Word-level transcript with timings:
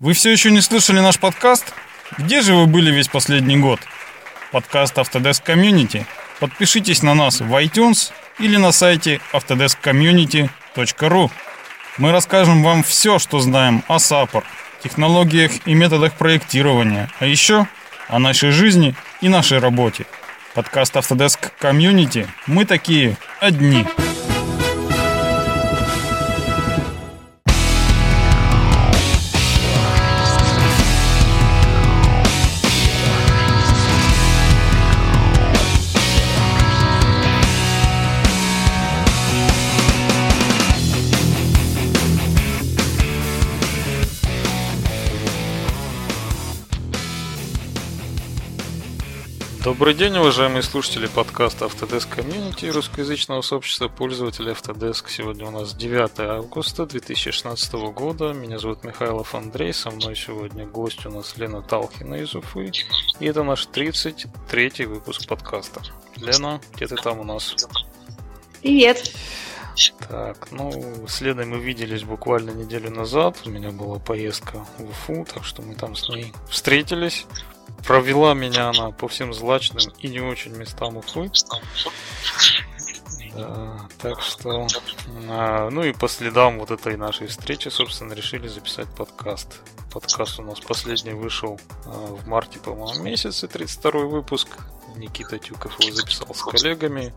Вы 0.00 0.12
все 0.12 0.30
еще 0.30 0.52
не 0.52 0.60
слышали 0.60 1.00
наш 1.00 1.18
подкаст? 1.18 1.74
Где 2.18 2.40
же 2.40 2.54
вы 2.54 2.66
были 2.66 2.92
весь 2.92 3.08
последний 3.08 3.56
год? 3.56 3.80
Подкаст 4.52 4.96
Autodesk 4.96 5.44
Community. 5.44 6.06
Подпишитесь 6.38 7.02
на 7.02 7.14
нас 7.14 7.40
в 7.40 7.52
iTunes 7.60 8.12
или 8.38 8.56
на 8.58 8.70
сайте 8.70 9.20
autodeskcommunity.ru. 9.32 11.30
Мы 11.96 12.12
расскажем 12.12 12.62
вам 12.62 12.84
все, 12.84 13.18
что 13.18 13.40
знаем 13.40 13.82
о 13.88 13.96
SAPOR, 13.96 14.44
технологиях 14.84 15.50
и 15.66 15.74
методах 15.74 16.12
проектирования, 16.12 17.10
а 17.18 17.26
еще 17.26 17.66
о 18.06 18.20
нашей 18.20 18.52
жизни 18.52 18.94
и 19.20 19.28
нашей 19.28 19.58
работе. 19.58 20.06
Подкаст 20.54 20.94
Autodesk 20.94 21.50
Community. 21.60 22.28
Мы 22.46 22.66
такие 22.66 23.16
одни. 23.40 23.84
Добрый 49.68 49.92
день, 49.92 50.16
уважаемые 50.16 50.62
слушатели 50.62 51.06
подкаста 51.08 51.66
Autodesk 51.66 52.16
Community 52.16 52.70
русскоязычного 52.70 53.42
сообщества 53.42 53.88
пользователей 53.88 54.52
Autodesk. 54.52 55.10
Сегодня 55.10 55.46
у 55.46 55.50
нас 55.50 55.74
9 55.74 56.20
августа 56.20 56.86
2016 56.86 57.74
года. 57.92 58.32
Меня 58.32 58.58
зовут 58.58 58.82
Михайлов 58.82 59.34
Андрей. 59.34 59.74
Со 59.74 59.90
мной 59.90 60.16
сегодня 60.16 60.64
гость 60.64 61.04
у 61.04 61.10
нас 61.10 61.36
Лена 61.36 61.60
Талхина 61.60 62.14
из 62.14 62.34
Уфы. 62.34 62.72
И 63.20 63.26
это 63.26 63.42
наш 63.42 63.68
33-й 63.68 64.86
выпуск 64.86 65.28
подкаста. 65.28 65.82
Лена, 66.16 66.62
где 66.74 66.86
ты 66.86 66.96
там 66.96 67.20
у 67.20 67.24
нас? 67.24 67.54
Привет. 68.62 69.12
Так, 70.08 70.50
ну, 70.50 71.06
с 71.06 71.20
Леной 71.20 71.44
мы 71.44 71.58
виделись 71.58 72.04
буквально 72.04 72.52
неделю 72.52 72.90
назад. 72.90 73.36
У 73.44 73.50
меня 73.50 73.70
была 73.70 73.98
поездка 73.98 74.66
в 74.78 74.84
Уфу, 74.84 75.26
так 75.30 75.44
что 75.44 75.60
мы 75.60 75.74
там 75.74 75.94
с 75.94 76.08
ней 76.08 76.32
встретились, 76.48 77.26
Провела 77.86 78.34
меня 78.34 78.70
она 78.70 78.90
по 78.90 79.08
всем 79.08 79.32
злачным 79.32 79.92
и 79.98 80.08
не 80.08 80.20
очень 80.20 80.54
местам 80.54 80.96
Уфы. 80.96 81.30
Да, 83.34 83.88
так 84.02 84.20
что, 84.20 84.66
а, 85.28 85.70
ну 85.70 85.84
и 85.84 85.92
по 85.92 86.08
следам 86.08 86.58
вот 86.58 86.70
этой 86.70 86.96
нашей 86.96 87.28
встречи, 87.28 87.68
собственно, 87.68 88.12
решили 88.12 88.48
записать 88.48 88.88
подкаст. 88.88 89.60
Подкаст 89.92 90.40
у 90.40 90.42
нас 90.42 90.60
последний 90.60 91.12
вышел 91.12 91.60
а, 91.86 91.90
в 91.90 92.26
марте, 92.26 92.58
по-моему, 92.58 93.02
месяце, 93.04 93.46
32 93.46 93.90
выпуск. 94.06 94.48
Никита 94.96 95.38
Тюков 95.38 95.78
его 95.80 95.94
записал 95.94 96.34
с 96.34 96.42
коллегами. 96.42 97.14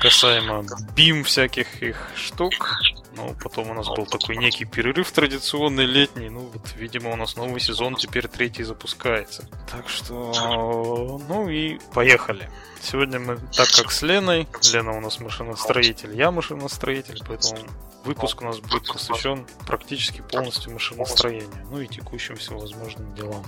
Касаемо 0.00 0.64
бим 0.94 1.24
всяких 1.24 1.82
их 1.82 2.08
штук. 2.16 2.80
Ну, 3.16 3.34
потом 3.42 3.70
у 3.70 3.74
нас 3.74 3.88
был 3.88 4.04
такой 4.04 4.36
некий 4.36 4.66
перерыв 4.66 5.10
традиционный 5.10 5.86
летний. 5.86 6.28
Ну, 6.28 6.50
вот, 6.52 6.74
видимо, 6.76 7.12
у 7.12 7.16
нас 7.16 7.34
новый 7.36 7.60
сезон 7.60 7.96
теперь 7.96 8.28
третий 8.28 8.62
запускается. 8.62 9.48
Так 9.70 9.88
что, 9.88 11.20
ну 11.28 11.48
и 11.48 11.78
поехали. 11.94 12.50
Сегодня 12.82 13.18
мы, 13.18 13.36
так 13.56 13.68
как 13.74 13.90
с 13.90 14.02
Леной, 14.02 14.46
Лена 14.72 14.96
у 14.96 15.00
нас 15.00 15.18
машиностроитель, 15.18 16.14
я 16.14 16.30
машиностроитель, 16.30 17.20
поэтому 17.26 17.58
выпуск 18.04 18.42
у 18.42 18.44
нас 18.44 18.60
будет 18.60 18.86
посвящен 18.86 19.46
практически 19.66 20.20
полностью 20.20 20.72
машиностроению, 20.72 21.66
ну 21.70 21.80
и 21.80 21.86
текущим 21.86 22.36
всевозможным 22.36 23.14
делам. 23.14 23.44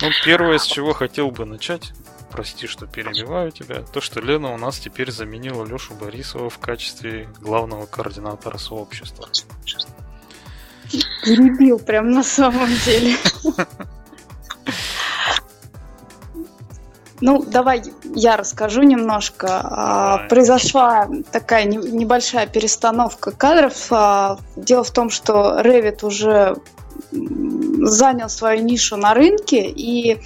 Ну, 0.00 0.10
первое, 0.24 0.58
с 0.58 0.66
чего 0.66 0.92
хотел 0.92 1.30
бы 1.30 1.46
начать, 1.46 1.92
прости, 2.36 2.66
что 2.66 2.86
перебиваю 2.86 3.50
тебя, 3.50 3.80
то, 3.80 4.02
что 4.02 4.20
Лена 4.20 4.52
у 4.52 4.58
нас 4.58 4.78
теперь 4.78 5.10
заменила 5.10 5.64
Лешу 5.64 5.94
Борисова 5.94 6.50
в 6.50 6.58
качестве 6.58 7.28
главного 7.40 7.86
координатора 7.86 8.58
сообщества. 8.58 9.26
Перебил 11.24 11.78
прям 11.78 12.10
на 12.10 12.22
самом 12.22 12.68
деле. 12.84 13.16
Ну, 17.22 17.42
давай 17.42 17.82
я 18.14 18.36
расскажу 18.36 18.82
немножко. 18.82 19.46
А. 19.48 20.28
Произошла 20.28 21.08
такая 21.32 21.64
небольшая 21.64 22.46
перестановка 22.46 23.30
кадров. 23.30 23.86
А, 23.90 24.38
дело 24.56 24.84
в 24.84 24.90
том, 24.90 25.08
что 25.08 25.58
Revit 25.62 26.04
уже 26.04 26.58
занял 27.82 28.28
свою 28.28 28.62
нишу 28.62 28.96
на 28.96 29.14
рынке, 29.14 29.68
и 29.68 30.20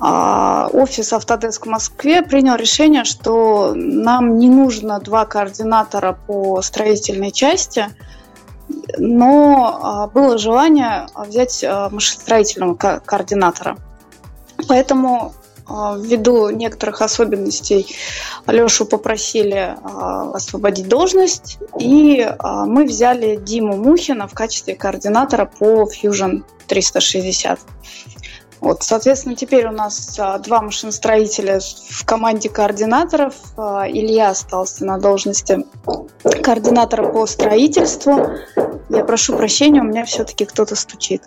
а, 0.00 0.68
офис 0.72 1.12
Autodesk 1.12 1.64
в 1.64 1.66
Москве 1.66 2.22
принял 2.22 2.56
решение, 2.56 3.04
что 3.04 3.72
нам 3.74 4.38
не 4.38 4.48
нужно 4.48 5.00
два 5.00 5.24
координатора 5.24 6.18
по 6.26 6.62
строительной 6.62 7.32
части, 7.32 7.86
но 8.98 9.80
а, 9.82 10.06
было 10.08 10.38
желание 10.38 11.06
взять 11.14 11.64
а, 11.64 11.88
машиностроительного 11.90 12.74
координатора. 12.74 13.76
Поэтому 14.68 15.32
ввиду 15.68 16.50
некоторых 16.50 17.02
особенностей 17.02 17.94
Алешу 18.46 18.86
попросили 18.86 19.76
освободить 20.34 20.88
должность, 20.88 21.58
и 21.78 22.26
мы 22.66 22.84
взяли 22.84 23.36
Диму 23.36 23.76
Мухина 23.76 24.26
в 24.28 24.34
качестве 24.34 24.74
координатора 24.74 25.44
по 25.44 25.84
Fusion 25.84 26.42
360. 26.66 27.58
Вот, 28.60 28.82
соответственно, 28.82 29.36
теперь 29.36 29.66
у 29.66 29.72
нас 29.72 30.16
а, 30.18 30.38
два 30.38 30.60
машиностроителя 30.60 31.60
в 31.60 32.04
команде 32.04 32.48
координаторов. 32.48 33.34
А, 33.56 33.88
Илья 33.88 34.30
остался 34.30 34.84
на 34.84 34.98
должности 34.98 35.64
координатора 36.42 37.12
по 37.12 37.26
строительству. 37.26 38.30
Я 38.88 39.04
прошу 39.04 39.36
прощения, 39.36 39.80
у 39.80 39.84
меня 39.84 40.04
все-таки 40.04 40.44
кто-то 40.44 40.74
стучит. 40.74 41.22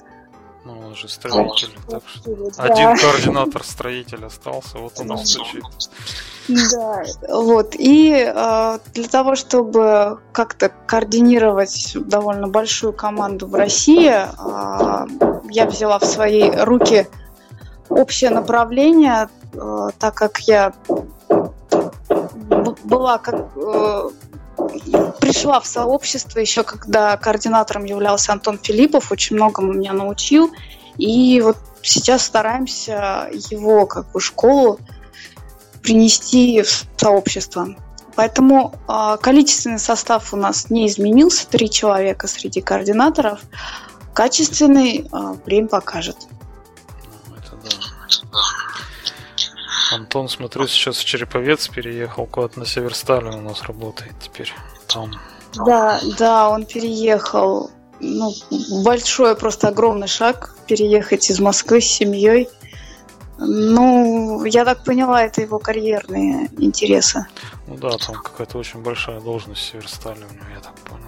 Он 0.91 0.97
же 0.97 1.07
строитель, 1.07 1.69
так 1.89 2.03
что 2.05 2.35
да. 2.57 2.63
один 2.63 2.97
координатор 2.97 3.63
строитель 3.63 4.25
остался, 4.25 4.77
вот 4.77 4.99
он 4.99 5.13
и 5.13 5.25
стучит. 5.25 5.63
Да, 6.49 7.03
вот. 7.29 7.75
И 7.79 8.11
э, 8.13 8.79
для 8.93 9.07
того, 9.07 9.35
чтобы 9.35 10.19
как-то 10.33 10.67
координировать 10.67 11.93
довольно 11.95 12.49
большую 12.49 12.91
команду 12.91 13.47
в 13.47 13.55
России, 13.55 14.11
э, 14.11 15.07
я 15.49 15.65
взяла 15.65 15.97
в 15.97 16.03
свои 16.03 16.51
руки 16.51 17.07
общее 17.87 18.31
направление, 18.31 19.29
э, 19.53 19.89
так 19.97 20.15
как 20.15 20.39
я 20.39 20.73
была 22.83 23.17
как 23.17 23.47
э, 23.55 24.09
пришла 25.19 25.59
в 25.59 25.65
сообщество 25.65 26.39
еще 26.39 26.63
когда 26.63 27.17
координатором 27.17 27.85
являлся 27.85 28.31
Антон 28.33 28.59
Филиппов, 28.61 29.11
очень 29.11 29.35
многому 29.35 29.73
меня 29.73 29.93
научил. 29.93 30.51
И 30.97 31.41
вот 31.41 31.57
сейчас 31.81 32.23
стараемся 32.25 33.29
его 33.31 33.85
как 33.85 34.11
бы 34.11 34.19
школу 34.19 34.79
принести 35.81 36.61
в 36.61 36.85
сообщество. 36.97 37.67
Поэтому 38.15 38.73
э, 38.87 39.17
количественный 39.21 39.79
состав 39.79 40.33
у 40.33 40.37
нас 40.37 40.69
не 40.69 40.87
изменился, 40.87 41.47
три 41.47 41.69
человека 41.69 42.27
среди 42.27 42.61
координаторов. 42.61 43.39
Качественный 44.13 45.07
э, 45.11 45.35
время 45.45 45.67
покажет. 45.67 46.17
Антон, 49.93 50.29
смотрю, 50.29 50.67
сейчас 50.67 50.97
в 50.97 51.05
Череповец 51.05 51.67
переехал 51.67 52.25
куда-то 52.25 52.59
на 52.59 52.65
Северстале 52.65 53.29
у 53.29 53.41
нас 53.41 53.63
работает 53.63 54.13
теперь 54.21 54.53
там. 54.87 55.11
Да, 55.65 55.99
да, 56.17 56.49
он 56.49 56.65
переехал. 56.65 57.71
Ну, 58.03 58.33
большой, 58.83 59.35
просто 59.35 59.67
огромный 59.67 60.07
шаг 60.07 60.55
переехать 60.67 61.29
из 61.29 61.39
Москвы 61.39 61.81
с 61.81 61.85
семьей. 61.85 62.49
Ну, 63.37 64.43
я 64.45 64.65
так 64.65 64.83
поняла, 64.83 65.23
это 65.23 65.41
его 65.41 65.59
карьерные 65.59 66.49
интересы. 66.57 67.25
Ну 67.67 67.75
да, 67.77 67.97
там 67.97 68.15
какая-то 68.15 68.57
очень 68.57 68.81
большая 68.81 69.19
должность 69.19 69.61
в 69.61 69.65
Северстале 69.65 70.21
у 70.29 70.33
него, 70.33 70.45
я 70.53 70.59
так 70.59 70.75
понял. 70.79 71.05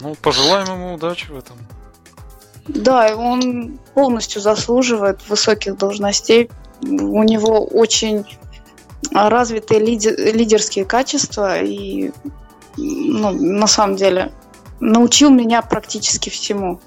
Ну, 0.00 0.14
пожелаем 0.20 0.66
ему 0.66 0.94
удачи 0.94 1.30
в 1.30 1.36
этом. 1.36 1.56
Да, 2.68 3.16
он 3.16 3.78
полностью 3.94 4.40
заслуживает 4.40 5.20
высоких 5.28 5.76
должностей. 5.76 6.50
У 6.80 7.22
него 7.22 7.64
очень 7.64 8.24
развитые 9.12 9.80
лидер, 9.80 10.14
лидерские 10.16 10.84
качества 10.84 11.60
и 11.60 12.12
ну, 12.76 13.30
на 13.32 13.66
самом 13.66 13.96
деле 13.96 14.32
научил 14.82 15.30
меня 15.30 15.62
практически 15.62 16.28
всему. 16.28 16.80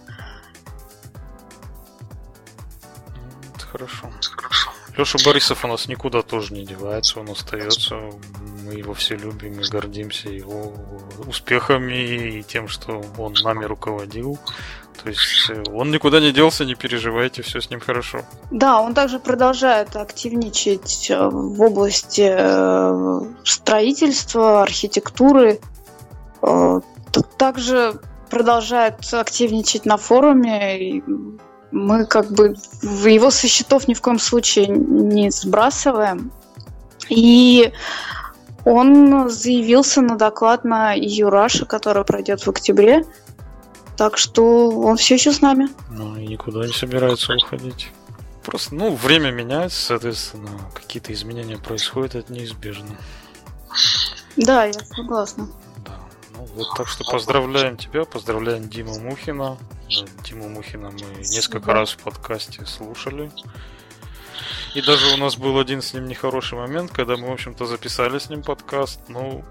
Это 3.56 3.66
хорошо. 3.66 4.12
хорошо. 4.36 4.72
Леша 4.98 5.18
Борисов 5.26 5.66
у 5.66 5.68
нас 5.68 5.88
никуда 5.88 6.22
тоже 6.22 6.54
не 6.54 6.66
девается, 6.66 7.20
он 7.20 7.30
остается. 7.30 7.96
Мы 8.66 8.74
его 8.74 8.94
все 8.94 9.16
любим 9.16 9.60
и 9.60 9.70
гордимся 9.70 10.30
его 10.30 10.74
успехами 11.26 12.38
и 12.38 12.44
тем, 12.44 12.68
что 12.68 13.04
он 13.18 13.34
нами 13.44 13.66
руководил. 13.66 14.40
То 14.98 15.04
То 15.04 15.10
есть 15.10 15.50
э, 15.50 15.64
он 15.72 15.92
никуда 15.92 16.20
не 16.20 16.32
делся, 16.32 16.66
не 16.66 16.76
переживайте, 16.76 17.42
все 17.42 17.60
с 17.60 17.70
ним 17.70 17.82
хорошо. 17.82 18.22
Да, 18.52 18.80
он 18.80 18.94
также 18.94 19.20
продолжает 19.20 19.96
активничать 19.96 21.10
э, 21.10 21.28
в 21.30 21.62
области 21.62 22.28
э, 22.28 23.20
строительства, 23.44 24.64
архитектуры. 24.64 25.60
Также 27.38 28.00
продолжает 28.30 28.96
активничать 29.14 29.86
на 29.86 29.98
форуме. 29.98 31.04
Мы 31.72 32.06
как 32.06 32.32
бы 32.32 32.56
его 32.82 33.32
со 33.32 33.48
счетов 33.48 33.88
ни 33.88 33.94
в 33.94 34.02
коем 34.02 34.20
случае 34.20 34.68
не 34.68 35.30
сбрасываем. 35.30 36.32
И 37.10 37.72
он 38.64 39.30
заявился 39.30 40.02
на 40.02 40.18
доклад 40.18 40.64
на 40.64 40.94
Юраша, 40.96 41.66
который 41.66 42.04
пройдет 42.04 42.42
в 42.42 42.50
октябре. 42.50 43.06
Так 43.98 44.18
что 44.18 44.70
он 44.70 44.98
все 44.98 45.16
еще 45.16 45.32
с 45.32 45.42
нами. 45.42 45.70
Ну 45.92 46.18
и 46.18 46.28
никуда 46.28 46.66
не 46.66 46.74
собирается 46.74 47.34
уходить. 47.34 47.92
Просто, 48.44 48.76
ну, 48.76 48.94
время 48.94 49.32
меняется, 49.32 49.82
соответственно, 49.82 50.50
какие-то 50.74 51.12
изменения 51.14 51.58
происходят, 51.58 52.14
это 52.16 52.32
неизбежно. 52.32 52.98
Да, 54.38 54.66
я 54.66 54.74
согласна. 54.74 55.48
Вот 56.56 56.74
так 56.78 56.88
что 56.88 57.04
поздравляем 57.04 57.75
тебя, 57.75 58.06
поздравляем 58.06 58.69
Диму 58.69 58.98
Мухина. 59.00 59.57
Диму 60.24 60.48
Мухина 60.48 60.90
мы 60.90 61.02
несколько 61.18 61.74
раз 61.74 61.92
в 61.92 61.98
подкасте 61.98 62.66
слушали. 62.66 63.30
И 64.74 64.81
даже 64.81 65.13
у 65.13 65.18
нас 65.18 65.36
был 65.36 65.60
один 65.60 65.81
с 65.81 65.94
ним 65.94 66.06
нехороший 66.06 66.57
момент, 66.57 66.92
когда 66.92 67.18
мы, 67.18 67.28
в 67.28 67.34
общем-то, 67.34 67.66
записали 67.66 68.19
с 68.19 68.30
ним 68.30 68.42
подкаст. 68.42 69.02
Ну, 69.10 69.44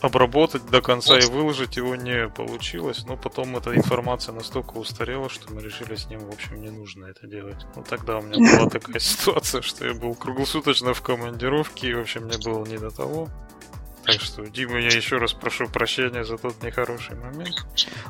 обработать 0.00 0.64
до 0.70 0.80
конца 0.80 1.18
и 1.18 1.26
выложить 1.26 1.76
его 1.76 1.96
не 1.96 2.28
получилось, 2.28 3.04
но 3.06 3.16
потом 3.16 3.56
эта 3.56 3.76
информация 3.76 4.32
настолько 4.32 4.78
устарела, 4.78 5.28
что 5.28 5.52
мы 5.52 5.60
решили 5.60 5.96
с 5.96 6.06
ним, 6.06 6.20
в 6.20 6.32
общем, 6.32 6.62
не 6.62 6.70
нужно 6.70 7.06
это 7.06 7.26
делать. 7.26 7.66
Ну, 7.76 7.82
тогда 7.82 8.18
у 8.18 8.22
меня 8.22 8.38
была 8.38 8.70
такая 8.70 9.00
ситуация, 9.00 9.60
что 9.60 9.86
я 9.86 9.92
был 9.92 10.14
круглосуточно 10.14 10.94
в 10.94 11.02
командировке, 11.02 11.90
и, 11.90 11.94
в 11.94 12.00
общем, 12.00 12.24
мне 12.24 12.38
было 12.38 12.64
не 12.64 12.78
до 12.78 12.90
того. 12.90 13.28
Так 14.08 14.22
что, 14.22 14.42
Дима, 14.46 14.78
я 14.78 14.88
еще 14.88 15.18
раз 15.18 15.34
прошу 15.34 15.68
прощения 15.68 16.24
за 16.24 16.38
тот 16.38 16.62
нехороший 16.62 17.14
момент. 17.16 17.66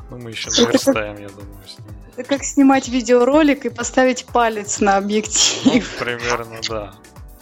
Но 0.09 0.17
мы 0.17 0.29
еще 0.29 0.49
наверстаем, 0.49 1.17
я 1.17 1.27
думаю, 1.27 1.67
с 1.67 1.77
ним. 1.77 1.87
Это 2.15 2.29
как 2.29 2.43
снимать 2.45 2.87
видеоролик 2.87 3.65
и 3.65 3.69
поставить 3.69 4.25
палец 4.25 4.79
на 4.79 4.95
объектив. 4.95 5.85
Ну, 5.99 6.05
примерно, 6.05 6.59
да. 6.69 6.93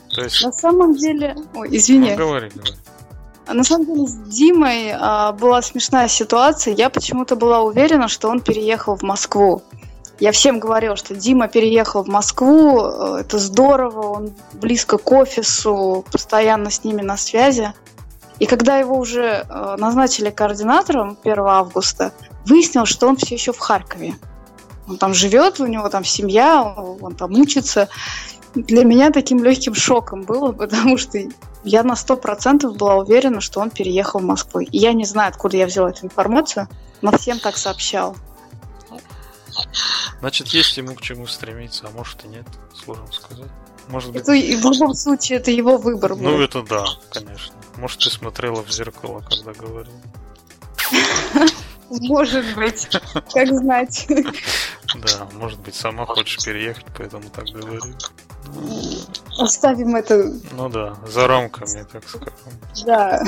То 0.10 0.24
есть... 0.24 0.44
На 0.44 0.52
самом 0.52 0.96
деле... 0.96 1.36
Ой, 1.54 1.70
извини. 1.72 2.12
Ну, 2.12 2.18
говори, 2.18 2.50
говори. 2.50 2.74
На 3.48 3.64
самом 3.64 3.86
деле 3.86 4.08
с 4.08 4.14
Димой 4.14 4.92
а, 4.92 5.34
была 5.34 5.62
смешная 5.62 6.08
ситуация. 6.08 6.74
Я 6.74 6.90
почему-то 6.90 7.36
была 7.36 7.62
уверена, 7.62 8.08
что 8.08 8.28
он 8.28 8.42
переехал 8.42 8.96
в 8.96 9.04
Москву. 9.04 9.62
Я 10.20 10.32
всем 10.32 10.60
говорила, 10.60 10.96
что 10.96 11.16
Дима 11.16 11.48
переехал 11.48 12.04
в 12.04 12.08
Москву, 12.08 12.82
э, 12.82 13.18
это 13.22 13.38
здорово, 13.38 14.08
он 14.08 14.34
близко 14.54 14.98
к 14.98 15.12
офису, 15.12 16.04
постоянно 16.12 16.72
с 16.72 16.84
ними 16.84 17.04
на 17.04 17.18
связи. 17.18 17.72
И 18.40 18.46
когда 18.46 18.78
его 18.78 18.98
уже 18.98 19.46
э, 19.48 19.76
назначили 19.78 20.30
координатором 20.30 21.18
1 21.24 21.40
августа, 21.40 22.14
выяснилось, 22.46 22.90
что 22.90 23.08
он 23.08 23.18
все 23.18 23.36
еще 23.36 23.52
в 23.52 23.60
Харькове. 23.60 24.16
Он 24.88 24.98
там 24.98 25.14
живет, 25.14 25.60
у 25.60 25.66
него 25.66 25.90
там 25.90 26.06
семья, 26.06 26.64
он 26.64 27.16
там 27.16 27.34
учится 27.34 27.90
для 28.66 28.84
меня 28.84 29.12
таким 29.12 29.44
легким 29.44 29.76
шоком 29.76 30.24
было, 30.24 30.52
потому 30.52 30.98
что 30.98 31.20
я 31.64 31.84
на 31.84 31.96
сто 31.96 32.18
процентов 32.18 32.76
была 32.76 32.96
уверена, 32.96 33.42
что 33.42 33.60
он 33.60 33.70
переехал 33.70 34.20
в 34.20 34.24
Москву. 34.24 34.62
И 34.62 34.78
я 34.78 34.94
не 34.94 35.06
знаю, 35.06 35.30
откуда 35.30 35.58
я 35.58 35.66
взяла 35.66 35.90
эту 35.90 36.06
информацию, 36.06 36.68
но 37.02 37.16
всем 37.18 37.40
так 37.40 37.58
сообщал. 37.58 38.16
Значит, 40.20 40.48
есть 40.48 40.78
ему 40.78 40.96
к 40.96 41.02
чему 41.02 41.28
стремиться, 41.28 41.88
а 41.88 41.96
может 41.96 42.24
и 42.26 42.28
нет, 42.28 42.46
сложно 42.74 43.08
сказать. 43.12 43.50
Может 43.90 44.12
быть... 44.12 44.22
Это, 44.24 44.34
и 44.34 44.56
в 44.56 44.66
любом 44.66 44.94
случае, 44.94 45.40
это 45.40 45.52
его 45.52 45.78
выбор 45.78 46.16
был. 46.16 46.24
Ну, 46.24 46.42
это 46.42 46.62
да, 46.64 46.86
конечно. 47.12 47.54
Может, 47.78 48.00
ты 48.00 48.10
смотрела 48.10 48.64
в 48.64 48.72
зеркало, 48.72 49.22
когда 49.22 49.54
говорил. 49.54 49.94
Может 51.90 52.56
быть, 52.56 52.90
как 53.34 53.48
знать. 53.48 54.08
Да, 54.96 55.28
может 55.34 55.60
быть, 55.60 55.76
сама 55.76 56.06
хочешь 56.06 56.44
переехать, 56.44 56.86
поэтому 56.98 57.30
так 57.30 57.46
говорю. 57.46 57.82
Оставим 59.38 59.96
это... 59.96 60.34
Ну 60.52 60.70
да, 60.70 60.98
за 61.08 61.28
рамками, 61.28 61.86
так 61.92 62.08
скажем. 62.08 62.34
Да. 62.86 63.24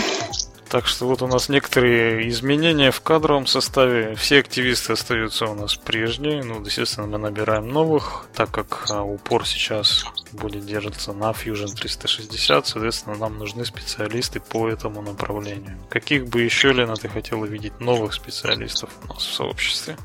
Так 0.70 0.86
что 0.86 1.08
вот 1.08 1.24
у 1.24 1.28
нас 1.28 1.50
некоторые 1.50 2.30
изменения 2.30 2.92
в 2.92 3.02
кадровом 3.02 3.48
составе. 3.48 4.14
Все 4.14 4.40
активисты 4.40 4.94
остаются 4.94 5.46
у 5.48 5.56
нас 5.56 5.76
прежние. 5.76 6.44
Ну, 6.44 6.64
естественно, 6.64 7.08
мы 7.08 7.18
набираем 7.18 7.68
новых, 7.70 8.28
так 8.36 8.52
как 8.52 8.86
а, 8.92 9.02
упор 9.02 9.48
сейчас 9.48 10.06
будет 10.32 10.68
держаться 10.68 11.12
на 11.12 11.32
Fusion 11.32 11.74
360. 11.74 12.68
Соответственно, 12.68 13.16
нам 13.16 13.40
нужны 13.40 13.66
специалисты 13.66 14.40
по 14.40 14.70
этому 14.70 15.02
направлению. 15.02 15.80
Каких 15.90 16.28
бы 16.28 16.42
еще, 16.42 16.72
Лена, 16.72 16.96
ты 16.96 17.10
хотела 17.10 17.46
видеть 17.46 17.80
новых 17.80 18.14
специалистов 18.14 18.92
у 19.04 19.14
нас 19.14 19.24
в 19.24 19.34
сообществе? 19.34 19.98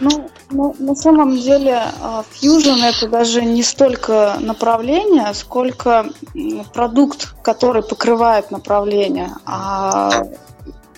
Ну, 0.00 0.30
ну, 0.50 0.74
на 0.78 0.94
самом 0.94 1.36
деле 1.38 1.82
а, 2.00 2.24
Fusion 2.32 2.82
это 2.82 3.06
даже 3.08 3.44
не 3.44 3.62
столько 3.62 4.36
направление, 4.40 5.32
сколько 5.34 6.06
продукт, 6.72 7.34
который 7.42 7.82
покрывает 7.82 8.50
направление. 8.50 9.30
А 9.44 10.24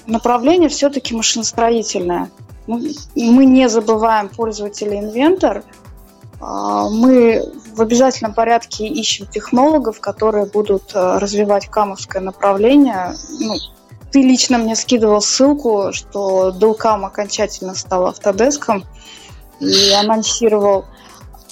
направление 0.06 0.68
все-таки 0.68 1.14
машиностроительное. 1.14 2.30
Мы 2.66 3.44
не 3.44 3.68
забываем 3.68 4.28
пользователя 4.28 5.00
инвентор. 5.00 5.64
А, 6.40 6.88
мы 6.88 7.44
в 7.74 7.80
обязательном 7.80 8.34
порядке 8.34 8.86
ищем 8.86 9.26
технологов, 9.26 10.00
которые 10.00 10.46
будут 10.46 10.92
а, 10.94 11.18
развивать 11.18 11.66
камовское 11.66 12.22
направление. 12.22 13.14
Ну, 13.40 13.54
ты 14.12 14.20
лично 14.22 14.58
мне 14.58 14.76
скидывал 14.76 15.22
ссылку, 15.22 15.92
что 15.92 16.50
Dulcam 16.50 17.04
окончательно 17.06 17.74
стал 17.74 18.06
автодеском 18.06 18.84
и 19.58 19.90
анонсировал 19.92 20.84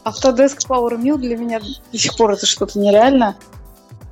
Autodesk 0.04 0.66
Power 0.68 1.00
Mill 1.00 1.16
для 1.16 1.36
меня 1.36 1.60
до 1.60 1.98
сих 1.98 2.16
пор 2.16 2.32
это 2.32 2.46
что-то 2.46 2.78
нереально. 2.78 3.36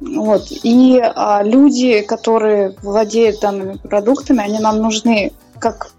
Вот. 0.01 0.47
И 0.51 1.01
а, 1.03 1.43
люди, 1.43 2.01
которые 2.03 2.77
владеют 2.83 3.41
данными 3.41 3.75
продуктами, 3.77 4.43
они 4.43 4.61
нам 4.61 4.81
нужны 4.81 5.33
как 5.59 5.91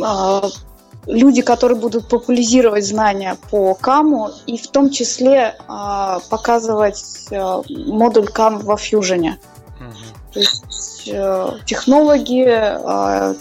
а, 0.00 0.48
люди, 1.06 1.42
которые 1.42 1.78
будут 1.78 2.08
популяризировать 2.08 2.86
знания 2.86 3.36
по 3.50 3.74
каму 3.74 4.30
и 4.46 4.56
в 4.56 4.66
том 4.68 4.90
числе 4.90 5.56
а, 5.68 6.20
показывать 6.30 7.26
а, 7.30 7.62
модуль 7.68 8.28
кам 8.28 8.60
во 8.60 8.76
фьюжене. 8.76 9.38
Uh-huh. 9.78 10.32
То 10.32 10.40
есть 10.40 10.93
а, 11.12 11.58
технологи, 11.64 12.46
а, 12.48 13.34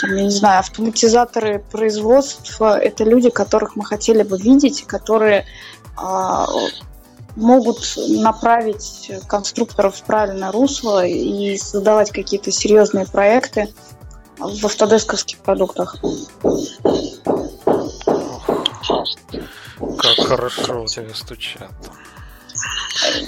там, 0.00 0.16
я 0.16 0.24
не 0.24 0.30
знаю, 0.30 0.60
автоматизаторы 0.60 1.64
производства– 1.70 2.78
это 2.80 3.04
люди, 3.04 3.30
которых 3.30 3.76
мы 3.76 3.84
хотели 3.84 4.22
бы 4.22 4.38
видеть, 4.38 4.84
которые 4.86 5.46
а, 5.96 6.46
могут 7.36 7.96
направить 7.96 9.10
конструкторов 9.26 9.96
в 9.96 10.02
правильное 10.02 10.50
русло 10.52 11.06
и 11.06 11.56
создавать 11.56 12.10
какие-то 12.10 12.50
серьезные 12.50 13.06
проекты 13.06 13.72
в 14.38 14.64
автодесковских 14.64 15.38
продуктах. 15.38 15.96
Как 19.98 20.26
хорошо 20.26 20.82
у 20.82 20.86
тебя 20.86 21.14
стучат. 21.14 21.70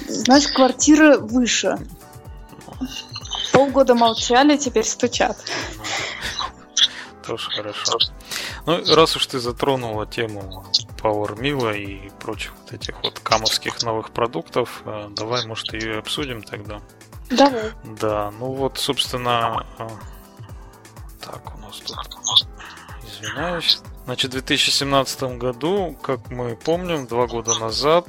Значит, 0.08 0.52
квартиры 0.52 1.18
выше. 1.18 1.78
Полгода 3.52 3.94
молчали, 3.94 4.56
теперь 4.56 4.84
стучат. 4.84 5.36
Тоже 7.26 7.50
хорошо. 7.50 7.98
Ну, 8.66 8.94
раз 8.94 9.16
уж 9.16 9.26
ты 9.26 9.38
затронула 9.38 10.06
тему 10.06 10.64
Power 11.02 11.38
Mill 11.38 11.76
и 11.76 12.10
прочих 12.20 12.52
вот 12.60 12.72
этих 12.72 13.02
вот 13.02 13.18
камовских 13.20 13.82
новых 13.82 14.10
продуктов, 14.10 14.82
э, 14.84 15.08
давай, 15.10 15.46
может, 15.46 15.72
ее 15.72 15.98
обсудим 15.98 16.42
тогда. 16.42 16.80
Давай. 17.30 17.72
Да, 17.84 18.32
ну 18.38 18.52
вот, 18.52 18.78
собственно, 18.78 19.66
э, 19.78 19.88
так, 21.20 21.56
у 21.56 21.60
нас 21.60 21.78
тут, 21.78 21.96
извиняюсь. 23.04 23.80
Значит, 24.04 24.30
в 24.30 24.34
2017 24.34 25.22
году, 25.38 25.96
как 26.02 26.30
мы 26.30 26.56
помним, 26.56 27.06
два 27.06 27.26
года 27.26 27.58
назад 27.58 28.06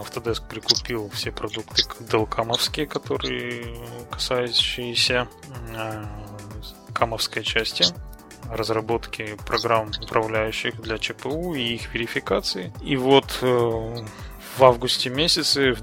Autodesk 0.00 0.48
прикупил 0.48 1.08
все 1.10 1.30
продукты 1.32 1.82
Делкамовские, 2.00 2.86
которые 2.86 3.76
касающиеся 4.10 5.28
камовской 6.92 7.42
части 7.42 7.84
разработки 8.50 9.36
программ 9.46 9.90
управляющих 10.02 10.80
для 10.80 10.98
ЧПУ 10.98 11.54
и 11.54 11.74
их 11.74 11.92
верификации. 11.94 12.72
И 12.82 12.96
вот 12.96 13.38
э, 13.40 13.46
в 13.46 14.62
августе 14.62 15.10
месяце 15.10 15.72
в 15.72 15.82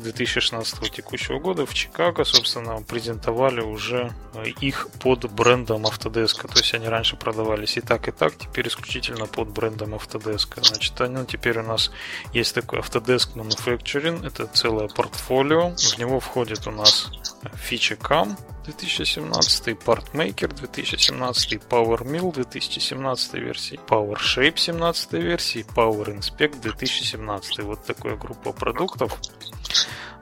2016 0.00 0.90
текущего 0.90 1.38
года 1.38 1.66
в 1.66 1.74
Чикаго, 1.74 2.24
собственно, 2.24 2.82
презентовали 2.82 3.60
уже 3.60 4.12
э, 4.34 4.48
их 4.60 4.88
под 5.00 5.30
брендом 5.32 5.86
Autodesk. 5.86 6.48
То 6.48 6.58
есть 6.58 6.74
они 6.74 6.88
раньше 6.88 7.16
продавались 7.16 7.76
и 7.76 7.80
так, 7.80 8.08
и 8.08 8.10
так, 8.10 8.36
теперь 8.36 8.68
исключительно 8.68 9.26
под 9.26 9.48
брендом 9.48 9.94
Autodesk. 9.94 10.62
Значит, 10.62 11.00
они, 11.00 11.24
теперь 11.26 11.58
у 11.58 11.62
нас 11.62 11.90
есть 12.32 12.54
такой 12.54 12.80
Autodesk 12.80 13.34
Manufacturing, 13.34 14.26
это 14.26 14.46
целое 14.46 14.88
портфолио. 14.88 15.70
В 15.76 15.98
него 15.98 16.20
входит 16.20 16.66
у 16.66 16.70
нас 16.70 17.10
фича 17.56 17.94
CAM 17.94 18.36
2017, 18.64 19.68
PartMaker 19.68 20.54
2017, 20.54 21.60
PowerMill 21.68 22.32
2017 22.32 23.34
версии, 23.34 23.80
PowerShape 23.86 24.56
17 24.56 25.12
версии, 25.14 25.64
PowerInspect 25.74 26.60
2017. 26.60 27.60
Вот 27.60 27.84
такая 27.84 28.16
группа 28.16 28.52
продуктов. 28.52 29.18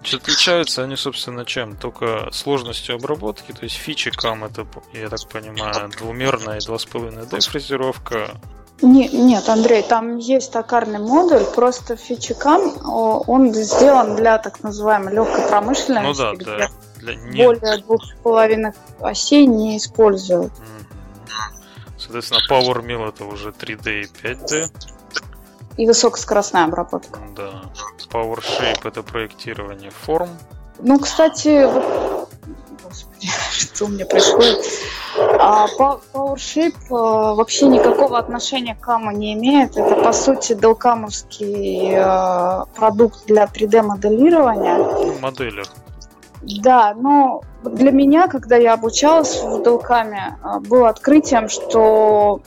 Значит, 0.00 0.22
отличаются 0.22 0.82
они, 0.84 0.96
собственно, 0.96 1.44
чем? 1.44 1.76
Только 1.76 2.28
сложностью 2.32 2.94
обработки, 2.94 3.52
то 3.52 3.64
есть 3.64 3.76
фичи 3.76 4.10
CAM 4.10 4.46
это, 4.46 4.66
я 4.92 5.08
так 5.08 5.28
понимаю, 5.28 5.90
двумерная 5.98 6.60
2,5D 6.60 7.40
фрезеровка, 7.48 8.30
не, 8.80 9.08
нет, 9.08 9.48
Андрей, 9.48 9.82
там 9.82 10.18
есть 10.18 10.52
токарный 10.52 11.00
модуль, 11.00 11.44
просто 11.44 11.96
фичикам, 11.96 12.74
он 12.86 13.52
сделан 13.52 14.14
для 14.14 14.38
так 14.38 14.62
называемой 14.62 15.14
легкой 15.14 15.48
промышленности, 15.48 16.06
ну, 16.06 16.14
да, 16.14 16.34
где 16.34 16.44
да. 16.44 16.68
Для... 16.98 17.44
более 17.44 17.78
двух 17.78 18.04
с 18.04 18.14
половиной 18.22 18.72
осей 19.00 19.46
не 19.46 19.78
используют. 19.78 20.52
Соответственно, 21.98 22.40
Power 22.48 22.80
Mill 22.84 23.08
это 23.08 23.24
уже 23.24 23.50
3D 23.50 24.02
и 24.02 24.04
5D. 24.04 24.70
И 25.78 25.86
высокоскоростная 25.86 26.64
обработка. 26.64 27.20
Да. 27.34 27.62
Power 28.12 28.40
Shape 28.40 28.86
это 28.86 29.02
проектирование 29.02 29.90
форм. 29.90 30.28
Ну, 30.80 30.98
кстати, 30.98 31.64
вот... 31.64 32.28
Господи, 32.84 33.28
что 33.52 33.86
у 33.86 33.88
меня 33.88 34.04
происходит? 34.04 34.58
А 35.40 35.66
PowerShape 35.78 36.74
э, 36.90 37.34
вообще 37.34 37.66
никакого 37.66 38.18
отношения 38.18 38.74
к 38.74 38.80
каму 38.80 39.10
не 39.12 39.34
имеет. 39.34 39.76
Это, 39.76 39.94
по 39.96 40.12
сути, 40.12 40.54
делкамовский 40.54 41.94
э, 41.94 42.64
продукт 42.74 43.26
для 43.26 43.44
3D-моделирования. 43.44 44.76
Ну, 44.78 45.18
моделер. 45.20 45.66
Да, 46.42 46.94
но 46.94 47.42
для 47.64 47.90
меня, 47.90 48.28
когда 48.28 48.56
я 48.56 48.74
обучалась 48.74 49.42
в 49.42 49.62
Делкаме, 49.62 50.38
э, 50.42 50.60
было 50.60 50.88
открытием, 50.88 51.48
что 51.48 52.40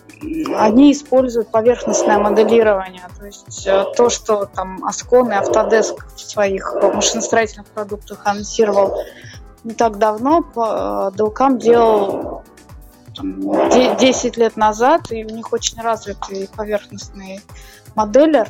они 0.56 0.92
используют 0.92 1.50
поверхностное 1.50 2.18
моделирование. 2.20 3.08
То 3.20 3.26
есть 3.26 3.68
то, 3.98 4.10
что 4.10 4.46
там 4.46 4.84
Ascon 4.86 5.30
и 5.30 5.44
Autodesk 5.44 5.98
в 6.16 6.20
своих 6.20 6.76
машиностроительных 6.76 7.68
продуктах 7.68 8.22
анонсировал 8.26 9.04
не 9.64 9.74
так 9.74 9.98
давно, 9.98 10.44
Делкам 11.16 11.58
делал 11.58 12.44
там, 13.16 13.70
10 13.70 14.38
лет 14.38 14.58
назад, 14.58 15.12
и 15.12 15.26
у 15.26 15.30
них 15.30 15.52
очень 15.52 15.82
развитый 15.82 16.50
поверхностный 16.56 17.42
моделер. 17.96 18.48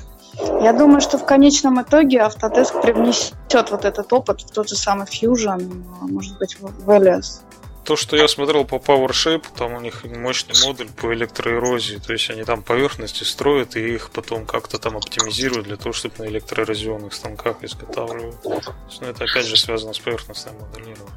Я 0.62 0.74
думаю, 0.74 1.02
что 1.02 1.18
в 1.18 1.26
конечном 1.26 1.82
итоге 1.82 2.20
Autodesk 2.20 2.82
привнесет 2.82 3.72
вот 3.72 3.86
этот 3.86 4.12
опыт 4.14 4.42
в 4.42 4.52
тот 4.52 4.70
же 4.70 4.76
самый 4.76 5.06
Fusion, 5.06 5.84
может 6.02 6.38
быть, 6.38 6.58
в 6.60 6.90
Alias. 6.90 7.42
То, 7.84 7.96
что 7.96 8.16
я 8.16 8.28
смотрел 8.28 8.64
по 8.64 8.76
PowerShape, 8.76 9.46
там 9.56 9.74
у 9.74 9.80
них 9.80 10.04
мощный 10.04 10.54
модуль 10.64 10.90
по 10.90 11.12
электроэрозии. 11.14 11.98
То 11.98 12.14
есть 12.14 12.30
они 12.30 12.44
там 12.44 12.62
поверхности 12.62 13.24
строят 13.24 13.76
и 13.76 13.96
их 13.96 14.12
потом 14.12 14.46
как-то 14.46 14.78
там 14.78 14.98
оптимизируют 14.98 15.66
для 15.66 15.78
того, 15.78 15.92
чтобы 15.92 16.14
на 16.20 16.26
электроэрозионных 16.26 17.12
станках 17.14 17.64
изготавливать. 17.64 18.36
Но 18.46 19.08
это 19.08 19.24
опять 19.24 19.48
же 19.48 19.58
связано 19.58 19.94
с 19.94 20.00
поверхностным 20.00 20.56
моделированием. 20.60 21.10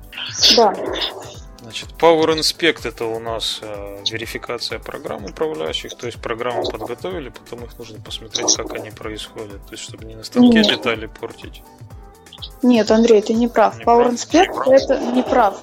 Да. 0.56 0.74
Значит, 1.64 1.88
Power 1.98 2.36
Inspect 2.36 2.86
это 2.86 3.06
у 3.06 3.18
нас 3.18 3.60
э, 3.62 4.04
верификация 4.10 4.78
программ 4.78 5.24
управляющих, 5.24 5.94
то 5.94 6.04
есть 6.04 6.20
программу 6.20 6.62
подготовили, 6.62 7.30
потом 7.30 7.64
их 7.64 7.78
нужно 7.78 7.98
посмотреть, 8.00 8.54
как 8.54 8.74
они 8.74 8.90
происходят, 8.90 9.64
то 9.64 9.72
есть 9.72 9.82
чтобы 9.82 10.04
не 10.04 10.14
на 10.14 10.24
станке 10.24 10.58
Нет. 10.58 10.68
детали 10.68 11.06
портить. 11.06 11.62
Нет, 12.62 12.90
Андрей, 12.90 13.22
ты 13.22 13.32
не 13.32 13.48
прав. 13.48 13.78
Не 13.78 13.84
Power 13.84 14.02
прав? 14.02 14.12
Inspect 14.12 14.68
не 14.68 14.76
это 14.76 14.98
не 14.98 15.22
прав. 15.22 15.62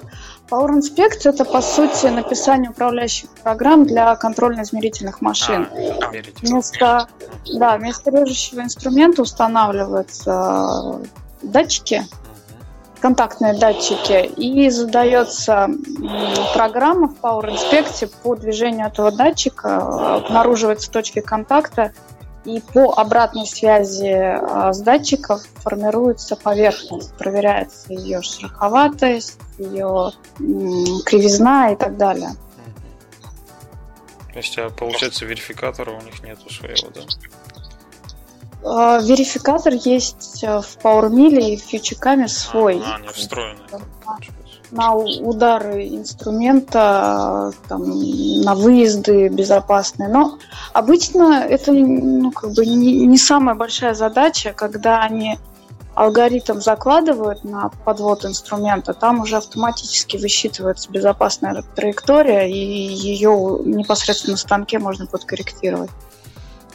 Power 0.50 0.70
Inspect 0.70 1.20
это 1.22 1.44
по 1.44 1.62
сути 1.62 2.06
написание 2.06 2.70
управляющих 2.70 3.30
программ 3.44 3.86
для 3.86 4.16
контрольно-измерительных 4.16 5.20
машин. 5.20 5.68
А, 6.02 6.10
вместо, 6.42 7.06
да, 7.54 7.76
вместо 7.76 8.10
режущего 8.10 8.60
инструмента 8.62 9.22
устанавливаются 9.22 11.00
датчики, 11.42 12.04
контактные 13.02 13.54
датчики, 13.54 14.24
и 14.24 14.70
задается 14.70 15.68
программа 16.54 17.08
в 17.08 17.16
Power 17.20 17.52
Inspect 17.52 18.14
по 18.22 18.36
движению 18.36 18.86
этого 18.86 19.10
датчика, 19.10 20.16
обнаруживаются 20.16 20.88
точки 20.88 21.20
контакта, 21.20 21.92
и 22.44 22.60
по 22.72 22.92
обратной 22.92 23.46
связи 23.46 24.12
а, 24.12 24.72
с 24.72 24.80
датчиков 24.80 25.42
формируется 25.56 26.36
поверхность, 26.36 27.14
проверяется 27.16 27.92
ее 27.92 28.22
шероховатость, 28.22 29.38
ее 29.58 30.12
кривизна 31.04 31.72
и 31.72 31.76
так 31.76 31.96
далее. 31.96 32.30
То 34.32 34.38
есть, 34.38 34.58
а 34.58 34.70
получается, 34.70 35.24
верификатора 35.24 35.90
у 35.90 36.02
них 36.02 36.22
нету 36.22 36.52
своего, 36.52 36.88
да? 36.94 37.02
А, 38.64 39.00
верификатор 39.00 39.74
есть 39.74 40.44
э, 40.44 40.60
в 40.60 40.78
PowerMill 40.82 41.40
и 41.40 41.56
в 41.56 41.72
FutureCam 41.72 42.28
свой. 42.28 42.82
А, 42.84 42.96
они 42.96 43.08
встроены. 43.08 43.60
На 44.70 44.94
удары 44.94 45.86
инструмента, 45.88 47.52
там, 47.68 47.82
на 48.42 48.54
выезды 48.54 49.28
безопасные. 49.28 50.08
Но 50.08 50.38
обычно 50.72 51.44
это 51.46 51.72
ну, 51.72 52.30
как 52.30 52.52
бы 52.52 52.64
не, 52.64 53.06
не 53.06 53.18
самая 53.18 53.54
большая 53.54 53.92
задача, 53.94 54.54
когда 54.54 55.02
они 55.02 55.38
алгоритм 55.94 56.60
закладывают 56.60 57.44
на 57.44 57.70
подвод 57.84 58.24
инструмента, 58.24 58.94
там 58.94 59.20
уже 59.20 59.36
автоматически 59.36 60.16
высчитывается 60.16 60.90
безопасная 60.90 61.62
траектория, 61.74 62.48
и 62.48 62.56
ее 62.56 63.60
непосредственно 63.64 64.32
на 64.32 64.38
станке 64.38 64.78
можно 64.78 65.06
подкорректировать. 65.06 65.90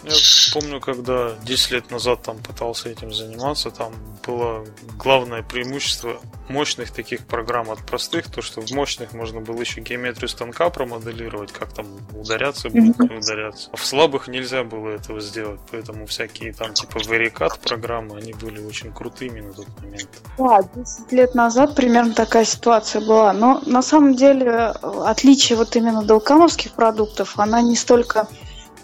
Я 0.07 0.53
помню, 0.53 0.79
когда 0.79 1.35
10 1.43 1.71
лет 1.71 1.91
назад 1.91 2.23
там 2.23 2.37
пытался 2.37 2.89
этим 2.89 3.13
заниматься, 3.13 3.71
там 3.71 3.93
было 4.25 4.65
главное 4.97 5.43
преимущество 5.43 6.19
мощных 6.49 6.91
таких 6.91 7.25
программ 7.25 7.71
от 7.71 7.85
простых, 7.85 8.31
то 8.31 8.41
что 8.41 8.61
в 8.61 8.71
мощных 8.71 9.13
можно 9.13 9.41
было 9.41 9.59
еще 9.59 9.81
геометрию 9.81 10.29
станка 10.29 10.69
промоделировать, 10.69 11.51
как 11.51 11.73
там 11.73 11.87
ударяться 12.13 12.69
будет, 12.69 12.97
не 12.99 13.17
ударяться. 13.17 13.69
А 13.73 13.77
в 13.77 13.85
слабых 13.85 14.27
нельзя 14.27 14.63
было 14.63 14.89
этого 14.89 15.19
сделать, 15.19 15.59
поэтому 15.71 16.05
всякие 16.05 16.53
там 16.53 16.73
типа 16.73 16.97
Vericat 16.97 17.59
программы, 17.61 18.17
они 18.17 18.33
были 18.33 18.63
очень 18.63 18.93
крутыми 18.93 19.41
на 19.41 19.53
тот 19.53 19.67
момент. 19.81 20.09
Да, 20.37 20.61
10 20.75 21.11
лет 21.11 21.35
назад 21.35 21.75
примерно 21.75 22.13
такая 22.13 22.45
ситуация 22.45 23.01
была, 23.01 23.33
но 23.33 23.61
на 23.65 23.81
самом 23.81 24.15
деле 24.15 24.73
отличие 24.81 25.57
вот 25.57 25.75
именно 25.75 26.03
долкамовских 26.03 26.71
продуктов, 26.71 27.37
она 27.37 27.61
не 27.61 27.75
столько 27.75 28.27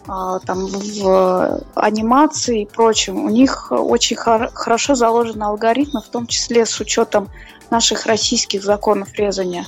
там 0.06 0.66
в 0.68 1.64
анимации 1.76 2.64
и 2.64 2.66
прочем. 2.66 3.24
У 3.24 3.30
них 3.30 3.72
очень 3.72 4.16
хор- 4.16 4.52
хорошо 4.54 4.96
заложены 4.96 5.44
алгоритмы, 5.44 6.02
в 6.02 6.08
том 6.08 6.28
числе 6.28 6.66
с 6.66 6.80
учетом 6.80 7.30
наших 7.70 8.06
российских 8.06 8.64
законов 8.64 9.14
резания. 9.14 9.66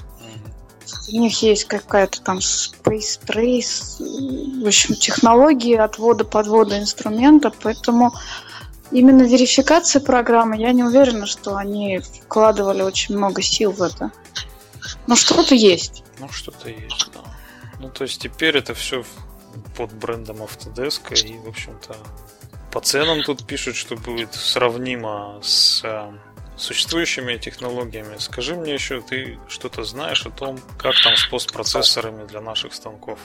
У 1.11 1.17
них 1.17 1.41
есть 1.41 1.65
какая-то 1.65 2.21
там 2.21 2.39
Space 2.39 3.19
Trace, 3.25 4.63
в 4.63 4.67
общем, 4.67 4.95
технологии 4.95 5.75
отвода-подвода 5.75 6.79
инструмента, 6.79 7.51
поэтому 7.61 8.13
именно 8.91 9.23
верификация 9.23 10.01
программы, 10.01 10.57
я 10.57 10.71
не 10.71 10.83
уверена, 10.83 11.25
что 11.25 11.55
они 11.55 11.99
вкладывали 11.99 12.81
очень 12.81 13.17
много 13.17 13.41
сил 13.41 13.71
в 13.71 13.81
это. 13.81 14.11
Но 15.07 15.15
что-то 15.15 15.55
есть. 15.55 16.03
Ну, 16.19 16.29
что-то 16.29 16.69
есть, 16.69 17.07
да. 17.13 17.21
Ну, 17.79 17.89
то 17.89 18.03
есть 18.03 18.21
теперь 18.21 18.57
это 18.57 18.73
все 18.73 19.03
под 19.77 19.93
брендом 19.93 20.37
Autodesk. 20.37 21.13
И, 21.25 21.37
в 21.39 21.47
общем-то, 21.47 21.95
по 22.71 22.81
ценам 22.81 23.23
тут 23.23 23.45
пишут, 23.45 23.75
что 23.75 23.95
будет 23.95 24.33
сравнимо 24.33 25.39
с 25.41 25.81
э, 25.83 26.11
существующими 26.57 27.37
технологиями. 27.37 28.17
Скажи 28.19 28.55
мне 28.55 28.73
еще, 28.73 29.01
ты 29.01 29.39
что-то 29.47 29.83
знаешь 29.83 30.25
о 30.25 30.29
том, 30.29 30.59
как 30.77 30.93
там 31.03 31.15
с 31.15 31.25
постпроцессорами 31.27 32.25
для 32.25 32.41
наших 32.41 32.73
станков? 32.73 33.19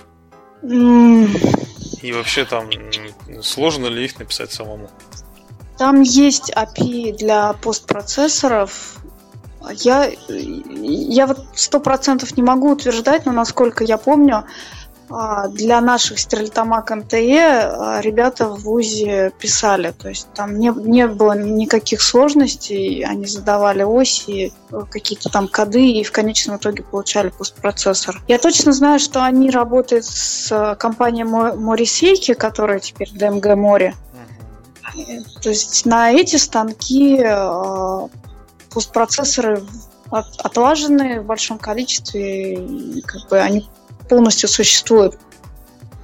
И 0.63 2.13
вообще 2.13 2.45
там 2.45 2.71
сложно 3.43 3.87
ли 3.87 4.05
их 4.05 4.19
написать 4.19 4.53
самому? 4.53 4.91
Там 5.79 6.03
есть 6.03 6.53
API 6.55 7.17
для 7.17 7.55
постпроцессоров. 7.55 8.99
Я, 9.73 10.11
я 10.29 11.27
вот 11.27 11.47
сто 11.55 11.81
процентов 11.81 12.37
не 12.37 12.43
могу 12.43 12.73
утверждать, 12.73 13.27
но 13.27 13.33
насколько 13.33 13.85
я 13.85 13.97
помню, 13.97 14.45
для 15.49 15.81
наших 15.81 16.21
стрельтомак 16.21 16.91
МТЕ 16.91 17.41
а, 17.41 18.01
ребята 18.01 18.49
в 18.49 18.61
ВУЗе 18.61 19.33
писали. 19.39 19.91
То 19.91 20.09
есть 20.09 20.29
там 20.35 20.59
не, 20.59 20.69
не 20.69 21.09
было 21.09 21.37
никаких 21.37 22.01
сложностей, 22.01 23.05
они 23.05 23.27
задавали 23.27 23.83
оси, 23.83 24.53
какие-то 24.91 25.29
там 25.29 25.49
коды 25.49 25.93
и 25.93 26.05
в 26.05 26.13
конечном 26.13 26.59
итоге 26.59 26.85
получали 26.85 27.31
постпроцессор. 27.31 28.23
Я 28.29 28.39
точно 28.39 28.73
знаю, 28.73 29.01
что 29.01 29.25
они 29.25 29.51
работают 29.51 30.05
с 30.05 30.77
компанией 30.79 31.25
Морисейки, 31.25 32.35
которая 32.35 32.79
теперь 32.79 33.11
ДМГ 33.13 33.57
Море. 33.57 33.95
То 35.43 35.49
есть 35.49 35.87
на 35.87 36.13
эти 36.13 36.37
станки 36.37 37.21
а, 37.25 38.09
постпроцессоры 38.73 39.65
отлажены 40.11 41.21
в 41.21 41.25
большом 41.25 41.59
количестве, 41.59 42.55
и 42.55 43.01
как 43.03 43.29
бы 43.29 43.39
они 43.39 43.69
полностью 44.11 44.49
существует. 44.49 45.17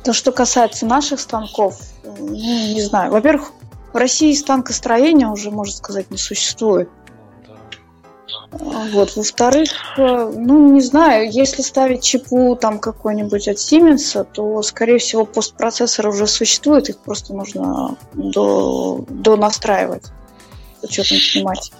То, 0.04 0.12
что 0.12 0.30
касается 0.30 0.86
наших 0.86 1.18
станков, 1.18 1.80
ну, 2.04 2.28
не 2.28 2.80
знаю. 2.80 3.10
Во-первых, 3.10 3.52
в 3.92 3.96
России 3.96 4.32
станкостроения 4.32 5.26
уже, 5.26 5.50
можно 5.50 5.74
сказать, 5.74 6.10
не 6.12 6.16
существует. 6.16 6.88
Вот. 8.52 9.16
Во-вторых, 9.16 9.70
ну, 9.96 10.72
не 10.72 10.80
знаю, 10.80 11.30
если 11.30 11.62
ставить 11.62 12.04
чипу 12.04 12.56
там 12.60 12.78
какой-нибудь 12.78 13.48
от 13.48 13.56
Siemens, 13.56 14.24
то, 14.32 14.62
скорее 14.62 14.98
всего, 14.98 15.26
постпроцессор 15.26 16.06
уже 16.06 16.28
существует, 16.28 16.88
их 16.88 16.98
просто 16.98 17.34
нужно 17.34 17.96
до, 18.14 19.04
до 19.08 19.36
настраивать 19.36 20.04
с 20.80 20.84
учетом 20.84 21.18
тематики. 21.18 21.74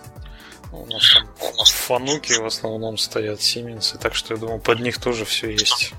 У 0.73 0.87
нас 0.87 1.02
там 1.14 1.28
фануки 1.64 2.33
в 2.33 2.47
основном 2.47 2.99
стоят 2.99 3.38
Siemens, 3.38 3.97
так 3.99 4.14
что 4.16 4.35
я 4.35 4.40
думаю, 4.40 4.59
под 4.59 4.80
них 4.80 4.99
тоже 4.99 5.25
все 5.25 5.52
есть. 5.52 5.92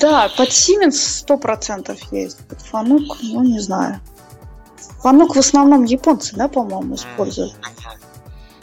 Да, 0.00 0.30
под 0.36 0.48
Siemens 0.48 0.92
сто 0.92 1.36
процентов 1.36 2.00
есть. 2.12 2.38
Под 2.48 2.60
Фанук, 2.62 3.18
ну 3.22 3.42
не 3.42 3.60
знаю. 3.60 4.00
Фанук 5.02 5.36
в 5.36 5.38
основном 5.38 5.84
японцы, 5.84 6.34
да, 6.36 6.48
по-моему, 6.48 6.94
используют. 6.94 7.54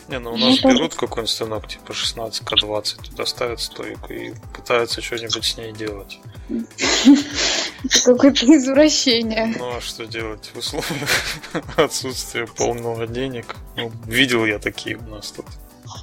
Не, 0.07 0.19
ну 0.19 0.33
у 0.33 0.37
нас 0.37 0.63
ну, 0.63 0.69
берут 0.69 0.95
какой-нибудь 0.95 1.29
станок 1.29 1.67
типа 1.67 1.91
16К20, 1.91 3.09
туда 3.09 3.25
ставят 3.25 3.59
стойку 3.59 4.13
и 4.13 4.33
пытаются 4.55 5.01
что-нибудь 5.01 5.43
с 5.43 5.57
ней 5.57 5.73
делать. 5.73 6.19
Это 6.49 8.01
какое-то 8.05 8.45
извращение. 8.55 9.53
Ну 9.59 9.75
а 9.75 9.81
что 9.81 10.05
делать 10.05 10.49
в 10.53 10.57
условиях 10.57 11.09
отсутствия 11.75 12.47
полного 12.47 13.05
денег? 13.05 13.55
Ну, 13.75 13.91
видел 14.05 14.45
я 14.45 14.59
такие 14.59 14.95
у 14.95 15.03
нас 15.03 15.31
тут. 15.31 15.45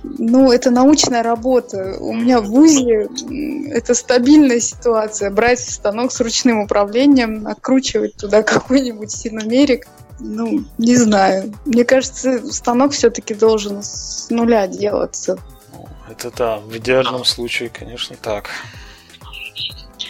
Ну, 0.04 0.52
это 0.52 0.70
научная 0.70 1.22
работа. 1.22 1.96
У 1.98 2.12
меня 2.12 2.40
в 2.40 2.46
ВУЗе 2.46 3.08
это 3.70 3.94
стабильная 3.94 4.60
ситуация. 4.60 5.30
Брать 5.30 5.60
станок 5.60 6.12
с 6.12 6.20
ручным 6.20 6.60
управлением, 6.60 7.42
накручивать 7.42 8.14
туда 8.16 8.42
какой-нибудь 8.44 9.10
синомерик. 9.10 9.86
Ну, 10.20 10.64
не 10.78 10.96
знаю. 10.96 11.54
Мне 11.64 11.84
кажется, 11.84 12.52
станок 12.52 12.92
все-таки 12.92 13.34
должен 13.34 13.82
с 13.82 14.28
нуля 14.28 14.66
делаться. 14.66 15.38
Это 16.10 16.30
да, 16.30 16.58
в 16.58 16.76
идеальном 16.76 17.24
случае, 17.24 17.70
конечно, 17.70 18.14
так. 18.20 18.50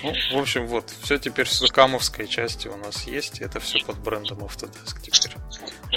Ну, 0.02 0.12
в 0.36 0.40
общем, 0.40 0.66
вот, 0.66 0.92
все 1.02 1.18
теперь 1.18 1.48
с 1.48 1.66
камовской 1.70 2.26
части 2.26 2.68
у 2.68 2.76
нас 2.76 3.04
есть, 3.04 3.40
и 3.40 3.44
это 3.44 3.60
все 3.60 3.78
под 3.84 3.96
брендом 3.98 4.38
Autodesk 4.40 5.00
теперь. 5.00 5.34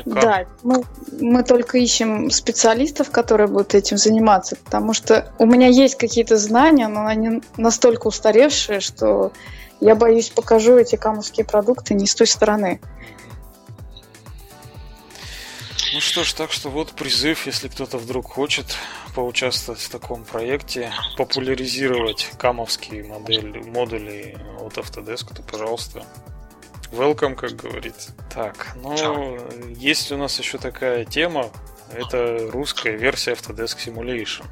Ну, 0.06 0.16
да, 0.16 0.46
мы, 0.64 0.84
мы 1.20 1.44
только 1.44 1.78
ищем 1.78 2.30
специалистов, 2.30 3.12
которые 3.12 3.48
будут 3.48 3.76
этим 3.76 3.98
заниматься, 3.98 4.56
потому 4.56 4.94
что 4.94 5.32
у 5.38 5.46
меня 5.46 5.68
есть 5.68 5.96
какие-то 5.96 6.38
знания, 6.38 6.88
но 6.88 7.06
они 7.06 7.42
настолько 7.58 8.08
устаревшие, 8.08 8.80
что 8.80 9.32
я 9.80 9.96
боюсь, 9.96 10.30
покажу 10.30 10.78
эти 10.78 10.96
камовские 10.96 11.46
продукты 11.46 11.94
не 11.94 12.08
с 12.08 12.16
той 12.16 12.28
стороны. 12.28 12.80
Ну 15.94 16.02
что 16.02 16.24
ж, 16.24 16.34
так 16.34 16.52
что 16.52 16.70
вот 16.70 16.92
призыв, 16.92 17.46
если 17.46 17.70
кто-то 17.70 17.98
вдруг 17.98 18.28
хочет 18.28 18.66
поучаствовать 19.16 19.82
в 19.82 19.90
таком 19.90 20.26
проекте, 20.26 20.92
популяризировать 21.18 22.30
камовские 22.38 23.06
модели, 23.06 23.60
модули 23.62 24.38
от 24.60 24.78
Autodesk, 24.78 25.34
то, 25.34 25.42
пожалуйста, 25.42 26.06
welcome, 26.92 27.36
как 27.36 27.56
говорится. 27.56 28.12
Так, 28.34 28.76
ну, 28.76 29.38
есть 29.70 30.12
у 30.12 30.18
нас 30.18 30.38
еще 30.40 30.58
такая 30.58 31.06
тема, 31.06 31.52
это 31.94 32.50
русская 32.52 32.96
версия 32.96 33.34
Autodesk 33.34 33.78
Simulation. 33.86 34.46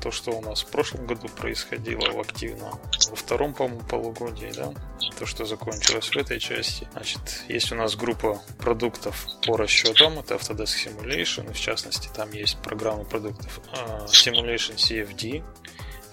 То, 0.00 0.10
что 0.10 0.32
у 0.32 0.40
нас 0.40 0.62
в 0.62 0.66
прошлом 0.66 1.06
году 1.06 1.28
происходило 1.28 2.10
в 2.10 2.18
активно, 2.18 2.72
во 3.08 3.16
втором, 3.16 3.54
по-моему, 3.54 3.82
полугодии, 3.82 4.52
да, 4.56 4.72
то, 5.16 5.26
что 5.26 5.44
закончилось 5.44 6.08
в 6.08 6.16
этой 6.16 6.40
части. 6.40 6.88
Значит, 6.92 7.44
есть 7.48 7.70
у 7.70 7.76
нас 7.76 7.94
группа 7.94 8.42
продуктов 8.58 9.28
по 9.46 9.56
расчетам, 9.56 10.18
это 10.18 10.34
Autodesk 10.34 10.88
Simulation, 10.88 11.48
и 11.48 11.52
в 11.52 11.60
частности 11.60 12.10
там 12.12 12.32
есть 12.32 12.58
программа 12.58 13.04
продуктов 13.04 13.60
uh, 13.72 14.06
Simulation 14.06 14.74
CFD, 14.74 15.44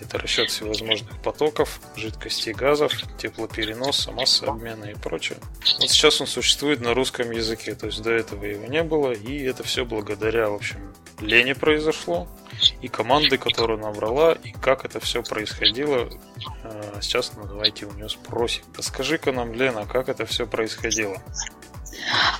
это 0.01 0.17
расчет 0.17 0.49
всевозможных 0.49 1.21
потоков, 1.21 1.79
жидкостей, 1.95 2.53
газов, 2.53 2.93
теплопереноса, 3.17 4.11
массы 4.11 4.43
обмена 4.43 4.85
и 4.85 4.95
прочее. 4.95 5.37
Вот 5.79 5.89
сейчас 5.89 6.21
он 6.21 6.27
существует 6.27 6.81
на 6.81 6.93
русском 6.93 7.31
языке, 7.31 7.75
то 7.75 7.87
есть 7.87 8.01
до 8.01 8.11
этого 8.11 8.45
его 8.45 8.65
не 8.65 8.83
было, 8.83 9.11
и 9.11 9.43
это 9.43 9.63
все 9.63 9.85
благодаря, 9.85 10.49
в 10.49 10.55
общем, 10.55 10.93
Лене 11.19 11.53
произошло 11.55 12.27
и 12.81 12.87
команды, 12.87 13.37
которую 13.37 13.79
набрала, 13.79 14.33
и 14.33 14.51
как 14.51 14.85
это 14.85 14.99
все 14.99 15.23
происходило. 15.23 16.09
Э, 16.63 16.99
сейчас 17.01 17.33
ну, 17.35 17.45
давайте 17.45 17.85
у 17.85 17.91
нее 17.93 18.09
спросим. 18.09 18.63
Расскажи-ка 18.75 19.31
нам, 19.31 19.53
Лена, 19.53 19.85
как 19.85 20.09
это 20.09 20.25
все 20.25 20.45
происходило. 20.47 21.21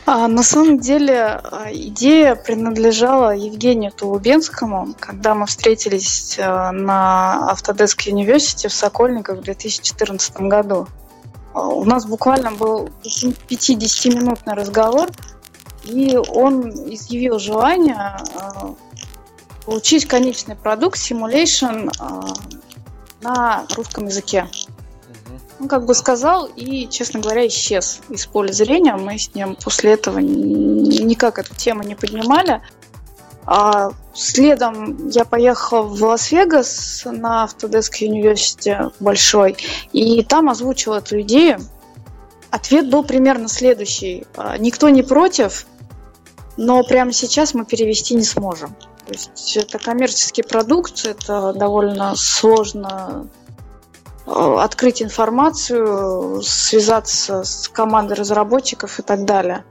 А, 0.05 0.27
на 0.27 0.43
самом 0.43 0.79
деле 0.79 1.21
а, 1.21 1.67
идея 1.71 2.35
принадлежала 2.35 3.35
Евгению 3.35 3.91
Тулубенскому, 3.91 4.95
когда 4.99 5.35
мы 5.35 5.45
встретились 5.45 6.37
э, 6.37 6.71
на 6.71 7.53
Autodesk 7.53 8.07
University 8.07 8.67
в 8.67 8.73
Сокольниках 8.73 9.39
в 9.39 9.41
2014 9.41 10.35
году. 10.41 10.87
А, 11.53 11.67
у 11.67 11.83
нас 11.85 12.05
буквально 12.05 12.51
был 12.51 12.89
50-минутный 13.03 14.53
разговор, 14.53 15.09
и 15.83 16.17
он 16.17 16.69
изъявил 16.93 17.39
желание 17.39 18.17
получить 19.65 20.05
конечный 20.05 20.55
продукт 20.55 20.97
Simulation 20.97 21.91
на 23.21 23.65
русском 23.75 24.05
языке. 24.05 24.47
Он 25.59 25.67
как 25.67 25.85
бы 25.85 25.93
сказал 25.93 26.45
и, 26.45 26.87
честно 26.87 27.19
говоря, 27.19 27.45
исчез 27.47 27.99
из 28.09 28.25
поля 28.25 28.53
зрения. 28.53 28.95
Мы 28.95 29.17
с 29.17 29.33
ним 29.35 29.57
после 29.61 29.93
этого 29.93 30.19
никак 30.19 31.37
эту 31.39 31.53
тему 31.55 31.83
не 31.83 31.95
поднимали. 31.95 32.61
А 33.45 33.91
следом 34.13 35.09
я 35.09 35.25
поехал 35.25 35.83
в 35.83 36.03
Лас-Вегас 36.03 37.03
на 37.05 37.45
Autodesk 37.45 37.93
University 38.01 38.93
большой, 38.99 39.57
и 39.91 40.23
там 40.23 40.49
озвучил 40.49 40.93
эту 40.93 41.21
идею. 41.21 41.59
Ответ 42.51 42.89
был 42.89 43.03
примерно 43.03 43.47
следующий. 43.47 44.25
А, 44.35 44.57
никто 44.57 44.89
не 44.89 45.01
против, 45.01 45.65
но 46.57 46.83
прямо 46.83 47.11
сейчас 47.11 47.53
мы 47.53 47.65
перевести 47.65 48.13
не 48.13 48.23
сможем. 48.23 48.75
То 49.05 49.13
есть 49.13 49.57
это 49.57 49.79
коммерческий 49.79 50.43
продукт, 50.43 51.05
это 51.05 51.53
довольно 51.53 52.15
сложно 52.15 53.27
открыть 54.29 55.01
информацию, 55.01 56.41
связаться 56.43 57.43
с 57.43 57.67
командой 57.67 58.13
разработчиков 58.13 58.99
и 58.99 59.01
так 59.01 59.25
далее. 59.25 59.63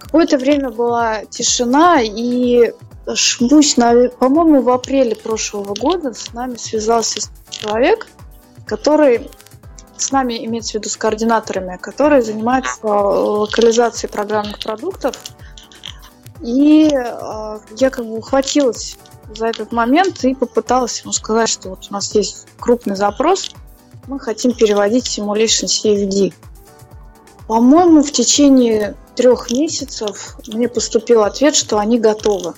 Какое-то 0.00 0.38
время 0.38 0.70
была 0.70 1.24
тишина, 1.26 2.00
и 2.02 2.72
шмусь, 3.14 3.74
по-моему, 4.18 4.62
в 4.62 4.70
апреле 4.70 5.16
прошлого 5.16 5.74
года 5.74 6.12
с 6.14 6.32
нами 6.32 6.56
связался 6.56 7.20
человек, 7.50 8.06
который 8.66 9.30
с 9.96 10.10
нами 10.10 10.44
имеется 10.44 10.72
в 10.72 10.74
виду 10.76 10.88
с 10.88 10.96
координаторами, 10.96 11.78
который 11.80 12.22
занимается 12.22 12.86
локализацией 12.86 14.12
программных 14.12 14.58
продуктов 14.58 15.16
и 16.42 16.90
э, 16.92 17.58
я 17.76 17.90
как 17.90 18.04
бы 18.04 18.16
ухватилась 18.16 18.98
за 19.34 19.46
этот 19.46 19.72
момент 19.72 20.24
и 20.24 20.34
попыталась 20.34 21.00
ему 21.02 21.12
сказать, 21.12 21.48
что 21.48 21.70
вот 21.70 21.86
у 21.88 21.92
нас 21.92 22.14
есть 22.14 22.46
крупный 22.58 22.96
запрос, 22.96 23.52
мы 24.06 24.18
хотим 24.18 24.52
переводить 24.52 25.06
Simulation 25.06 25.66
CFD. 25.66 26.34
По-моему, 27.46 28.02
в 28.02 28.12
течение 28.12 28.94
трех 29.14 29.50
месяцев 29.50 30.36
мне 30.46 30.68
поступил 30.68 31.22
ответ, 31.22 31.54
что 31.54 31.78
они 31.78 31.98
готовы. 31.98 32.54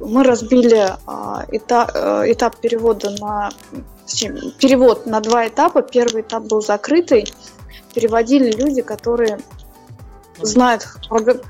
Мы 0.00 0.22
разбили 0.22 0.90
э, 0.90 1.56
этап, 1.56 1.90
э, 1.94 2.32
этап 2.32 2.56
перевода 2.58 3.10
на 3.18 3.50
перевод 4.58 5.06
на 5.06 5.20
два 5.20 5.48
этапа. 5.48 5.82
Первый 5.82 6.22
этап 6.22 6.44
был 6.44 6.62
закрытый. 6.62 7.32
Переводили 7.94 8.52
люди, 8.52 8.82
которые 8.82 9.40
знают, 10.40 10.86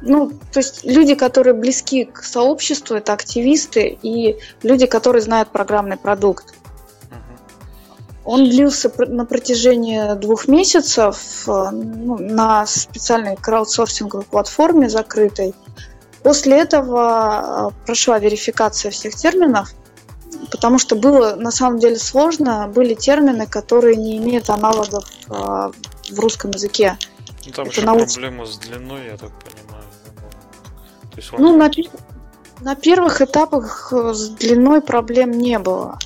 ну, 0.03 0.31
то 0.53 0.61
есть 0.61 0.85
люди, 0.85 1.15
которые 1.15 1.55
близки 1.55 2.05
к 2.05 2.23
сообществу, 2.23 2.97
это 2.97 3.13
активисты 3.13 3.99
и 4.03 4.39
люди, 4.63 4.87
которые 4.87 5.23
знают 5.23 5.51
программный 5.51 5.97
продукт. 5.97 6.55
Он 8.31 8.45
длился 8.45 8.93
на 9.07 9.25
протяжении 9.25 10.15
двух 10.17 10.49
месяцев 10.49 11.49
э, 11.49 11.71
ну, 11.71 12.19
на 12.19 12.67
специальной 12.67 13.37
краудсорсинговой 13.37 14.27
платформе 14.27 14.91
закрытой. 14.91 15.55
После 16.23 16.59
этого 16.59 17.71
э, 17.73 17.87
прошла 17.87 18.19
верификация 18.19 18.91
всех 18.91 19.15
терминов, 19.15 19.73
потому 20.51 20.79
что 20.79 20.95
было 20.95 21.37
на 21.37 21.51
самом 21.51 21.79
деле 21.79 21.97
сложно. 21.97 22.69
Были 22.69 22.93
термины, 22.93 23.47
которые 23.47 23.97
не 23.97 24.19
имеют 24.19 24.51
аналогов 24.51 25.07
э, 25.31 25.33
в 25.33 26.21
русском 26.21 26.51
языке. 26.51 26.99
Ну, 27.47 27.53
там 27.53 27.67
Это 27.67 27.77
еще 27.77 27.87
науч... 27.87 28.13
проблема 28.13 28.45
с 28.45 28.59
длиной, 28.59 29.07
я 29.07 29.17
так 29.17 29.31
понимаю. 29.39 29.85
То 31.13 31.17
есть 31.17 31.33
он... 31.33 31.41
Ну, 31.41 31.57
на, 31.57 31.71
на 32.61 32.75
первых 32.75 33.23
этапах 33.23 33.91
с 33.91 34.29
длиной 34.29 34.83
проблем 34.83 35.31
не 35.31 35.59
было 35.59 35.99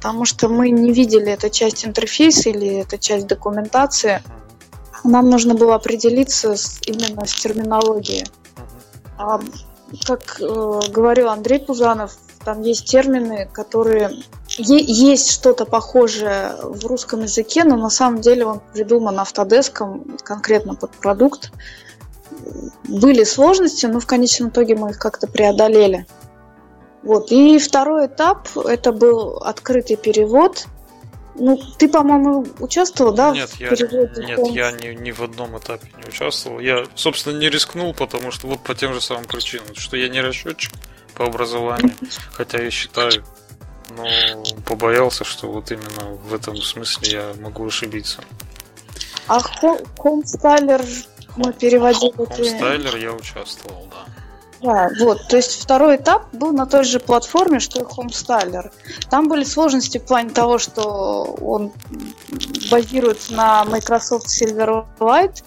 потому 0.00 0.24
что 0.24 0.48
мы 0.48 0.70
не 0.70 0.92
видели 0.92 1.30
эту 1.30 1.50
часть 1.50 1.84
интерфейса 1.84 2.48
или 2.48 2.76
эту 2.76 2.96
часть 2.96 3.26
документации. 3.26 4.22
Нам 5.04 5.28
нужно 5.28 5.54
было 5.54 5.74
определиться 5.74 6.56
с, 6.56 6.80
именно 6.86 7.26
с 7.26 7.34
терминологией. 7.34 8.24
А, 9.18 9.38
как 10.06 10.40
э, 10.40 10.80
говорил 10.88 11.28
Андрей 11.28 11.58
Пузанов, 11.60 12.16
там 12.46 12.62
есть 12.62 12.86
термины, 12.86 13.46
которые 13.52 14.22
есть 14.48 15.30
что-то 15.30 15.66
похожее 15.66 16.54
в 16.62 16.86
русском 16.86 17.24
языке, 17.24 17.64
но 17.64 17.76
на 17.76 17.90
самом 17.90 18.22
деле 18.22 18.46
он 18.46 18.62
придуман 18.72 19.20
автодеском 19.20 20.16
конкретно 20.24 20.76
под 20.76 20.92
продукт. 20.92 21.52
Были 22.88 23.24
сложности, 23.24 23.84
но 23.84 24.00
в 24.00 24.06
конечном 24.06 24.48
итоге 24.48 24.76
мы 24.76 24.90
их 24.90 24.98
как-то 24.98 25.26
преодолели. 25.26 26.06
Вот. 27.02 27.30
И 27.32 27.58
второй 27.58 28.06
этап 28.06 28.48
это 28.56 28.92
был 28.92 29.38
открытый 29.38 29.96
перевод. 29.96 30.66
Ну, 31.36 31.58
ты, 31.78 31.88
по-моему, 31.88 32.46
участвовал, 32.58 33.12
да? 33.12 33.30
Нет, 33.30 33.50
я, 33.58 33.70
нет, 33.70 34.40
я 34.50 34.72
ни, 34.72 34.94
ни 34.94 35.10
в 35.10 35.20
одном 35.20 35.56
этапе 35.56 35.88
не 35.96 36.08
участвовал. 36.08 36.58
Я, 36.58 36.84
собственно, 36.94 37.38
не 37.38 37.48
рискнул, 37.48 37.94
потому 37.94 38.30
что 38.30 38.46
вот 38.46 38.60
по 38.60 38.74
тем 38.74 38.92
же 38.92 39.00
самым 39.00 39.24
причинам, 39.24 39.74
что 39.74 39.96
я 39.96 40.08
не 40.08 40.20
расчетчик 40.20 40.72
по 41.14 41.24
образованию, 41.24 41.94
хотя 42.32 42.62
я 42.62 42.70
считаю, 42.70 43.24
но 43.96 44.04
побоялся, 44.66 45.24
что 45.24 45.50
вот 45.50 45.70
именно 45.70 46.14
в 46.28 46.34
этом 46.34 46.56
смысле 46.56 47.10
я 47.10 47.34
могу 47.40 47.66
ошибиться. 47.66 48.22
А 49.26 49.40
Хомстайлер 49.98 50.82
мы 51.36 51.52
переводили... 51.52 52.12
Хомстайлер 52.12 52.96
я 52.96 53.12
участвовал, 53.12 53.88
да. 53.90 54.19
Да, 54.62 54.90
вот, 55.00 55.26
то 55.26 55.36
есть 55.36 55.62
второй 55.62 55.96
этап 55.96 56.34
был 56.34 56.52
на 56.52 56.66
той 56.66 56.84
же 56.84 57.00
платформе, 57.00 57.60
что 57.60 57.80
и 57.80 57.84
Homestyler. 57.84 58.70
Там 59.08 59.28
были 59.28 59.44
сложности 59.44 59.98
в 59.98 60.04
плане 60.04 60.30
того, 60.30 60.58
что 60.58 61.36
он 61.40 61.72
базируется 62.70 63.32
на 63.32 63.64
Microsoft 63.64 64.26
Silverlight. 64.26 65.42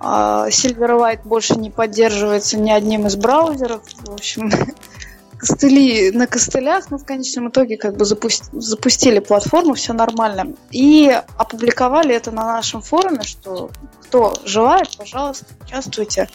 А 0.00 0.48
Silverlight 0.48 1.20
больше 1.24 1.56
не 1.56 1.70
поддерживается 1.70 2.58
ни 2.58 2.70
одним 2.70 3.06
из 3.06 3.16
браузеров. 3.16 3.82
В 4.04 4.12
общем, 4.12 4.50
костыли 5.38 6.10
на 6.10 6.26
костылях, 6.26 6.90
но 6.90 6.98
в 6.98 7.04
конечном 7.04 7.48
итоге 7.50 7.76
как 7.76 7.96
бы 7.96 8.04
запусти, 8.04 8.44
запустили 8.52 9.20
платформу, 9.20 9.74
все 9.74 9.92
нормально. 9.92 10.54
И 10.72 11.16
опубликовали 11.36 12.14
это 12.14 12.32
на 12.32 12.44
нашем 12.44 12.82
форуме, 12.82 13.22
что 13.22 13.70
кто 14.02 14.34
желает, 14.44 14.96
пожалуйста, 14.96 15.46
участвуйте 15.64 16.28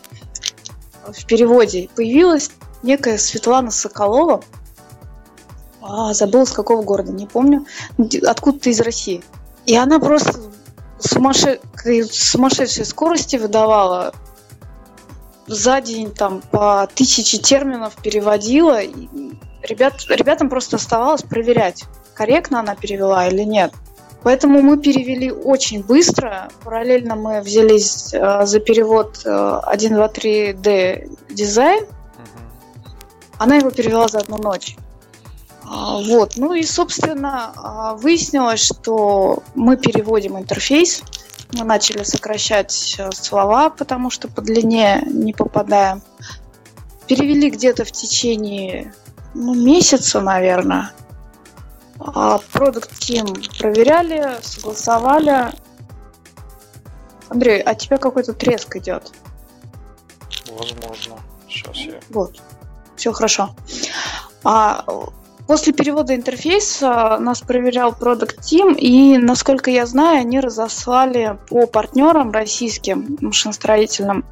в 1.08 1.26
переводе 1.26 1.90
появилась 1.96 2.52
некая 2.82 3.18
Светлана 3.18 3.72
Соколова, 3.72 4.44
а, 5.82 6.14
забыла 6.14 6.46
с 6.46 6.52
какого 6.52 6.82
города, 6.84 7.12
не 7.12 7.28
помню, 7.28 7.66
откуда-то 8.26 8.70
из 8.70 8.80
России. 8.80 9.24
И 9.66 9.76
она 9.76 10.00
просто 10.00 10.40
сумасше... 11.00 11.60
сумасшедшей 12.12 12.86
скорости 12.86 13.36
выдавала 13.36 14.14
за 15.48 15.82
день 15.82 16.12
там 16.12 16.42
по 16.52 16.88
тысяче 16.94 17.38
терминов 17.38 17.96
переводила. 18.02 18.82
И 18.82 19.10
ребят, 19.62 19.96
ребятам 20.10 20.50
просто 20.50 20.78
оставалось 20.78 21.22
проверять, 21.22 21.84
корректно 22.14 22.60
она 22.62 22.76
перевела 22.76 23.28
или 23.28 23.44
нет. 23.44 23.74
Поэтому 24.24 24.62
мы 24.62 24.78
перевели 24.78 25.32
очень 25.32 25.84
быстро. 25.84 26.50
Параллельно 26.64 27.16
мы 27.16 27.42
взялись 27.42 28.14
э, 28.14 28.46
за 28.46 28.60
перевод 28.60 29.22
э, 29.26 29.30
1.2.3D 29.30 31.18
дизайн. 31.30 31.86
Она 33.38 33.58
его 33.58 33.70
перевела 33.70 34.08
за 34.08 34.20
одну 34.20 34.38
ночь. 34.38 34.78
А, 35.66 35.98
вот. 36.02 36.38
Ну 36.38 36.54
и, 36.54 36.64
собственно, 36.64 37.52
а, 37.56 37.96
выяснилось, 37.96 38.64
что 38.64 39.44
мы 39.56 39.76
переводим 39.76 40.38
интерфейс. 40.38 41.04
Мы 41.54 41.66
начали 41.66 42.04
сокращать 42.04 42.96
э, 42.98 43.12
слова, 43.12 43.70
потому 43.70 44.10
что 44.10 44.30
по 44.30 44.42
длине 44.42 45.04
не 45.06 45.34
попадаем. 45.34 46.02
Перевели 47.08 47.50
где-то 47.50 47.84
в 47.84 47.92
течение 47.92 48.94
ну, 49.34 49.54
месяца, 49.54 50.22
наверное. 50.22 50.92
Продукт 51.98 52.92
а, 52.92 52.96
Team 52.96 53.60
проверяли, 53.60 54.38
согласовали. 54.42 55.52
Андрей, 57.30 57.62
а 57.62 57.76
тебя 57.76 57.98
какой-то 57.98 58.34
треск 58.34 58.76
идет? 58.76 59.12
Возможно. 60.50 61.16
Сейчас 61.48 61.78
я. 61.78 62.00
Вот. 62.10 62.42
Все 62.96 63.12
хорошо. 63.12 63.56
А, 64.44 64.86
после 65.48 65.74
перевода 65.74 66.16
интерфейса 66.16 67.18
нас 67.20 67.42
проверял 67.42 67.92
Product 67.92 68.40
Team, 68.40 68.76
и, 68.76 69.18
насколько 69.18 69.72
я 69.72 69.86
знаю, 69.86 70.22
они 70.22 70.40
разослали 70.40 71.38
по 71.48 71.68
партнерам 71.68 72.32
российским 72.32 73.18
машиностроительным 73.22 74.26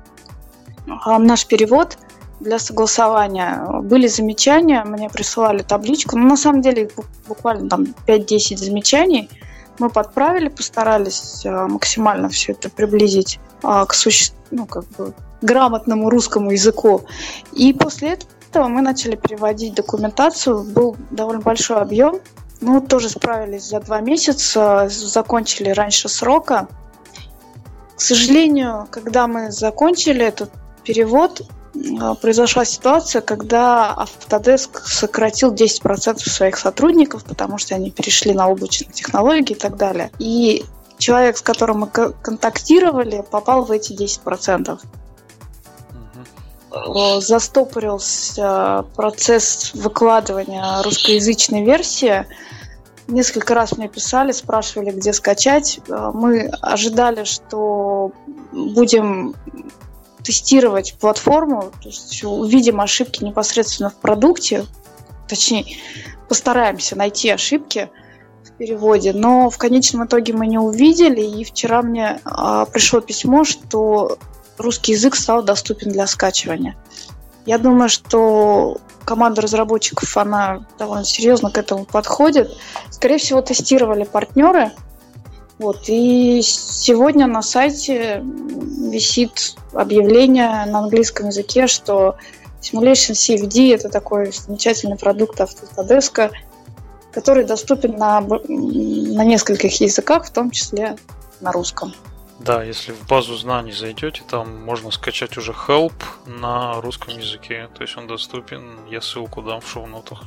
а, 0.88 1.19
наш 1.19 1.45
перевод– 1.45 1.97
для 2.41 2.60
согласования. 2.60 3.65
Были 3.82 4.08
замечания, 4.08 4.84
мне 4.84 5.10
присылали 5.10 5.62
табличку. 5.63 6.17
Ну, 6.17 6.27
на 6.27 6.38
самом 6.38 6.62
деле, 6.62 6.89
буквально 7.27 7.69
там 7.69 7.88
5-10 8.08 8.58
замечаний. 8.58 9.30
Мы 9.80 9.89
подправили, 9.89 10.49
постарались 10.49 11.45
а, 11.45 11.67
максимально 11.67 12.30
все 12.30 12.51
это 12.51 12.69
приблизить 12.69 13.39
а, 13.63 13.86
к 13.86 13.93
суще... 13.93 14.32
ну, 14.51 14.65
как 14.65 14.86
бы, 14.89 15.13
грамотному 15.41 16.10
русскому 16.10 16.51
языку. 16.51 17.06
И 17.54 17.73
после 17.73 18.17
этого 18.49 18.67
мы 18.67 18.82
начали 18.82 19.15
переводить 19.15 19.73
документацию. 19.73 20.63
Был 20.63 20.95
довольно 21.10 21.41
большой 21.41 21.77
объем. 21.77 22.19
Ну, 22.60 22.80
тоже 22.82 23.10
справились 23.10 23.69
за 23.69 23.80
два 23.80 24.01
месяца, 24.01 24.88
закончили 24.89 25.69
раньше 25.69 26.10
срока. 26.10 26.67
К 27.95 28.01
сожалению, 28.01 28.88
когда 28.91 29.27
мы 29.27 29.51
закончили 29.51 30.23
этот 30.23 30.51
перевод, 30.84 31.41
произошла 32.22 32.65
ситуация, 32.65 33.22
когда 33.22 33.96
Autodesk 33.98 34.82
сократил 34.84 35.54
10% 35.54 36.17
своих 36.20 36.58
сотрудников, 36.58 37.24
потому 37.26 37.58
что 37.58 37.76
они 37.76 37.91
перешли 37.91 38.34
на 38.34 38.48
облачные 38.48 38.91
технологии 38.91 39.54
и 39.54 39.60
так 39.60 39.78
далее. 39.78 40.12
И 40.20 40.65
человек, 40.98 41.38
с 41.38 41.41
которым 41.41 41.80
мы 41.80 41.88
контактировали, 41.88 43.24
попал 43.30 43.63
в 43.65 43.72
эти 43.72 43.94
10%. 43.94 44.80
Застопорился 47.20 48.86
процесс 48.96 49.72
выкладывания 49.74 50.82
русскоязычной 50.84 51.63
версии. 51.63 52.26
Несколько 53.08 53.56
раз 53.56 53.78
мне 53.78 53.89
писали, 53.89 54.32
спрашивали, 54.32 54.91
где 54.91 55.12
скачать. 55.12 55.82
Мы 55.89 56.48
ожидали, 56.62 57.26
что 57.26 58.12
будем 58.54 59.36
тестировать 60.23 60.95
платформу, 60.99 61.71
то 61.81 61.89
есть 61.89 62.23
увидим 62.23 62.81
ошибки 62.81 63.23
непосредственно 63.23 63.89
в 63.89 63.95
продукте, 63.95 64.65
точнее, 65.27 65.65
постараемся 66.27 66.97
найти 66.97 67.29
ошибки 67.29 67.89
в 68.43 68.51
переводе, 68.51 69.13
но 69.13 69.49
в 69.49 69.57
конечном 69.57 70.05
итоге 70.05 70.34
мы 70.34 70.47
не 70.47 70.57
увидели, 70.57 71.21
и 71.21 71.43
вчера 71.43 71.81
мне 71.81 72.19
а, 72.25 72.65
пришло 72.65 73.01
письмо, 73.01 73.43
что 73.43 74.17
русский 74.57 74.93
язык 74.93 75.15
стал 75.15 75.43
доступен 75.43 75.91
для 75.91 76.07
скачивания. 76.07 76.75
Я 77.45 77.57
думаю, 77.57 77.89
что 77.89 78.77
команда 79.03 79.41
разработчиков, 79.41 80.15
она 80.17 80.65
довольно 80.77 81.05
серьезно 81.05 81.49
к 81.49 81.57
этому 81.57 81.86
подходит. 81.86 82.55
Скорее 82.91 83.17
всего, 83.17 83.41
тестировали 83.41 84.03
партнеры, 84.03 84.71
вот, 85.62 85.84
и 85.89 86.41
сегодня 86.41 87.28
на 87.28 87.43
сайте 87.43 88.24
висит 88.24 89.56
объявление 89.74 90.65
на 90.65 90.80
английском 90.80 91.28
языке, 91.28 91.67
что 91.67 92.15
Simulation 92.62 93.13
CFD– 93.13 93.76
это 93.76 93.89
такой 93.89 94.32
замечательный 94.32 94.97
продукт 94.97 95.39
Autodesk, 95.39 96.32
который 97.13 97.43
доступен 97.43 97.95
на, 97.95 98.21
на 98.21 99.24
нескольких 99.24 99.80
языках, 99.82 100.26
в 100.26 100.32
том 100.32 100.50
числе 100.50 100.95
на 101.41 101.52
русском. 101.52 101.93
Да, 102.39 102.63
если 102.63 102.91
в 102.91 103.06
базу 103.08 103.38
знаний 103.38 103.71
зайдете, 103.71 104.24
там 104.28 104.63
можно 104.63 104.89
скачать 104.89 105.38
уже 105.38 105.52
Help 105.52 105.93
на 106.26 106.82
русском 106.82 107.15
языке. 107.15 107.69
То 107.76 107.84
есть 107.84 107.95
он 107.97 108.08
доступен. 108.08 108.80
Я 108.89 109.02
ссылку 109.02 109.43
дам 109.43 109.62
в 109.62 109.69
шоу-нотах. 109.69 110.24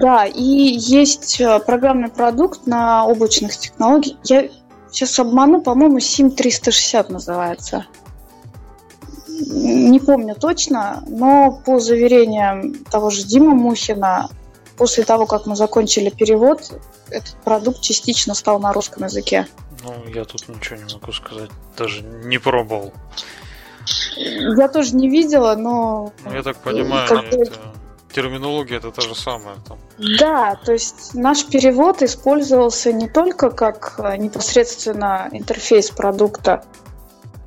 Да, 0.00 0.26
и 0.26 0.42
есть 0.42 1.40
э, 1.40 1.60
программный 1.60 2.08
продукт 2.08 2.66
на 2.66 3.06
облачных 3.06 3.56
технологиях. 3.56 4.18
Я 4.24 4.48
сейчас 4.90 5.18
обману, 5.18 5.60
по-моему, 5.60 5.98
SIM 5.98 6.30
360 6.30 7.10
называется. 7.10 7.86
Не 9.28 10.00
помню 10.00 10.34
точно, 10.34 11.02
но 11.08 11.60
по 11.64 11.80
заверениям 11.80 12.74
того 12.84 13.10
же 13.10 13.24
Дима 13.24 13.54
Мухина, 13.54 14.30
после 14.76 15.04
того, 15.04 15.26
как 15.26 15.46
мы 15.46 15.56
закончили 15.56 16.10
перевод, 16.10 16.72
этот 17.10 17.34
продукт 17.44 17.80
частично 17.80 18.34
стал 18.34 18.60
на 18.60 18.72
русском 18.72 19.04
языке. 19.04 19.46
Ну, 19.82 19.94
я 20.12 20.24
тут 20.24 20.48
ничего 20.48 20.76
не 20.76 20.94
могу 20.94 21.12
сказать, 21.12 21.50
даже 21.76 22.02
не 22.02 22.38
пробовал. 22.38 22.92
Я 24.16 24.68
тоже 24.68 24.94
не 24.94 25.08
видела, 25.08 25.54
но... 25.56 26.12
Ну, 26.24 26.32
я 26.32 26.42
так 26.42 26.56
понимаю, 26.58 27.10
это... 27.30 27.74
терминология 28.14 28.76
это 28.76 28.90
та 28.90 29.02
же 29.02 29.14
самая. 29.14 29.56
Там. 29.68 29.78
Да, 30.18 30.56
то 30.64 30.72
есть 30.72 31.14
наш 31.14 31.44
перевод 31.44 32.02
использовался 32.02 32.92
не 32.92 33.08
только 33.08 33.50
как 33.50 33.94
э, 33.98 34.16
непосредственно 34.16 35.28
интерфейс 35.32 35.90
продукта, 35.90 36.64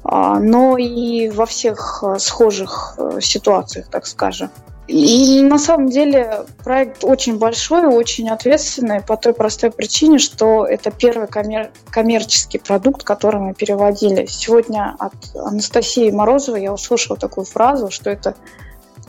а, 0.04 0.40
но 0.40 0.78
и 0.78 1.30
во 1.30 1.46
всех 1.46 2.04
э, 2.04 2.20
схожих 2.20 2.96
э, 2.98 3.20
ситуациях, 3.22 3.88
так 3.90 4.06
скажем. 4.08 4.50
И 4.88 5.42
на 5.42 5.60
самом 5.60 5.90
деле 5.90 6.46
проект 6.64 7.04
очень 7.04 7.38
большой, 7.38 7.86
очень 7.88 8.30
ответственный 8.30 9.02
по 9.02 9.18
той 9.18 9.34
простой 9.34 9.70
причине, 9.70 10.18
что 10.18 10.66
это 10.66 10.92
первый 10.92 11.28
коммер- 11.28 11.72
коммерческий 11.90 12.58
продукт, 12.58 13.04
который 13.04 13.42
мы 13.42 13.54
переводили. 13.54 14.28
Сегодня 14.28 14.96
от 14.98 15.14
Анастасии 15.36 16.10
Морозовой 16.10 16.62
я 16.62 16.72
услышала 16.72 17.20
такую 17.20 17.46
фразу, 17.46 17.92
что 17.92 18.10
это 18.10 18.36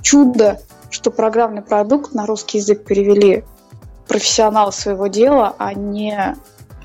чудо, 0.03 0.61
что 0.91 1.11
программный 1.11 1.63
продукт 1.63 2.15
на 2.15 2.27
русский 2.27 2.59
язык 2.59 2.85
перевели 2.85 3.45
профессионал 4.07 4.73
своего 4.73 5.07
дела, 5.07 5.55
а 5.59 5.75
не... 5.75 6.37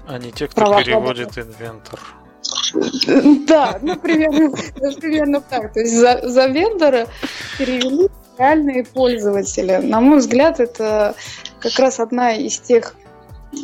А 0.07 0.17
не 0.17 0.31
те, 0.31 0.47
кто 0.47 0.77
переводит 0.77 1.37
инвентор. 1.37 1.99
Да, 3.47 3.79
ну 3.81 3.95
примерно, 3.95 4.51
примерно 4.99 5.41
так. 5.41 5.73
То 5.73 5.79
есть 5.79 5.95
за, 5.95 6.21
за 6.23 6.47
вендора 6.47 7.07
перевели 7.57 8.09
реальные 8.37 8.83
пользователи. 8.83 9.77
На 9.77 10.01
мой 10.01 10.19
взгляд, 10.19 10.59
это 10.59 11.15
как 11.59 11.77
раз 11.79 11.99
одна 11.99 12.33
из 12.33 12.59
тех 12.59 12.95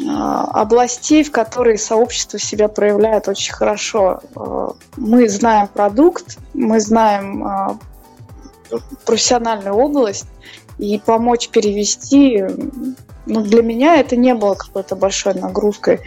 а, 0.07 0.45
областей, 0.61 1.23
в 1.23 1.31
которой 1.31 1.77
сообщество 1.77 2.39
себя 2.39 2.67
проявляет 2.67 3.27
очень 3.27 3.53
хорошо. 3.53 4.21
А, 4.35 4.73
мы 4.97 5.27
знаем 5.27 5.67
продукт, 5.67 6.37
мы 6.53 6.79
знаем 6.79 7.43
а, 7.43 7.77
профессиональную 9.05 9.75
область, 9.75 10.27
и 10.77 10.97
помочь 10.97 11.49
перевести, 11.49 12.43
ну, 13.25 13.41
для 13.41 13.61
меня 13.61 13.97
это 13.97 14.15
не 14.15 14.33
было 14.33 14.55
какой-то 14.55 14.95
большой 14.95 15.33
нагрузкой. 15.33 15.99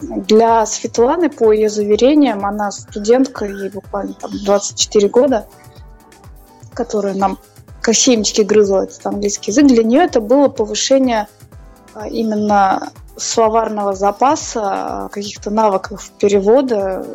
Для 0.00 0.66
Светланы, 0.66 1.30
по 1.30 1.52
ее 1.52 1.68
заверениям, 1.68 2.44
она 2.44 2.70
студентка, 2.70 3.46
ей 3.46 3.70
буквально 3.70 4.14
там 4.14 4.30
24 4.44 5.08
года, 5.08 5.46
которая 6.74 7.14
нам 7.14 7.38
как 7.80 7.94
семечки 7.94 8.42
грызла 8.42 8.82
этот 8.82 9.06
английский 9.06 9.52
язык, 9.52 9.68
для 9.68 9.84
нее 9.84 10.02
это 10.02 10.20
было 10.20 10.48
повышение 10.48 11.28
а, 11.94 12.08
именно 12.08 12.90
словарного 13.16 13.94
запаса, 13.94 14.60
а, 14.64 15.08
каких-то 15.08 15.50
навыков 15.50 16.10
перевода. 16.18 17.06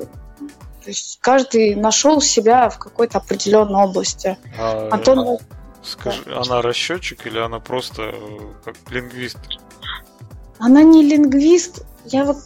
То 0.83 0.89
есть 0.89 1.19
каждый 1.21 1.75
нашел 1.75 2.21
себя 2.21 2.69
в 2.69 2.79
какой-то 2.79 3.19
определенной 3.19 3.83
области. 3.83 4.37
А, 4.57 4.89
Антон... 4.91 5.37
Скажи, 5.83 6.21
да. 6.25 6.41
она 6.41 6.61
расчетчик 6.61 7.25
или 7.25 7.39
она 7.39 7.59
просто 7.59 8.11
э, 8.13 8.39
как 8.63 8.75
лингвист? 8.91 9.39
Она 10.59 10.83
не 10.83 11.03
лингвист. 11.03 11.83
Я 12.05 12.25
вот 12.25 12.37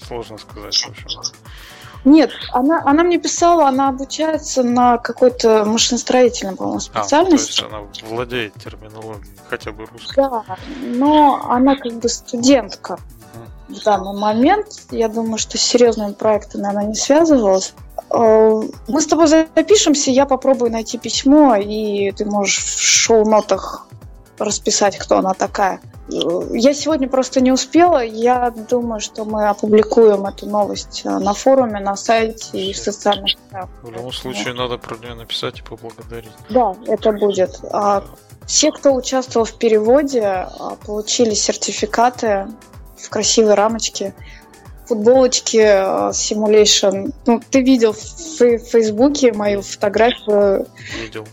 сложно 0.00 0.38
сказать, 0.38 0.74
в 0.74 0.88
общем. 0.88 1.08
Нет, 2.04 2.30
она, 2.52 2.82
она 2.84 3.02
мне 3.02 3.18
писала, 3.18 3.66
она 3.68 3.88
обучается 3.88 4.62
на 4.62 4.98
какой-то 4.98 5.64
машиностроительной, 5.64 6.54
по-моему, 6.54 6.80
специальности. 6.80 7.62
А, 7.64 7.68
то 7.68 7.76
есть 7.78 7.98
она 8.02 8.10
владеет 8.14 8.54
терминологией, 8.54 9.34
хотя 9.48 9.72
бы 9.72 9.86
русской. 9.86 10.16
Да, 10.16 10.44
но 10.82 11.46
она 11.50 11.76
как 11.76 11.94
бы 11.94 12.08
студентка 12.10 12.98
в 13.68 13.82
данный 13.82 14.18
момент. 14.18 14.66
Я 14.90 15.08
думаю, 15.08 15.38
что 15.38 15.58
с 15.58 15.62
серьезными 15.62 16.12
проектами 16.12 16.66
она 16.68 16.84
не 16.84 16.94
связывалась. 16.94 17.74
Э, 18.10 18.62
мы 18.88 19.00
с 19.00 19.06
тобой 19.06 19.26
запишемся, 19.26 20.10
я 20.10 20.26
попробую 20.26 20.70
найти 20.70 20.98
письмо, 20.98 21.56
и 21.56 22.12
ты 22.12 22.24
можешь 22.24 22.58
в 22.58 22.80
шоу-нотах 22.80 23.86
расписать, 24.38 24.98
кто 24.98 25.18
она 25.18 25.34
такая. 25.34 25.80
Я 26.08 26.74
сегодня 26.74 27.08
просто 27.08 27.40
не 27.40 27.50
успела. 27.50 28.04
Я 28.04 28.50
думаю, 28.50 29.00
что 29.00 29.24
мы 29.24 29.48
опубликуем 29.48 30.26
эту 30.26 30.46
новость 30.46 31.02
на 31.04 31.32
форуме, 31.32 31.80
на 31.80 31.96
сайте 31.96 32.58
и 32.58 32.72
в 32.74 32.76
социальных 32.76 33.30
сетях. 33.30 33.68
В 33.82 33.90
любом 33.90 34.12
случае, 34.12 34.52
надо 34.52 34.76
про 34.76 34.96
нее 34.98 35.14
написать 35.14 35.60
и 35.60 35.62
поблагодарить. 35.62 36.30
Да, 36.50 36.74
это 36.86 37.12
будет. 37.12 37.58
А, 37.72 38.04
все, 38.46 38.70
кто 38.70 38.92
участвовал 38.94 39.46
в 39.46 39.54
переводе, 39.54 40.24
а, 40.24 40.76
получили 40.84 41.32
сертификаты 41.32 42.48
в 43.04 43.10
красивой 43.10 43.54
рамочке 43.54 44.14
футболочки 44.86 45.56
э, 45.56 46.10
Simulation. 46.10 47.12
Ну, 47.26 47.40
ты 47.50 47.62
видел 47.62 47.92
в 47.92 47.98
Фейсбуке 48.38 49.32
мою 49.32 49.62
фотографию. 49.62 50.66
Видел. 51.00 51.26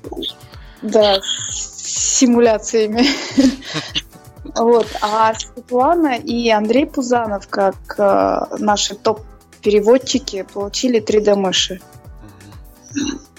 Да, 0.81 1.19
с 1.21 2.19
симуляциями. 2.19 3.05
Вот. 4.53 4.87
А 5.01 5.33
Светлана 5.33 6.17
и 6.17 6.49
Андрей 6.49 6.85
Пузанов, 6.85 7.47
как 7.47 7.75
э, 7.97 8.57
наши 8.57 8.95
топ-переводчики, 8.95 10.45
получили 10.51 11.01
3D-мыши. 11.01 11.79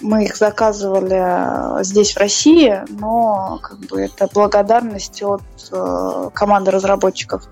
Мы 0.01 0.23
их 0.23 0.35
заказывали 0.35 1.81
э, 1.81 1.83
здесь, 1.83 2.13
в 2.13 2.17
России, 2.17 2.81
но 2.89 3.59
как 3.61 3.79
бы 3.81 4.01
это 4.01 4.27
благодарность 4.33 5.21
от 5.21 5.43
команды 6.33 6.71
разработчиков. 6.71 7.47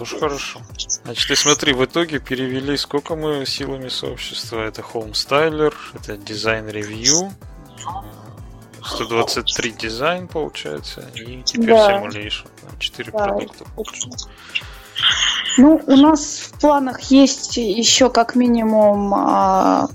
Тоже 0.00 0.18
хорошо. 0.18 0.60
Значит, 1.04 1.28
ты 1.28 1.36
смотри, 1.36 1.74
в 1.74 1.84
итоге 1.84 2.20
перевели 2.20 2.74
сколько 2.78 3.16
мы 3.16 3.44
силами 3.44 3.90
сообщества. 3.90 4.60
Это 4.60 4.80
Home 4.80 5.12
Styler, 5.12 5.74
это 5.92 6.14
Design 6.14 6.72
Review, 6.72 7.30
123 8.82 9.72
дизайн 9.72 10.26
получается, 10.26 11.04
и 11.14 11.42
теперь 11.42 11.68
да. 11.68 12.00
Simulation. 12.00 12.46
4 12.78 13.12
да, 13.12 13.18
продукта 13.18 13.64
получается. 13.76 14.28
Ну, 15.58 15.82
у 15.86 15.96
нас 15.96 16.50
в 16.50 16.58
планах 16.58 17.02
есть 17.10 17.58
еще 17.58 18.08
как 18.08 18.34
минимум, 18.34 19.12
а, 19.14 19.86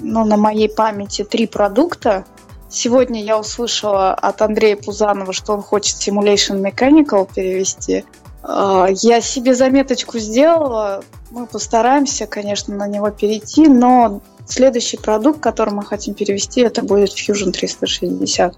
ну, 0.00 0.26
на 0.26 0.36
моей 0.36 0.68
памяти 0.68 1.24
три 1.24 1.46
продукта. 1.46 2.26
Сегодня 2.68 3.24
я 3.24 3.38
услышала 3.38 4.12
от 4.12 4.42
Андрея 4.42 4.76
Пузанова, 4.76 5.32
что 5.32 5.54
он 5.54 5.62
хочет 5.62 5.96
Simulation 5.96 6.60
Mechanical 6.60 7.26
перевести. 7.34 8.04
А, 8.46 8.88
я 8.90 9.20
себе 9.20 9.54
заметочку 9.54 10.18
сделала. 10.18 11.02
Мы 11.30 11.46
постараемся, 11.46 12.26
конечно, 12.26 12.74
на 12.74 12.86
него 12.86 13.10
перейти, 13.10 13.68
но 13.68 14.20
Следующий 14.46 14.98
продукт, 14.98 15.40
который 15.40 15.72
мы 15.72 15.84
хотим 15.84 16.14
перевести, 16.14 16.60
это 16.60 16.82
будет 16.82 17.10
Fusion 17.10 17.50
360. 17.50 18.54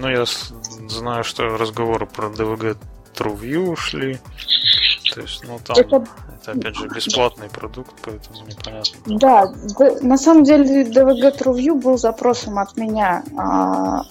Ну, 0.00 0.08
я 0.08 0.24
знаю, 0.88 1.24
что 1.24 1.56
разговоры 1.56 2.06
про 2.06 2.28
DVG 2.28 2.76
TrueView 3.16 3.70
ушли. 3.70 4.20
То 5.14 5.22
есть, 5.22 5.42
ну, 5.46 5.58
там, 5.64 5.76
это, 5.78 6.04
это 6.42 6.52
опять 6.52 6.76
же, 6.76 6.88
бесплатный 6.88 7.48
продукт, 7.48 7.94
поэтому 8.04 8.46
непонятно. 8.46 8.98
Да, 9.06 9.52
на 10.02 10.18
самом 10.18 10.44
деле 10.44 10.84
DVG 10.84 11.38
TrueView 11.38 11.74
был 11.74 11.96
запросом 11.96 12.58
от 12.58 12.76
меня. 12.76 13.24
А, 13.36 14.02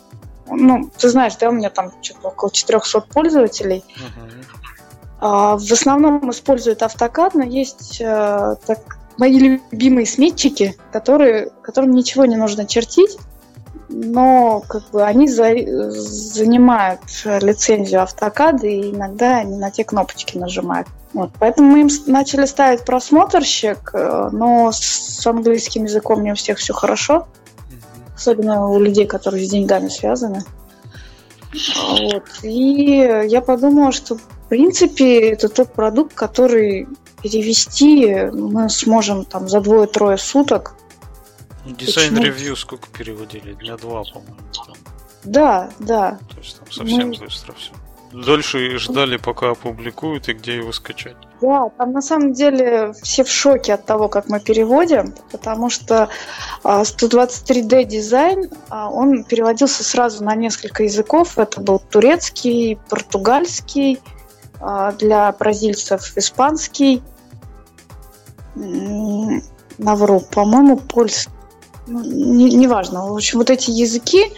ну, 0.50 0.90
ты 0.98 1.10
знаешь, 1.10 1.36
да, 1.36 1.50
у 1.50 1.54
меня 1.54 1.70
там 1.70 1.92
что-то 2.02 2.30
около 2.30 2.52
400 2.52 3.02
пользователей. 3.02 3.86
Uh-huh. 3.96 4.57
А, 5.20 5.58
в 5.58 5.72
основном 5.72 6.30
используют 6.32 6.84
автокад, 6.84 7.34
но 7.34 7.44
есть 7.44 8.02
а, 8.02 8.56
так, 8.66 8.98
мои 9.18 9.38
любимые 9.38 10.06
сметчики, 10.06 10.76
которые, 10.92 11.50
которым 11.62 11.92
ничего 11.92 12.26
не 12.26 12.36
нужно 12.36 12.66
чертить, 12.66 13.18
но 13.90 14.62
как 14.68 14.90
бы 14.92 15.04
они 15.04 15.28
за, 15.28 15.56
занимают 15.90 17.02
лицензию 17.24 18.04
автокада 18.04 18.68
и 18.68 18.92
иногда 18.92 19.38
они 19.38 19.58
на 19.58 19.72
те 19.72 19.84
кнопочки 19.84 20.38
нажимают. 20.38 20.88
Вот, 21.14 21.32
поэтому 21.40 21.72
мы 21.72 21.82
им 21.82 21.90
начали 22.06 22.46
ставить 22.46 22.84
просмотрщик, 22.86 23.92
э, 23.94 24.30
но 24.32 24.72
с 24.72 25.26
английским 25.26 25.86
языком 25.86 26.22
не 26.22 26.34
у 26.34 26.36
всех 26.36 26.58
все 26.58 26.74
хорошо, 26.74 27.28
особенно 28.16 28.70
у 28.70 28.80
людей, 28.80 29.08
которые 29.08 29.46
с 29.46 29.50
деньгами 29.50 29.88
связаны. 29.88 30.44
Вот. 31.54 32.26
И 32.44 33.24
я 33.28 33.42
подумала, 33.42 33.92
что 33.92 34.18
в 34.48 34.50
принципе 34.50 35.32
это 35.32 35.50
тот 35.50 35.74
продукт, 35.74 36.14
который 36.14 36.88
перевести 37.22 38.16
мы 38.32 38.70
сможем 38.70 39.26
там 39.26 39.50
за 39.50 39.60
двое-трое 39.60 40.18
суток. 40.18 40.74
Дизайн 41.66 42.18
ревью 42.18 42.56
сколько 42.56 42.88
переводили? 42.98 43.56
Дня 43.56 43.76
два, 43.76 44.04
по-моему. 44.06 44.38
Там. 44.54 44.76
Да, 45.26 45.70
да. 45.80 46.18
То 46.30 46.38
есть 46.38 46.60
там 46.60 46.72
совсем 46.72 47.10
Мы... 47.10 47.18
быстро 47.18 47.54
все. 47.56 47.74
Дольше 48.14 48.78
ждали, 48.78 49.18
пока 49.18 49.50
опубликуют 49.52 50.30
и 50.30 50.34
где 50.34 50.56
его 50.56 50.72
скачать. 50.72 51.18
Да, 51.42 51.70
там 51.78 51.92
на 51.92 52.02
самом 52.02 52.32
деле 52.32 52.94
все 53.04 53.26
в 53.26 53.30
шоке 53.30 53.74
от 53.74 53.86
того, 53.86 54.08
как 54.08 54.30
мы 54.30 54.40
переводим, 54.40 55.14
потому 55.30 55.70
что 55.70 56.08
123D 56.64 57.76
а, 57.76 57.84
дизайн, 57.84 58.50
а, 58.70 58.90
он 58.90 59.26
переводился 59.26 59.84
сразу 59.84 60.24
на 60.24 60.36
несколько 60.36 60.84
языков. 60.84 61.38
Это 61.38 61.60
был 61.60 61.80
турецкий, 61.80 62.80
португальский, 62.90 64.00
для 64.60 65.32
бразильцев 65.32 66.14
испанский, 66.18 67.04
навру, 69.78 70.20
по-моему, 70.20 70.78
польский. 70.78 71.32
Ну, 71.88 72.04
неважно. 72.04 72.98
Не 72.98 73.10
в 73.10 73.14
общем, 73.14 73.40
вот 73.40 73.50
эти 73.50 73.72
языки, 73.72 74.34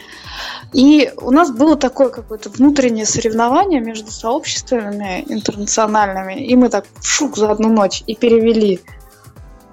и 0.73 1.12
у 1.17 1.32
нас 1.32 1.51
было 1.51 1.75
такое 1.75 2.10
какое-то 2.10 2.49
внутреннее 2.49 3.05
соревнование 3.05 3.79
между 3.82 4.12
сообществами 4.12 5.25
интернациональными, 5.27 6.45
и 6.45 6.55
мы 6.55 6.69
так 6.69 6.86
шук 7.01 7.38
за 7.38 7.51
одну 7.51 7.69
ночь 7.69 8.03
и 8.05 8.15
перевели. 8.15 8.79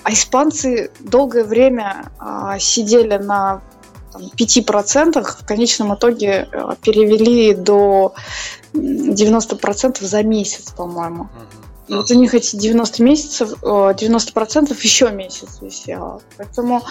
А 0.03 0.13
испанцы 0.13 0.91
долгое 1.01 1.45
время 1.45 2.13
а, 2.19 2.59
сидели 2.59 3.19
на 3.19 3.61
там, 4.19 4.31
5%, 4.37 5.23
в 5.23 5.47
конечном 5.47 5.95
итоге 5.95 6.49
а, 6.53 6.77
перевели 6.77 7.55
до 7.55 8.15
90% 8.73 10.05
за 10.05 10.23
месяц, 10.23 10.71
по-моему. 10.73 11.29
Вот 11.89 12.11
у 12.11 12.15
них 12.15 12.35
эти 12.35 12.57
90 12.57 13.03
месяцев, 13.03 13.63
90% 13.63 14.77
еще 14.83 15.11
месяц 15.11 15.59
висело. 15.61 16.21
Поэтому 16.37 16.83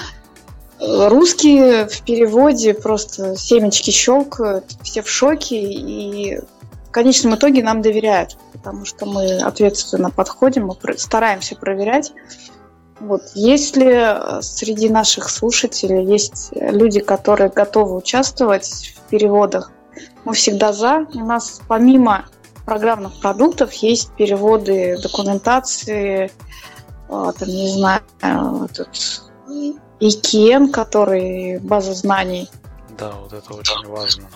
Русские 0.79 1.87
в 1.87 2.01
переводе 2.01 2.73
просто 2.73 3.37
семечки 3.37 3.91
щелкают, 3.91 4.65
все 4.83 5.01
в 5.01 5.09
шоке, 5.09 5.57
и 5.57 6.37
в 6.37 6.91
конечном 6.91 7.35
итоге 7.35 7.63
нам 7.63 7.81
доверяют, 7.81 8.37
потому 8.51 8.83
что 8.83 9.05
мы 9.05 9.37
ответственно 9.37 10.09
подходим, 10.09 10.67
мы 10.67 10.75
стараемся 10.97 11.55
проверять. 11.55 12.11
Вот. 13.05 13.21
Если 13.35 14.41
среди 14.41 14.89
наших 14.89 15.29
слушателей 15.29 16.03
есть 16.03 16.49
люди, 16.53 16.99
которые 16.99 17.51
готовы 17.51 17.95
участвовать 17.95 18.95
в 18.97 19.09
переводах, 19.11 19.71
мы 20.23 20.33
всегда 20.33 20.73
за. 20.73 21.05
У 21.13 21.19
нас 21.19 21.61
помимо 21.67 22.25
программных 22.65 23.19
продуктов 23.19 23.73
есть 23.73 24.11
переводы 24.13 24.97
документации, 25.03 26.31
а, 27.07 27.31
там, 27.33 27.47
не 27.47 27.69
знаю, 27.69 28.01
этот, 28.65 29.21
EKN, 29.99 30.71
который 30.71 31.59
база 31.59 31.93
знаний. 31.93 32.49
Да, 32.97 33.11
вот 33.21 33.33
это 33.33 33.53
очень 33.53 33.87
важно. 33.87 34.27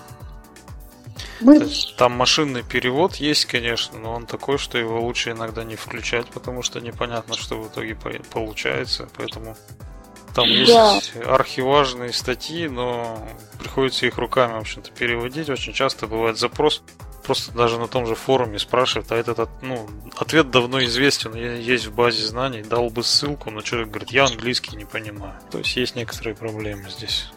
Мы... 1.42 1.68
там 1.98 2.14
машинный 2.14 2.64
перевод 2.64 3.16
есть, 3.16 3.46
конечно, 3.46 3.98
но 3.98 4.14
он 4.14 4.26
такой, 4.26 4.58
что 4.58 4.78
его 4.78 5.02
лучше 5.02 5.32
иногда 5.32 5.64
не 5.64 5.76
включать, 5.76 6.28
потому 6.28 6.64
что 6.64 6.80
непонятно, 6.80 7.36
что 7.36 7.62
в 7.62 7.68
итоге 7.68 7.96
получается. 8.32 9.10
Поэтому 9.18 9.56
там 10.36 10.46
да. 10.46 10.94
есть 10.94 11.14
архиважные 11.26 12.14
статьи, 12.14 12.68
но 12.68 13.28
приходится 13.60 14.06
их 14.06 14.18
руками, 14.18 14.54
в 14.54 14.62
общем-то, 14.62 14.92
переводить. 14.92 15.50
Очень 15.50 15.74
часто 15.74 16.08
бывает 16.08 16.38
запрос 16.38 16.84
просто 17.30 17.52
даже 17.52 17.78
на 17.78 17.88
том 17.88 18.08
же 18.08 18.16
форуме 18.16 18.58
спрашивает, 18.58 19.12
а 19.12 19.16
этот 19.16 19.50
ну, 19.62 19.88
ответ 20.18 20.50
давно 20.50 20.84
известен, 20.86 21.36
есть 21.36 21.86
в 21.86 21.94
базе 21.94 22.26
знаний, 22.26 22.64
дал 22.64 22.90
бы 22.90 23.04
ссылку, 23.04 23.52
но 23.52 23.62
человек 23.62 23.90
говорит, 23.90 24.10
я 24.10 24.26
английский 24.26 24.76
не 24.76 24.86
понимаю. 24.86 25.36
То 25.52 25.60
есть 25.60 25.76
есть 25.76 25.96
некоторые 25.96 26.36
проблемы 26.36 26.90
здесь. 26.90 27.30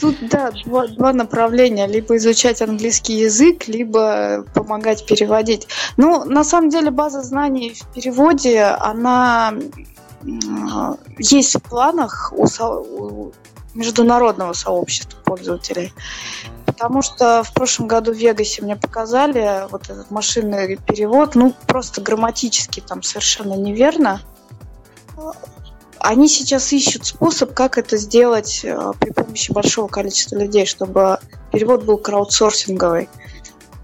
Тут, 0.00 0.16
да, 0.28 0.52
два, 0.64 0.86
два 0.86 1.12
направления. 1.12 1.86
Либо 1.86 2.16
изучать 2.16 2.62
английский 2.62 3.14
язык, 3.14 3.68
либо 3.68 4.44
помогать 4.54 5.06
переводить. 5.06 5.68
Ну, 5.96 6.24
на 6.24 6.44
самом 6.44 6.70
деле, 6.70 6.90
база 6.90 7.22
знаний 7.22 7.74
в 7.74 7.86
переводе, 7.94 8.62
она 8.62 9.54
есть 11.18 11.54
в 11.54 11.62
планах 11.62 12.32
у, 12.36 12.46
со... 12.46 12.68
у 12.68 13.32
международного 13.74 14.52
сообщества 14.52 15.18
пользователей. 15.24 15.92
Потому 16.66 17.02
что 17.02 17.42
в 17.42 17.52
прошлом 17.54 17.88
году 17.88 18.12
в 18.12 18.16
Вегасе 18.16 18.62
мне 18.62 18.76
показали 18.76 19.66
вот 19.70 19.84
этот 19.84 20.10
машинный 20.10 20.76
перевод, 20.76 21.34
ну 21.34 21.54
просто 21.66 22.00
грамматически 22.00 22.80
там 22.80 23.02
совершенно 23.02 23.54
неверно. 23.54 24.20
Они 26.08 26.26
сейчас 26.26 26.72
ищут 26.72 27.04
способ, 27.04 27.52
как 27.52 27.76
это 27.76 27.98
сделать 27.98 28.62
э, 28.64 28.92
при 28.98 29.10
помощи 29.10 29.52
большого 29.52 29.88
количества 29.88 30.36
людей, 30.36 30.64
чтобы 30.64 31.18
перевод 31.52 31.84
был 31.84 31.98
краудсорсинговый. 31.98 33.10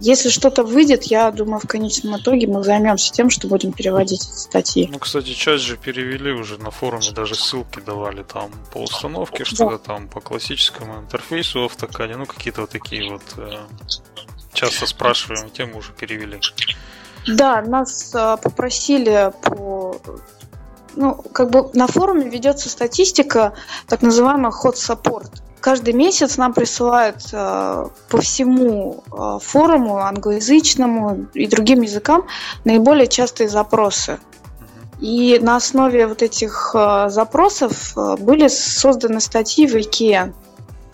Если 0.00 0.30
что-то 0.30 0.62
выйдет, 0.62 1.02
я 1.02 1.30
думаю, 1.30 1.60
в 1.60 1.66
конечном 1.66 2.18
итоге 2.18 2.46
мы 2.46 2.64
займемся 2.64 3.12
тем, 3.12 3.28
что 3.28 3.46
будем 3.46 3.74
переводить 3.74 4.22
эти 4.22 4.38
статьи. 4.38 4.88
Ну, 4.90 4.98
кстати, 4.98 5.34
часть 5.34 5.64
же 5.64 5.76
перевели 5.76 6.32
уже 6.32 6.56
на 6.56 6.70
форуме, 6.70 7.10
даже 7.14 7.34
ссылки 7.34 7.80
давали 7.80 8.22
там 8.22 8.50
по 8.72 8.78
установке, 8.78 9.44
что-то 9.44 9.76
там 9.76 10.08
по 10.08 10.22
классическому 10.22 11.00
интерфейсу 11.00 11.66
автокаде, 11.66 12.16
ну, 12.16 12.24
какие-то 12.24 12.62
вот 12.62 12.70
такие 12.70 13.06
вот 13.10 13.22
э, 13.36 13.58
часто 14.54 14.86
спрашиваемые 14.86 15.50
темы 15.50 15.76
уже 15.76 15.92
перевели. 15.92 16.40
Да, 17.26 17.60
нас 17.60 18.14
э, 18.14 18.36
попросили 18.42 19.30
по 19.42 20.00
ну, 20.96 21.14
как 21.14 21.50
бы 21.50 21.70
на 21.72 21.86
форуме 21.86 22.28
ведется 22.28 22.68
статистика, 22.68 23.54
так 23.86 24.02
называемый 24.02 24.50
hot 24.50 24.74
support 24.74 25.30
каждый 25.64 25.94
месяц 25.94 26.36
нам 26.36 26.52
присылают 26.52 27.16
э, 27.32 27.86
по 28.10 28.20
всему 28.20 29.02
э, 29.10 29.38
форуму 29.42 29.96
англоязычному 29.96 31.28
и 31.32 31.46
другим 31.46 31.80
языкам 31.80 32.26
наиболее 32.66 33.06
частые 33.06 33.48
запросы. 33.48 34.18
И 35.00 35.38
на 35.40 35.56
основе 35.56 36.06
вот 36.06 36.20
этих 36.20 36.72
э, 36.74 37.06
запросов 37.08 37.96
э, 37.96 38.16
были 38.18 38.48
созданы 38.48 39.22
статьи 39.22 39.66
в 39.66 39.74
IKEA. 39.74 40.34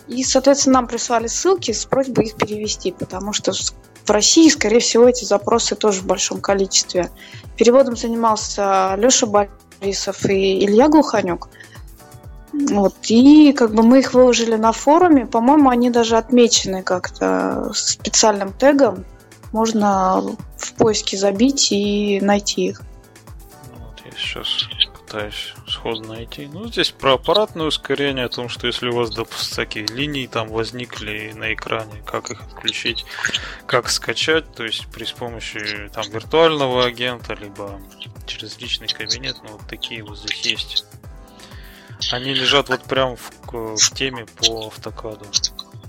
И, 0.07 0.23
соответственно, 0.23 0.75
нам 0.75 0.87
прислали 0.87 1.27
ссылки 1.27 1.71
с 1.71 1.83
просьбой 1.83 2.27
их 2.27 2.35
перевести, 2.35 2.93
потому 2.93 3.33
что 3.33 3.51
в 3.51 4.09
России, 4.09 4.47
скорее 4.47 4.79
всего, 4.79 5.05
эти 5.05 5.25
запросы 5.25 5.75
тоже 5.75 5.99
в 5.99 6.05
большом 6.05 6.39
количестве. 6.39 7.11
Переводом 7.57 7.97
занимался 7.97 8.95
Леша 8.95 9.25
Борисов 9.81 10.25
и 10.25 10.63
Илья 10.63 10.87
Глуханюк. 10.87 11.49
Вот, 12.53 12.95
и 13.07 13.51
как 13.53 13.73
бы 13.73 13.81
мы 13.81 13.99
их 13.99 14.13
выложили 14.13 14.55
на 14.55 14.71
форуме. 14.71 15.25
По-моему, 15.25 15.69
они 15.69 15.89
даже 15.89 16.17
отмечены 16.17 16.83
как-то 16.83 17.71
специальным 17.73 18.53
тегом. 18.53 19.05
Можно 19.51 20.21
в 20.57 20.73
поиске 20.73 21.17
забить 21.17 21.71
и 21.71 22.19
найти 22.21 22.67
их. 22.67 22.81
Вот, 23.77 24.01
я 24.05 24.11
сейчас 24.11 24.47
пытаюсь 25.11 25.53
сходу 25.67 26.07
найти. 26.07 26.47
Ну, 26.51 26.67
здесь 26.67 26.91
про 26.91 27.13
аппаратное 27.13 27.67
ускорение, 27.67 28.25
о 28.25 28.29
том, 28.29 28.49
что 28.49 28.67
если 28.67 28.87
у 28.89 28.95
вас, 28.95 29.09
допустим, 29.13 29.51
всякие 29.51 29.85
линии 29.85 30.25
там 30.27 30.47
возникли 30.47 31.33
на 31.35 31.53
экране, 31.53 32.01
как 32.05 32.31
их 32.31 32.41
отключить, 32.41 33.05
как 33.65 33.89
скачать, 33.89 34.53
то 34.53 34.63
есть 34.63 34.87
при 34.87 35.03
с 35.03 35.11
помощью 35.11 35.89
там 35.89 36.09
виртуального 36.09 36.85
агента, 36.85 37.33
либо 37.33 37.79
через 38.25 38.59
личный 38.59 38.87
кабинет, 38.87 39.35
ну, 39.43 39.57
вот 39.57 39.67
такие 39.67 40.03
вот 40.03 40.17
здесь 40.17 40.45
есть 40.45 40.85
они 42.11 42.33
лежат 42.33 42.69
вот 42.69 42.81
прям 42.81 43.15
в, 43.15 43.31
в 43.51 43.93
теме 43.93 44.25
по 44.25 44.67
автокаду. 44.67 45.25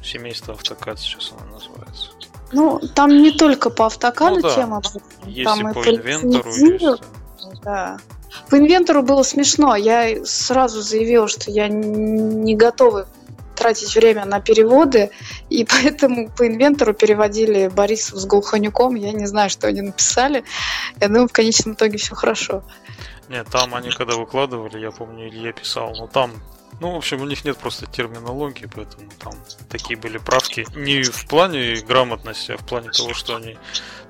Семейство 0.04 0.52
автокад 0.52 1.00
сейчас 1.00 1.32
оно 1.32 1.54
называется. 1.54 2.10
Ну, 2.52 2.80
там 2.94 3.22
не 3.22 3.30
только 3.30 3.70
по 3.70 3.86
автокаду 3.86 4.36
ну, 4.36 4.42
да. 4.42 4.54
тема. 4.54 4.82
Есть 5.24 5.44
там 5.44 5.70
и 5.70 5.72
по 5.72 5.88
инвентору 5.88 6.54
есть. 6.54 7.02
Да. 7.64 7.98
По 8.50 8.58
инвентору 8.58 9.02
было 9.02 9.22
смешно. 9.22 9.76
Я 9.76 10.24
сразу 10.24 10.80
заявила, 10.82 11.28
что 11.28 11.50
я 11.50 11.68
не 11.68 12.54
готова 12.54 13.06
тратить 13.54 13.94
время 13.94 14.24
на 14.24 14.40
переводы, 14.40 15.10
и 15.50 15.64
поэтому 15.64 16.30
по 16.30 16.46
инвентору 16.46 16.94
переводили 16.94 17.68
Борисов 17.68 18.18
с 18.18 18.26
Глуханюком. 18.26 18.94
Я 18.94 19.12
не 19.12 19.26
знаю, 19.26 19.50
что 19.50 19.68
они 19.68 19.82
написали. 19.82 20.44
Я 21.00 21.08
думаю, 21.08 21.28
в 21.28 21.32
конечном 21.32 21.74
итоге 21.74 21.98
все 21.98 22.14
хорошо. 22.14 22.62
Нет, 23.28 23.46
там 23.50 23.74
они 23.74 23.90
когда 23.90 24.16
выкладывали, 24.16 24.78
я 24.78 24.90
помню, 24.90 25.28
Илья 25.28 25.52
писал, 25.52 25.94
но 25.96 26.06
там 26.06 26.32
ну, 26.80 26.92
в 26.92 26.96
общем, 26.96 27.22
у 27.22 27.26
них 27.26 27.44
нет 27.44 27.56
просто 27.58 27.86
терминологии, 27.86 28.68
поэтому 28.72 29.08
там 29.18 29.34
такие 29.68 29.98
были 29.98 30.18
правки. 30.18 30.66
Не 30.74 31.02
в 31.02 31.26
плане 31.28 31.76
грамотности, 31.76 32.52
а 32.52 32.56
в 32.56 32.66
плане 32.66 32.90
того, 32.90 33.14
что 33.14 33.36
они... 33.36 33.56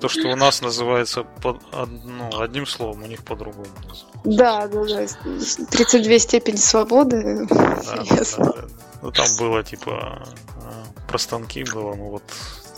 То, 0.00 0.08
что 0.08 0.28
у 0.28 0.36
нас 0.36 0.62
называется 0.62 1.22
под, 1.22 1.60
ну, 1.72 2.40
одним 2.40 2.66
словом, 2.66 3.02
у 3.02 3.06
них 3.06 3.22
по-другому 3.24 3.66
называется. 3.86 4.06
Да, 4.24 4.66
да, 4.66 4.84
да. 4.84 5.66
32 5.70 6.18
степени 6.18 6.56
свободы. 6.56 7.46
Да, 7.48 7.82
да, 7.86 8.24
да. 8.38 8.54
Ну, 9.02 9.10
там 9.10 9.26
было, 9.38 9.62
типа, 9.62 10.24
э, 10.64 10.84
про 11.08 11.18
станки 11.18 11.64
было, 11.64 11.94
ну, 11.94 12.10
вот, 12.10 12.22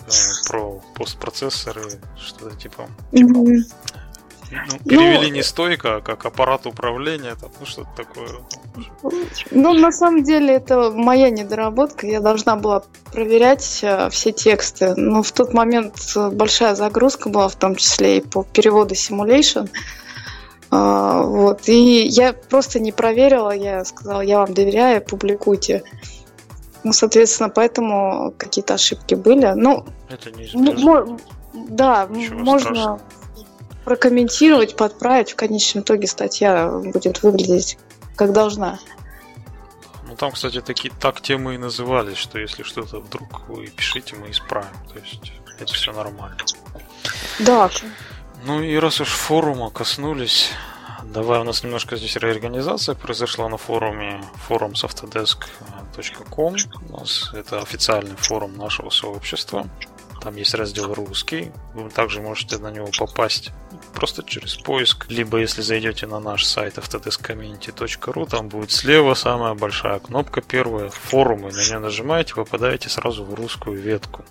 э, 0.06 0.48
про 0.48 0.82
постпроцессоры, 0.94 2.00
что-то 2.16 2.56
типа... 2.56 2.88
типа 3.12 3.40
Ну, 4.50 4.78
перевели 4.88 5.28
ну, 5.28 5.34
не 5.34 5.42
стойка, 5.42 5.96
а 5.96 6.00
как 6.00 6.26
аппарат 6.26 6.66
управления, 6.66 7.34
там, 7.40 7.50
ну 7.58 7.66
что-то 7.66 7.88
такое. 7.96 8.28
Ну, 9.50 9.72
на 9.72 9.92
самом 9.92 10.22
деле, 10.22 10.54
это 10.54 10.90
моя 10.90 11.30
недоработка. 11.30 12.06
Я 12.06 12.20
должна 12.20 12.56
была 12.56 12.82
проверять 13.12 13.80
э, 13.82 14.08
все 14.10 14.32
тексты. 14.32 14.94
Но 14.96 15.22
в 15.22 15.32
тот 15.32 15.54
момент 15.54 15.94
э, 16.16 16.30
большая 16.30 16.74
загрузка 16.74 17.28
была, 17.28 17.48
в 17.48 17.56
том 17.56 17.76
числе 17.76 18.18
и 18.18 18.20
по 18.20 18.44
переводу 18.44 18.94
Simulation. 18.94 19.70
А, 20.70 21.22
вот. 21.22 21.68
И 21.68 22.06
я 22.06 22.32
просто 22.32 22.80
не 22.80 22.92
проверила, 22.92 23.50
я 23.50 23.84
сказала, 23.84 24.20
я 24.20 24.38
вам 24.38 24.54
доверяю, 24.54 25.02
публикуйте. 25.02 25.84
Ну, 26.82 26.92
соответственно, 26.92 27.48
поэтому 27.48 28.34
какие-то 28.36 28.74
ошибки 28.74 29.14
были. 29.14 29.52
Ну, 29.54 29.86
это 30.10 30.30
неизбежно. 30.30 31.18
Да, 31.54 32.08
Ничего 32.10 32.40
можно 32.40 32.60
страшного. 32.60 33.00
Прокомментировать, 33.84 34.76
подправить. 34.76 35.32
В 35.32 35.36
конечном 35.36 35.84
итоге 35.84 36.06
статья 36.06 36.68
будет 36.68 37.22
выглядеть 37.22 37.78
как 38.16 38.32
должна. 38.32 38.78
Ну 40.06 40.16
там, 40.16 40.32
кстати, 40.32 40.60
такие 40.60 40.92
так 41.00 41.20
темы 41.20 41.54
и 41.54 41.58
назывались, 41.58 42.16
что 42.16 42.38
если 42.38 42.62
что-то 42.62 43.00
вдруг 43.00 43.48
вы 43.48 43.66
пишите, 43.66 44.14
мы 44.16 44.30
исправим. 44.30 44.68
То 44.92 44.98
есть 44.98 45.32
это 45.58 45.72
все 45.72 45.92
нормально. 45.92 46.36
Да. 47.40 47.70
Ну 48.44 48.62
и 48.62 48.76
раз 48.76 49.00
уж 49.00 49.08
форума 49.08 49.70
коснулись, 49.70 50.50
давай 51.02 51.40
у 51.40 51.44
нас 51.44 51.64
немножко 51.64 51.96
здесь 51.96 52.16
реорганизация 52.16 52.94
произошла 52.94 53.48
на 53.48 53.56
форуме 53.56 54.22
forumsautodesk.com. 54.48 56.56
У 56.88 56.92
нас 56.96 57.30
это 57.32 57.60
официальный 57.60 58.16
форум 58.16 58.56
нашего 58.56 58.90
сообщества. 58.90 59.66
Там 60.24 60.36
есть 60.36 60.54
раздел 60.54 60.94
русский. 60.94 61.52
Вы 61.74 61.90
также 61.90 62.22
можете 62.22 62.56
на 62.56 62.70
него 62.70 62.88
попасть 62.98 63.52
просто 63.92 64.22
через 64.22 64.56
поиск. 64.56 65.04
Либо 65.10 65.38
если 65.38 65.60
зайдете 65.60 66.06
на 66.06 66.18
наш 66.18 66.46
сайт 66.46 66.78
autodeskcommunity.ru, 66.78 68.26
там 68.26 68.48
будет 68.48 68.70
слева 68.70 69.12
самая 69.12 69.52
большая 69.52 69.98
кнопка 69.98 70.40
первая 70.40 70.88
форумы. 70.88 71.52
На 71.52 71.62
нее 71.62 71.78
нажимаете, 71.78 72.34
попадаете 72.34 72.88
сразу 72.88 73.22
в 73.22 73.34
русскую 73.34 73.78
ветку. 73.78 74.24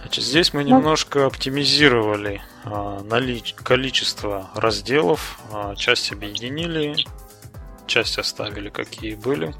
Значит, 0.00 0.24
здесь 0.24 0.54
мы 0.54 0.64
немножко 0.64 1.26
оптимизировали 1.26 2.40
а, 2.64 3.02
налич... 3.02 3.54
количество 3.62 4.48
разделов. 4.54 5.38
А, 5.52 5.76
часть 5.76 6.10
объединили, 6.10 6.96
часть 7.86 8.18
оставили 8.18 8.70
какие 8.70 9.14
были. 9.14 9.54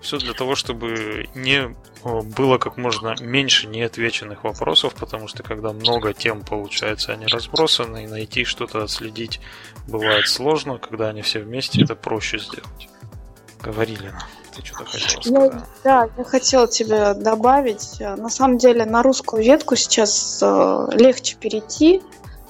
Все 0.00 0.18
для 0.18 0.32
того, 0.32 0.54
чтобы 0.54 1.28
не 1.34 1.74
было 2.04 2.58
как 2.58 2.76
можно 2.76 3.14
меньше 3.20 3.66
неотвеченных 3.66 4.44
вопросов, 4.44 4.94
потому 4.94 5.26
что 5.28 5.42
когда 5.42 5.72
много 5.72 6.14
тем 6.14 6.42
получается, 6.42 7.12
они 7.12 7.26
разбросаны, 7.26 8.04
и 8.04 8.06
найти 8.06 8.44
что-то 8.44 8.84
отследить 8.84 9.40
бывает 9.88 10.28
сложно, 10.28 10.78
когда 10.78 11.08
они 11.08 11.22
все 11.22 11.40
вместе, 11.40 11.82
это 11.82 11.96
проще 11.96 12.38
сделать. 12.38 12.88
Говорили 13.60 14.06
нам. 14.08 14.22
Ты 14.54 14.64
что-то 14.64 14.84
хотела 14.84 15.20
сказать? 15.20 15.52
Я, 15.52 15.66
да, 15.84 16.08
я 16.16 16.24
хотела 16.24 16.68
тебе 16.68 17.14
добавить. 17.14 18.00
На 18.00 18.28
самом 18.28 18.58
деле 18.58 18.84
на 18.84 19.02
русскую 19.02 19.42
ветку 19.42 19.76
сейчас 19.76 20.40
э, 20.42 20.88
легче 20.92 21.36
перейти. 21.36 22.02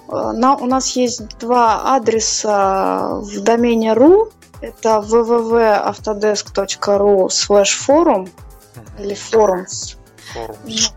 Э, 0.08 0.32
на, 0.32 0.56
у 0.56 0.66
нас 0.66 0.96
есть 0.96 1.38
два 1.38 1.96
адреса 1.96 3.20
в 3.20 3.40
домене 3.40 3.92
.ru. 3.92 4.30
Это 4.60 4.98
www.autodesk.ru 4.98 7.28
slash 7.28 7.76
forum 7.86 8.28
или 8.98 9.14
forums. 9.14 9.96
Forums. 10.34 10.92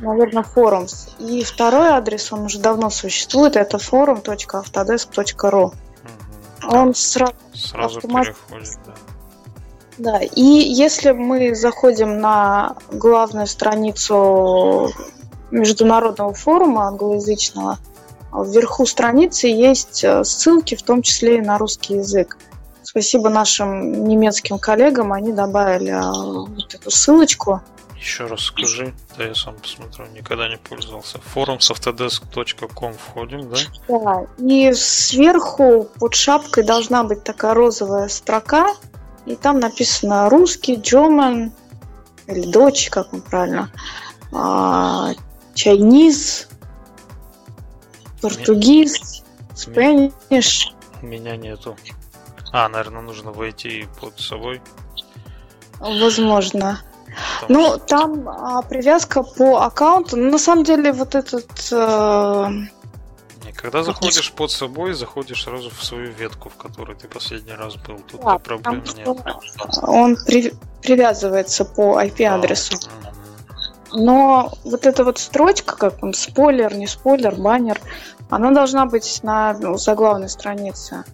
Наверное, 0.00 0.44
forums. 0.44 1.10
И 1.18 1.44
второй 1.44 1.88
адрес, 1.88 2.32
он 2.32 2.44
уже 2.44 2.58
давно 2.58 2.88
существует, 2.90 3.56
это 3.56 3.76
forum.autodesk.ru. 3.76 5.62
Угу. 5.62 5.74
Он 6.62 6.94
сразу, 6.94 7.34
сразу 7.54 7.98
автомат... 7.98 8.26
переходит, 8.26 8.78
да. 8.86 8.94
Да, 9.98 10.18
и 10.18 10.42
если 10.42 11.10
мы 11.10 11.54
заходим 11.54 12.20
на 12.20 12.76
главную 12.90 13.46
страницу 13.46 14.90
международного 15.50 16.32
форума 16.32 16.86
англоязычного, 16.86 17.78
вверху 18.32 18.86
страницы 18.86 19.48
есть 19.48 20.02
э, 20.02 20.24
ссылки, 20.24 20.74
в 20.74 20.82
том 20.82 21.02
числе 21.02 21.36
и 21.36 21.42
на 21.42 21.58
русский 21.58 21.96
язык. 21.96 22.38
Спасибо 22.90 23.28
нашим 23.28 24.02
немецким 24.02 24.58
коллегам, 24.58 25.12
они 25.12 25.32
добавили 25.32 25.90
а, 25.90 26.10
вот 26.10 26.74
эту 26.74 26.90
ссылочку. 26.90 27.62
Еще 27.96 28.26
раз 28.26 28.40
скажи, 28.40 28.92
да 29.16 29.26
я 29.26 29.34
сам 29.36 29.54
посмотрю, 29.54 30.06
никогда 30.06 30.48
не 30.48 30.56
пользовался. 30.56 31.18
forumsoftodesk.com 31.32 32.94
входим, 32.94 33.48
да? 33.48 33.56
Да, 33.86 34.26
и 34.44 34.72
сверху 34.72 35.88
под 36.00 36.16
шапкой 36.16 36.64
должна 36.64 37.04
быть 37.04 37.22
такая 37.22 37.54
розовая 37.54 38.08
строка, 38.08 38.74
и 39.24 39.36
там 39.36 39.60
написано 39.60 40.28
русский, 40.28 40.74
German, 40.74 41.52
или 42.26 42.50
дочь, 42.50 42.90
как 42.90 43.14
он 43.14 43.20
правильно, 43.20 43.70
Chinese, 45.54 46.48
португиз, 48.20 49.22
Spanish. 49.54 50.72
Меня 51.02 51.36
нету. 51.36 51.76
А, 52.52 52.68
наверное, 52.68 53.02
нужно 53.02 53.32
войти 53.32 53.86
под 54.00 54.18
собой. 54.20 54.60
Возможно. 55.78 56.80
Потому 57.40 57.60
ну, 57.60 57.68
что... 57.68 57.78
там 57.78 58.28
а, 58.28 58.62
привязка 58.62 59.22
по 59.22 59.62
аккаунту. 59.62 60.16
Ну, 60.16 60.30
на 60.30 60.38
самом 60.38 60.64
деле, 60.64 60.92
вот 60.92 61.14
этот... 61.14 61.50
Э... 61.72 62.48
Когда 63.56 63.82
заходишь 63.82 64.32
под 64.32 64.50
собой, 64.50 64.94
заходишь 64.94 65.44
сразу 65.44 65.70
в 65.70 65.84
свою 65.84 66.12
ветку, 66.12 66.48
в 66.48 66.56
которой 66.56 66.96
ты 66.96 67.08
последний 67.08 67.52
раз 67.52 67.76
был. 67.76 67.98
Тут 68.10 68.20
да, 68.22 68.38
проблем 68.38 68.82
нет. 68.96 69.08
Он 69.82 70.16
при... 70.26 70.54
привязывается 70.82 71.64
по 71.64 72.00
IP-адресу. 72.00 72.78
Да. 72.80 73.10
Но 73.92 74.52
вот 74.64 74.86
эта 74.86 75.04
вот 75.04 75.18
строчка, 75.18 75.76
как 75.76 76.02
он, 76.02 76.14
спойлер, 76.14 76.74
не 76.74 76.86
спойлер, 76.86 77.34
баннер, 77.34 77.80
она 78.28 78.50
должна 78.52 78.86
быть 78.86 79.20
на 79.22 79.54
ну, 79.54 79.76
заглавной 79.76 80.28
странице. 80.28 81.04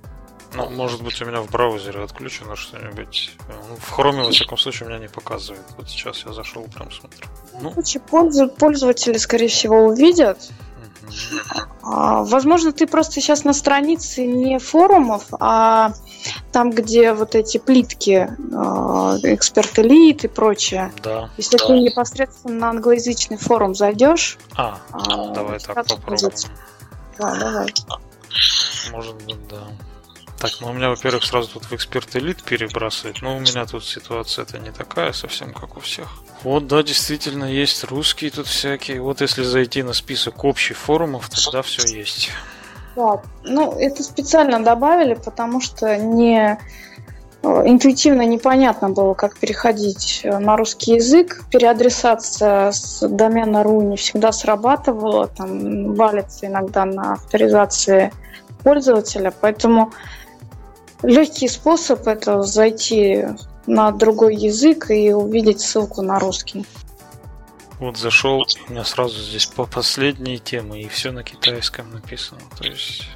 Ну, 0.57 0.71
может 0.71 1.03
быть, 1.03 1.21
у 1.23 1.25
меня 1.27 1.41
в 1.41 1.51
браузере 1.51 2.03
отключено 2.03 2.57
что-нибудь. 2.57 3.33
Ну, 3.49 3.77
в 3.77 3.99
Chrome, 3.99 4.25
во 4.25 4.31
всяком 4.31 4.59
случае, 4.59 4.87
у 4.87 4.91
меня 4.91 5.01
не 5.01 5.09
показывает. 5.09 5.65
Вот 5.77 5.89
сейчас 5.89 6.25
я 6.25 6.33
зашел, 6.33 6.65
прям 6.65 6.91
смотрю. 6.91 7.27
Ну, 7.61 7.75
ну 7.75 8.49
пользователи, 8.49 9.19
скорее 9.19 9.49
всего, 9.49 9.85
увидят. 9.85 10.39
А, 11.83 12.25
возможно, 12.25 12.73
ты 12.73 12.87
просто 12.87 13.21
сейчас 13.21 13.45
на 13.45 13.53
странице 13.53 14.27
не 14.27 14.59
форумов, 14.59 15.27
а 15.39 15.93
там, 16.53 16.71
где 16.71 17.13
вот 17.13 17.35
эти 17.35 17.59
плитки, 17.59 18.29
а, 18.55 19.17
эксперт 19.23 19.79
элит 19.79 20.25
и 20.25 20.29
прочее. 20.29 20.93
Да. 21.03 21.31
Если 21.37 21.59
да. 21.59 21.67
ты 21.67 21.79
непосредственно 21.79 22.55
на 22.55 22.71
англоязычный 22.71 23.37
форум 23.37 23.75
зайдешь. 23.75 24.39
А, 24.57 24.79
а 24.91 25.29
давай 25.29 25.61
так 25.61 25.87
попробуем. 25.87 26.33
Да, 27.19 27.35
давай. 27.37 27.73
Может 28.91 29.15
быть, 29.23 29.49
да. 29.49 29.69
Так, 30.39 30.51
ну 30.61 30.69
у 30.69 30.73
меня, 30.73 30.91
во-первых, 30.91 31.25
сразу 31.25 31.49
тут 31.49 31.65
в 31.65 31.73
эксперт 31.73 32.15
элит 32.15 32.43
перебрасывает, 32.43 33.23
но 33.23 33.37
у 33.37 33.41
меня 33.41 33.65
тут 33.65 33.85
ситуация-то 33.85 34.59
не 34.59 34.71
такая 34.71 35.13
совсем, 35.13 35.55
как 35.55 35.77
у 35.79 35.81
всех. 35.81 36.09
Вот, 36.43 36.67
да, 36.67 36.83
действительно, 36.83 37.45
есть 37.45 37.85
русские 37.85 38.31
тут 38.31 38.47
всякие. 38.47 39.01
Вот 39.01 39.23
если 39.23 39.43
зайти 39.43 39.83
на 39.83 39.95
список 39.95 40.45
общих 40.45 40.77
форумов, 40.77 41.31
тогда 41.31 41.63
все 41.63 41.83
есть. 41.89 42.31
Да, 42.97 43.23
ну 43.45 43.73
это 43.79 44.03
специально 44.03 44.63
добавили, 44.63 45.15
потому 45.15 45.61
что 45.61 45.97
не 45.97 46.59
э, 47.43 47.49
интуитивно 47.67 48.23
непонятно 48.27 48.91
было, 48.91 49.15
как 49.15 49.39
переходить 49.39 50.21
э, 50.23 50.39
на 50.39 50.57
русский 50.57 50.95
язык. 50.95 51.45
Переадресация 51.51 52.73
с 52.73 53.07
домена 53.07 53.63
.ru 53.63 53.83
не 53.83 53.97
всегда 53.97 54.33
срабатывала, 54.33 55.29
там 55.29 55.95
валится 55.95 56.47
иногда 56.47 56.85
на 56.85 57.15
авторизации 57.15 58.13
пользователя, 58.63 59.33
поэтому 59.41 59.93
Легкий 61.03 61.49
способ 61.49 62.07
это 62.07 62.43
зайти 62.43 63.27
на 63.67 63.91
другой 63.91 64.37
язык 64.37 64.91
и 64.91 65.13
увидеть 65.13 65.61
ссылку 65.61 66.03
на 66.03 66.19
русский. 66.19 66.65
Вот 67.79 67.99
зашел, 67.99 68.47
у 68.69 68.73
меня 68.73 68.85
сразу 68.85 69.21
здесь 69.21 69.47
по 69.47 69.67
последней 69.67 70.39
темы, 70.39 70.81
и 70.81 70.89
все 70.89 71.11
на 71.13 71.23
китайском 71.23 71.93
написано. 71.93 72.41
То 72.59 72.65
есть 72.65 73.07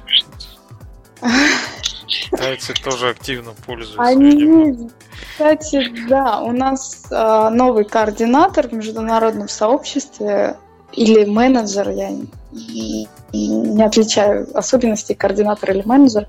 китайцы 2.07 2.73
тоже 2.73 3.09
активно 3.09 3.53
пользуются. 3.65 4.01
Они, 4.01 4.89
кстати, 5.31 5.91
да, 6.07 6.41
у 6.41 6.51
нас 6.51 7.05
э, 7.09 7.49
новый 7.49 7.85
координатор 7.85 8.67
в 8.67 8.73
международном 8.73 9.49
сообществе 9.49 10.57
или 10.91 11.25
менеджер, 11.25 11.89
я 11.89 12.11
не, 12.51 13.07
не 13.33 13.83
отличаю 13.83 14.47
особенностей 14.55 15.15
координатора 15.15 15.73
или 15.73 15.83
менеджер. 15.83 16.27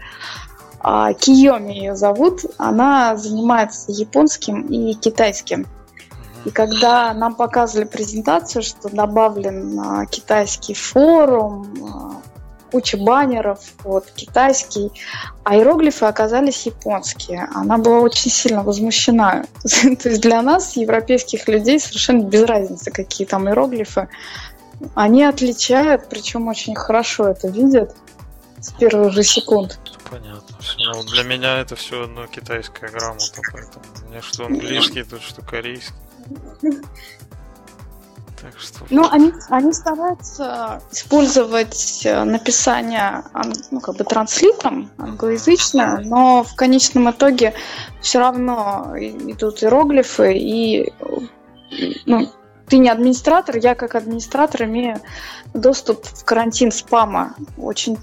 А, 0.83 1.13
Киоми 1.15 1.73
ее 1.73 1.95
зовут. 1.95 2.41
Она 2.59 3.17
занимается 3.17 3.93
японским 3.93 4.63
и 4.63 4.95
китайским. 4.95 5.67
И 6.45 6.51
когда 6.51 7.15
нам 7.15 7.37
показывали 7.37 7.87
презентацию, 7.87 8.63
что 8.63 8.89
добавлен 8.89 9.79
а, 9.79 10.07
китайский 10.07 10.75
форум, 10.75 11.73
а, 11.83 12.23
куча 12.73 12.97
баннеров, 12.97 13.61
вот, 13.85 14.11
китайский, 14.11 14.91
а 15.45 15.55
иероглифы 15.55 16.07
оказались 16.07 16.67
японские. 16.67 17.49
Она 17.55 17.79
была 17.79 18.01
очень 18.01 18.31
сильно 18.31 18.65
возмущена. 18.65 19.45
То 19.63 20.09
есть 20.09 20.21
для 20.21 20.43
нас, 20.43 20.75
европейских 20.75 21.47
людей, 21.47 21.79
совершенно 21.79 22.23
без 22.23 22.43
разницы, 22.43 22.91
какие 22.91 23.27
там 23.27 23.49
иероглифы. 23.49 24.09
Они 24.97 25.23
отличают, 25.23 26.09
причем 26.09 26.49
очень 26.49 26.75
хорошо 26.75 27.29
это 27.29 27.47
видят 27.47 27.95
с 28.61 28.73
первых 28.73 29.13
же 29.13 29.23
секунд. 29.23 29.79
Понятно. 30.13 30.57
Ну, 30.79 31.05
для 31.05 31.23
меня 31.23 31.61
это 31.61 31.75
все 31.75 32.05
одно 32.05 32.27
китайская 32.27 32.89
грамота, 32.91 33.41
поэтому 33.51 33.83
мне 34.11 34.21
что 34.21 34.45
английский, 34.45 35.05
тут 35.05 35.23
что 35.23 35.41
корейский. 35.41 35.95
Так 38.39 38.59
что... 38.59 38.85
Ну, 38.91 39.09
они, 39.11 39.33
они 39.49 39.73
стараются 39.73 40.83
использовать 40.91 42.03
э, 42.05 42.25
написание 42.25 43.25
ну, 43.71 43.81
как 43.81 43.97
бы 43.97 44.05
транслитом 44.05 44.91
англоязычное, 44.99 46.01
но 46.01 46.45
в 46.45 46.57
конечном 46.57 47.11
итоге 47.11 47.55
все 48.03 48.19
равно 48.19 48.95
идут 48.99 49.63
иероглифы, 49.63 50.37
и 50.37 50.93
ну, 52.05 52.31
ты 52.69 52.79
не 52.79 52.91
администратор, 52.91 53.57
я 53.57 53.75
как 53.75 53.95
администратор 53.95 54.65
имею 54.65 55.01
доступ 55.55 56.05
в 56.05 56.25
карантин 56.25 56.73
спама. 56.73 57.35
Очень 57.57 57.99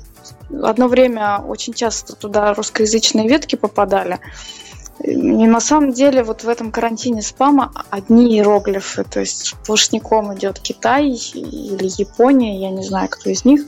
одно 0.63 0.87
время 0.87 1.39
очень 1.39 1.73
часто 1.73 2.15
туда 2.15 2.53
русскоязычные 2.53 3.27
ветки 3.27 3.55
попадали. 3.55 4.19
И 5.01 5.15
на 5.15 5.61
самом 5.61 5.93
деле 5.93 6.23
вот 6.23 6.43
в 6.43 6.49
этом 6.49 6.71
карантине 6.71 7.21
спама 7.21 7.71
одни 7.89 8.35
иероглифы, 8.35 9.05
то 9.05 9.21
есть 9.21 9.47
сплошняком 9.47 10.35
идет 10.35 10.59
Китай 10.59 11.07
или 11.07 12.01
Япония, 12.01 12.59
я 12.59 12.69
не 12.69 12.83
знаю, 12.83 13.07
кто 13.09 13.29
из 13.29 13.45
них, 13.45 13.61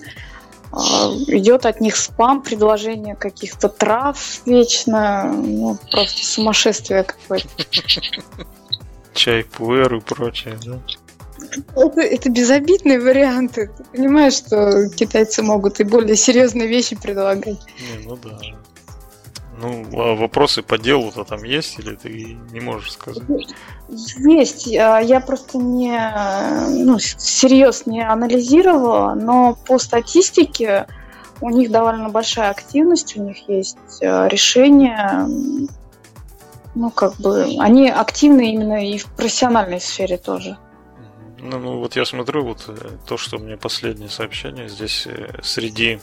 а, 0.74 1.10
идет 1.28 1.66
от 1.66 1.80
них 1.80 1.96
спам, 1.96 2.42
предложение 2.42 3.16
каких-то 3.16 3.70
трав 3.70 4.18
вечно, 4.46 5.24
ну, 5.24 5.78
просто 5.90 6.26
сумасшествие 6.26 7.04
какое-то. 7.04 7.48
Чай, 9.14 9.44
пуэр 9.44 9.96
и 9.96 10.00
прочее, 10.00 10.58
да? 10.66 10.80
Это, 11.76 12.02
это 12.02 12.30
безобидные 12.30 13.00
варианты. 13.00 13.72
Ты 13.78 13.84
понимаешь, 13.84 14.34
что 14.34 14.90
китайцы 14.90 15.44
могут 15.44 15.80
и 15.80 15.84
более 15.84 16.16
серьезные 16.16 16.68
вещи 16.68 16.96
предлагать. 16.96 17.60
Не, 17.80 18.06
ну 18.06 18.18
да. 18.18 18.38
Ну, 19.62 19.86
а 19.94 20.16
вопросы 20.16 20.64
по 20.64 20.78
делу-то 20.78 21.24
там 21.24 21.44
есть 21.44 21.78
или 21.78 21.96
ты 21.96 22.38
не 22.52 22.60
можешь 22.60 22.94
сказать? 22.94 23.24
Есть. 23.90 24.76
А, 24.76 25.00
я 25.00 25.20
просто 25.20 25.60
не 25.60 26.00
ну, 26.84 26.98
всерьез 26.98 27.86
не 27.86 28.02
анализировала, 28.02 29.14
но 29.14 29.56
по 29.68 29.78
статистике 29.78 30.88
у 31.42 31.50
них 31.50 31.70
довольно 31.70 32.10
большая 32.10 32.50
активность, 32.50 33.16
у 33.18 33.24
них 33.24 33.38
есть 33.48 33.78
а, 34.02 34.28
решения, 34.28 35.28
ну, 36.74 36.90
как 36.90 37.18
бы, 37.18 37.56
они 37.60 37.90
активны 37.90 38.54
именно 38.54 38.84
и 38.84 38.98
в 38.98 39.06
профессиональной 39.08 39.82
сфере 39.82 40.18
тоже. 40.18 40.58
Ну, 41.42 41.60
ну 41.60 41.80
вот 41.80 41.96
я 41.96 42.06
смотрю, 42.06 42.44
вот 42.44 42.66
э, 42.68 42.90
то, 43.08 43.18
что 43.18 43.40
мне 43.40 43.58
последнее 43.58 44.10
сообщение, 44.10 44.70
здесь 44.70 45.08
э, 45.08 45.40
среди 45.42 46.00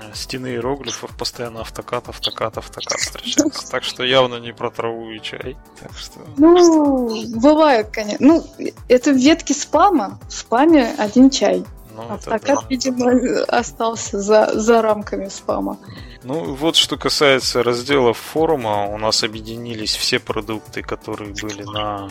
э, 0.00 0.14
стены 0.14 0.48
иероглифов 0.48 1.16
постоянно 1.16 1.60
автокат, 1.60 2.08
автокат, 2.08 2.58
автокат 2.58 2.98
встречается. 2.98 3.70
Так 3.70 3.84
что 3.84 4.02
явно 4.02 4.40
не 4.40 4.52
про 4.52 4.70
траву 4.70 5.10
и 5.10 5.20
чай. 5.20 5.56
Так 5.80 5.92
что... 5.96 6.20
Ну, 6.36 7.38
бывает, 7.40 7.90
конечно. 7.92 8.26
Ну, 8.26 8.44
это 8.88 9.12
ветки 9.12 9.52
спама. 9.52 10.18
В 10.28 10.32
спаме 10.32 10.94
один 10.98 11.30
чай. 11.30 11.64
Ну, 11.94 12.14
Автокат, 12.14 12.60
да. 12.60 12.66
видимо, 12.70 13.42
остался 13.48 14.20
за, 14.20 14.58
за 14.58 14.80
рамками 14.80 15.28
спама. 15.28 15.78
Ну, 16.22 16.54
вот 16.54 16.76
что 16.76 16.96
касается 16.96 17.62
раздела 17.62 18.14
форума, 18.14 18.86
у 18.86 18.96
нас 18.96 19.22
объединились 19.22 19.94
все 19.94 20.18
продукты, 20.18 20.82
которые 20.82 21.34
были 21.34 21.64
на 21.64 22.08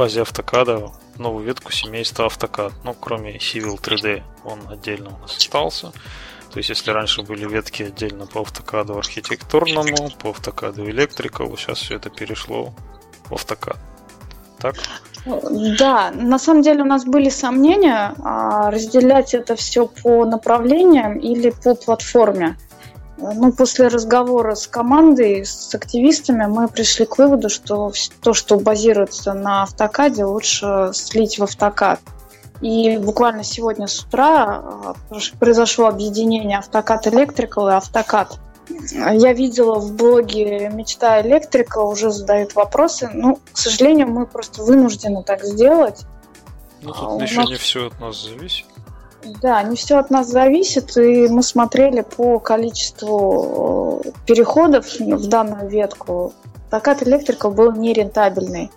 базе 0.00 0.22
автокада 0.22 0.92
новую 1.18 1.44
ветку 1.44 1.72
семейства 1.72 2.24
автокад. 2.24 2.72
Ну, 2.84 2.94
кроме 2.98 3.36
Civil 3.36 3.78
3D, 3.78 4.22
он 4.44 4.60
отдельно 4.70 5.10
у 5.14 5.18
нас 5.18 5.36
остался. 5.36 5.92
То 6.50 6.56
есть, 6.56 6.70
если 6.70 6.90
раньше 6.90 7.20
были 7.20 7.46
ветки 7.46 7.82
отдельно 7.82 8.26
по 8.26 8.40
автокаду 8.40 8.96
архитектурному, 8.96 10.10
по 10.18 10.30
автокаду 10.30 10.88
электрикалу, 10.88 11.54
сейчас 11.58 11.80
все 11.80 11.96
это 11.96 12.08
перешло 12.08 12.72
в 13.28 13.34
автокад. 13.34 13.76
Так? 14.58 14.76
Да, 15.78 16.10
на 16.12 16.38
самом 16.38 16.62
деле 16.62 16.80
у 16.80 16.86
нас 16.86 17.04
были 17.04 17.28
сомнения, 17.28 18.14
а, 18.24 18.70
разделять 18.70 19.34
это 19.34 19.54
все 19.54 19.86
по 19.86 20.24
направлениям 20.24 21.18
или 21.18 21.50
по 21.50 21.74
платформе. 21.74 22.56
Ну, 23.20 23.52
после 23.52 23.88
разговора 23.88 24.54
с 24.54 24.66
командой, 24.66 25.44
с 25.44 25.74
активистами, 25.74 26.46
мы 26.46 26.68
пришли 26.68 27.04
к 27.04 27.18
выводу, 27.18 27.50
что 27.50 27.92
то, 28.22 28.32
что 28.32 28.58
базируется 28.58 29.34
на 29.34 29.64
автокаде, 29.64 30.24
лучше 30.24 30.90
слить 30.94 31.38
в 31.38 31.42
автокад. 31.42 32.00
И 32.60 32.98
буквально 32.98 33.42
сегодня 33.42 33.86
с 33.86 34.00
утра 34.00 34.62
а, 34.62 34.94
произошло 35.38 35.86
объединение 35.86 36.58
Автокад 36.58 37.06
Electrical 37.06 37.70
и 37.70 37.74
Автокад. 37.74 38.38
Я 38.68 39.32
видела 39.32 39.78
в 39.78 39.94
блоге 39.94 40.68
Мечта 40.68 41.20
Электрика 41.22 41.78
уже 41.78 42.10
задают 42.10 42.54
вопросы. 42.54 43.10
Ну, 43.12 43.38
к 43.52 43.58
сожалению, 43.58 44.08
мы 44.08 44.26
просто 44.26 44.62
вынуждены 44.62 45.22
так 45.24 45.42
сделать. 45.44 46.02
Ну, 46.82 46.92
тут 46.92 47.20
а, 47.20 47.24
еще 47.24 47.40
нас... 47.40 47.48
не 47.48 47.56
все 47.56 47.86
от 47.86 47.98
нас 48.00 48.22
зависит. 48.22 48.66
Да, 49.42 49.62
не 49.62 49.76
все 49.76 49.98
от 49.98 50.10
нас 50.10 50.28
зависит, 50.28 50.96
и 50.96 51.28
мы 51.28 51.42
смотрели 51.42 52.00
по 52.00 52.38
количеству 52.38 54.02
э, 54.04 54.10
переходов 54.26 54.98
в 54.98 55.28
данную 55.28 55.68
ветку. 55.68 56.32
Прокат 56.70 57.02
электрика 57.02 57.50
был 57.50 57.72
нерентабельный. 57.72 58.70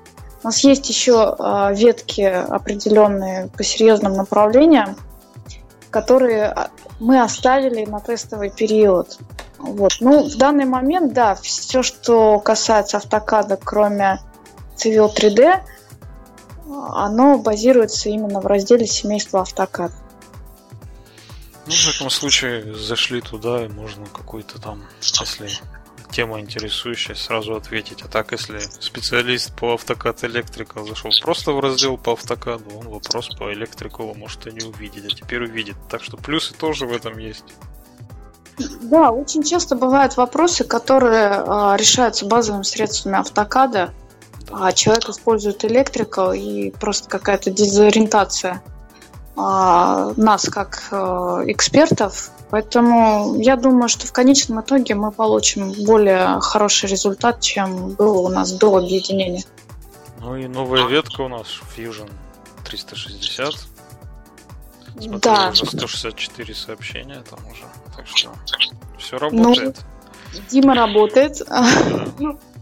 У 0.43 0.47
нас 0.47 0.59
есть 0.63 0.89
еще 0.89 1.35
э, 1.39 1.73
ветки 1.73 2.21
определенные 2.21 3.47
по 3.55 3.63
серьезным 3.63 4.13
направлениям, 4.13 4.97
которые 5.89 6.47
а, 6.47 6.69
мы 6.99 7.21
оставили 7.21 7.85
на 7.85 8.01
тестовый 8.01 8.49
период. 8.49 9.19
Вот. 9.59 9.93
Ну, 10.01 10.27
в 10.27 10.35
данный 10.35 10.65
момент, 10.65 11.13
да, 11.13 11.35
все, 11.35 11.83
что 11.83 12.39
касается 12.39 12.97
автокада, 12.97 13.57
кроме 13.63 14.19
Civil 14.75 15.09
3D, 15.15 15.61
оно 16.93 17.37
базируется 17.37 18.09
именно 18.09 18.41
в 18.41 18.45
разделе 18.45 18.85
семейства 18.85 19.41
автокад. 19.41 19.91
Ну, 21.65 21.73
в 21.73 21.93
таком 21.93 22.09
случае 22.09 22.75
зашли 22.75 23.21
туда, 23.21 23.65
и 23.65 23.69
можно 23.69 24.05
какой-то 24.05 24.59
там, 24.59 24.83
если 25.01 25.49
тема 26.13 26.39
интересующая, 26.39 27.15
сразу 27.15 27.55
ответить. 27.55 28.01
А 28.03 28.07
так, 28.07 28.31
если 28.31 28.59
специалист 28.59 29.53
по 29.55 29.73
автокад 29.73 30.23
электрика 30.23 30.83
зашел 30.83 31.11
просто 31.21 31.51
в 31.51 31.59
раздел 31.59 31.97
по 31.97 32.13
автокаду, 32.13 32.77
он 32.77 32.87
вопрос 32.87 33.29
по 33.35 33.51
электрику 33.51 34.13
может 34.13 34.45
и 34.47 34.51
не 34.51 34.63
увидеть, 34.63 35.05
а 35.05 35.15
теперь 35.15 35.43
увидит. 35.43 35.75
Так 35.89 36.03
что 36.03 36.17
плюсы 36.17 36.53
тоже 36.53 36.85
в 36.85 36.93
этом 36.93 37.17
есть. 37.17 37.55
Да, 38.81 39.11
очень 39.11 39.43
часто 39.43 39.75
бывают 39.75 40.15
вопросы, 40.15 40.63
которые 40.63 41.29
э, 41.29 41.75
решаются 41.77 42.25
базовыми 42.25 42.63
средствами 42.63 43.17
автокада, 43.17 43.91
да. 44.47 44.67
а 44.67 44.71
человек 44.71 45.09
использует 45.09 45.65
электрика 45.65 46.31
и 46.31 46.69
просто 46.69 47.09
какая-то 47.09 47.49
дезориентация. 47.49 48.61
А, 49.35 50.13
нас 50.15 50.43
как 50.43 50.87
э, 50.91 50.95
экспертов. 51.47 52.31
Поэтому 52.51 53.35
я 53.39 53.55
думаю, 53.55 53.89
что 53.89 54.05
в 54.05 54.11
конечном 54.11 54.61
итоге 54.61 54.93
мы 54.93 55.11
получим 55.11 55.71
более 55.85 56.39
хороший 56.39 56.87
результат, 56.87 57.41
чем 57.41 57.89
было 57.89 58.19
у 58.19 58.29
нас 58.29 58.51
до 58.51 58.77
объединения. 58.77 59.43
Ну 60.19 60.35
и 60.35 60.47
новая 60.47 60.85
ветка 60.85 61.21
у 61.21 61.27
нас 61.27 61.47
Fusion 61.75 62.11
360. 62.65 63.55
Смотрю, 64.93 65.19
да. 65.19 65.49
уже 65.49 65.65
164 65.65 66.53
сообщения 66.53 67.23
там 67.27 67.39
уже. 67.51 67.63
Так 67.97 68.05
что 68.07 68.29
все 68.99 69.17
работает. 69.17 69.79
Ну, 70.33 70.39
Дима 70.51 70.75
работает. 70.75 71.41
Да. 71.47 72.37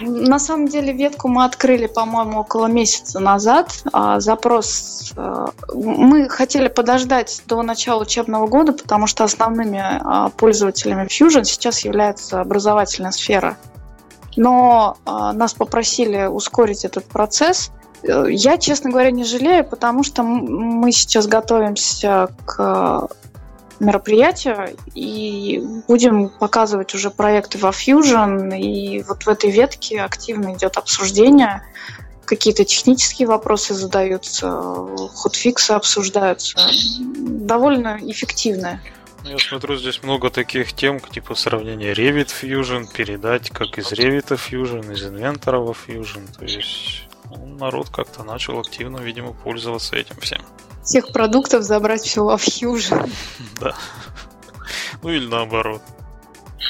На 0.00 0.38
самом 0.38 0.66
деле 0.66 0.92
ветку 0.92 1.28
мы 1.28 1.44
открыли, 1.44 1.86
по-моему, 1.86 2.40
около 2.40 2.66
месяца 2.66 3.20
назад. 3.20 3.84
А, 3.92 4.18
запрос 4.18 5.12
э, 5.16 5.46
мы 5.72 6.28
хотели 6.28 6.66
подождать 6.66 7.42
до 7.46 7.62
начала 7.62 8.02
учебного 8.02 8.48
года, 8.48 8.72
потому 8.72 9.06
что 9.06 9.22
основными 9.22 9.80
а, 9.80 10.30
пользователями 10.30 11.06
Fusion 11.06 11.44
сейчас 11.44 11.84
является 11.84 12.40
образовательная 12.40 13.12
сфера. 13.12 13.56
Но 14.36 14.96
а, 15.04 15.32
нас 15.32 15.54
попросили 15.54 16.26
ускорить 16.26 16.84
этот 16.84 17.04
процесс. 17.04 17.70
Э, 18.02 18.24
я, 18.28 18.58
честно 18.58 18.90
говоря, 18.90 19.12
не 19.12 19.24
жалею, 19.24 19.64
потому 19.64 20.02
что 20.02 20.24
мы 20.24 20.90
сейчас 20.90 21.28
готовимся 21.28 22.28
к 22.46 23.08
мероприятия 23.82 24.74
и 24.94 25.60
будем 25.86 26.28
показывать 26.28 26.94
уже 26.94 27.10
проекты 27.10 27.58
во 27.58 27.70
Fusion. 27.70 28.58
И 28.58 29.02
вот 29.02 29.24
в 29.24 29.28
этой 29.28 29.50
ветке 29.50 30.00
активно 30.00 30.54
идет 30.54 30.76
обсуждение 30.76 31.62
какие-то 32.24 32.64
технические 32.64 33.28
вопросы 33.28 33.74
задаются, 33.74 34.50
ходфиксы 35.14 35.72
обсуждаются. 35.72 36.56
Довольно 37.18 37.98
эффективная. 38.00 38.80
Ну, 39.24 39.30
я 39.30 39.38
смотрю, 39.38 39.76
здесь 39.76 40.02
много 40.02 40.30
таких 40.30 40.72
тем, 40.72 40.98
типа 40.98 41.34
сравнения 41.34 41.92
Revit 41.92 42.30
Fusion, 42.40 42.86
передать 42.92 43.50
как 43.50 43.78
из 43.78 43.92
Revit 43.92 44.28
Fusion, 44.30 44.92
из 44.92 45.04
Inventor 45.04 45.76
Fusion. 45.86 46.26
То 46.38 46.44
есть 46.44 47.08
ну, 47.30 47.46
народ 47.58 47.90
как-то 47.90 48.24
начал 48.24 48.58
активно, 48.58 48.98
видимо, 48.98 49.32
пользоваться 49.32 49.96
этим 49.96 50.16
всем. 50.20 50.40
Всех 50.82 51.12
продуктов 51.12 51.62
забрать 51.62 52.02
все 52.02 52.24
во 52.24 52.34
Fusion. 52.34 53.10
Да. 53.60 53.74
Ну 55.02 55.10
или 55.10 55.26
наоборот. 55.26 55.82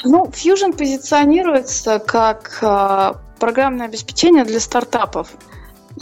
Ну, 0.04 0.26
Fusion 0.26 0.76
позиционируется 0.76 1.98
как 1.98 2.58
э, 2.60 3.14
программное 3.38 3.86
обеспечение 3.86 4.44
для 4.44 4.60
стартапов. 4.60 5.28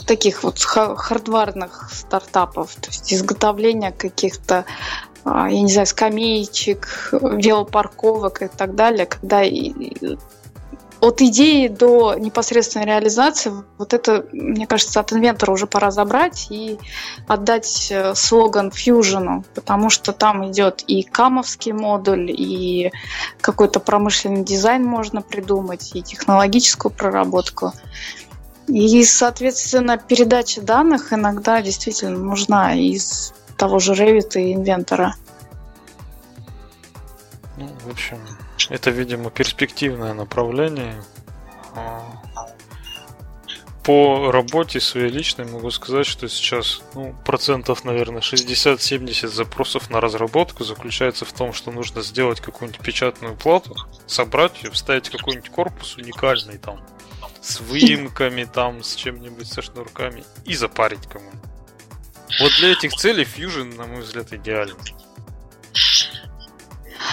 Таких 0.07 0.43
вот 0.43 0.59
хардварных 0.59 1.89
стартапов. 1.91 2.75
То 2.75 2.87
есть 2.87 3.13
изготовление 3.13 3.91
каких-то 3.91 4.65
а, 5.23 5.49
я 5.49 5.61
не 5.61 5.71
знаю, 5.71 5.85
скамеечек, 5.85 7.09
велопарковок 7.11 8.41
и 8.41 8.47
так 8.47 8.75
далее, 8.75 9.05
когда 9.05 9.43
от 11.01 11.19
идеи 11.21 11.67
до 11.67 12.13
непосредственной 12.13 12.85
реализации, 12.85 13.51
вот 13.79 13.93
это, 13.93 14.25
мне 14.31 14.67
кажется, 14.67 14.99
от 14.99 15.11
инвентора 15.11 15.51
уже 15.51 15.65
пора 15.65 15.89
забрать 15.89 16.47
и 16.51 16.77
отдать 17.27 17.87
э, 17.89 18.13
слоган 18.13 18.69
Fusion, 18.69 19.43
потому 19.55 19.89
что 19.89 20.13
там 20.13 20.49
идет 20.51 20.83
и 20.85 21.01
камовский 21.01 21.71
модуль, 21.71 22.29
и 22.29 22.91
какой-то 23.41 23.79
промышленный 23.79 24.43
дизайн 24.43 24.85
можно 24.85 25.23
придумать, 25.23 25.95
и 25.95 26.03
технологическую 26.03 26.91
проработку. 26.91 27.73
И, 28.67 29.03
соответственно, 29.03 29.97
передача 29.97 30.61
данных 30.61 31.11
иногда 31.11 31.63
действительно 31.63 32.19
нужна 32.19 32.75
из 32.75 33.33
того 33.57 33.79
же 33.79 33.93
Revit 33.93 34.39
и 34.39 34.53
инвентора. 34.53 35.15
Ну, 37.57 37.67
в 37.85 37.91
общем, 37.91 38.19
это, 38.69 38.89
видимо, 38.89 39.31
перспективное 39.31 40.13
направление. 40.13 41.03
А, 41.75 42.21
по 43.83 44.31
работе 44.31 44.79
своей 44.79 45.09
личной 45.09 45.45
могу 45.45 45.71
сказать, 45.71 46.05
что 46.05 46.29
сейчас 46.29 46.81
ну, 46.93 47.15
процентов, 47.25 47.83
наверное, 47.83 48.21
60-70 48.21 49.27
запросов 49.27 49.89
на 49.89 49.99
разработку 49.99 50.63
заключается 50.63 51.25
в 51.25 51.33
том, 51.33 51.51
что 51.51 51.71
нужно 51.71 52.03
сделать 52.03 52.41
какую-нибудь 52.41 52.81
печатную 52.81 53.35
плату, 53.35 53.75
собрать 54.05 54.61
ее, 54.63 54.71
вставить 54.71 55.09
какой-нибудь 55.09 55.49
корпус 55.49 55.97
уникальный 55.97 56.59
там, 56.59 56.79
с 57.41 57.59
выемками 57.59 58.43
там, 58.43 58.83
с 58.83 58.95
чем-нибудь, 58.95 59.47
со 59.47 59.63
шнурками 59.63 60.23
и 60.45 60.53
запарить 60.53 61.07
кому-нибудь. 61.07 61.49
Вот 62.39 62.51
для 62.59 62.73
этих 62.73 62.93
целей 62.93 63.23
Fusion, 63.23 63.75
на 63.75 63.87
мой 63.87 64.01
взгляд, 64.01 64.31
идеален. 64.31 64.77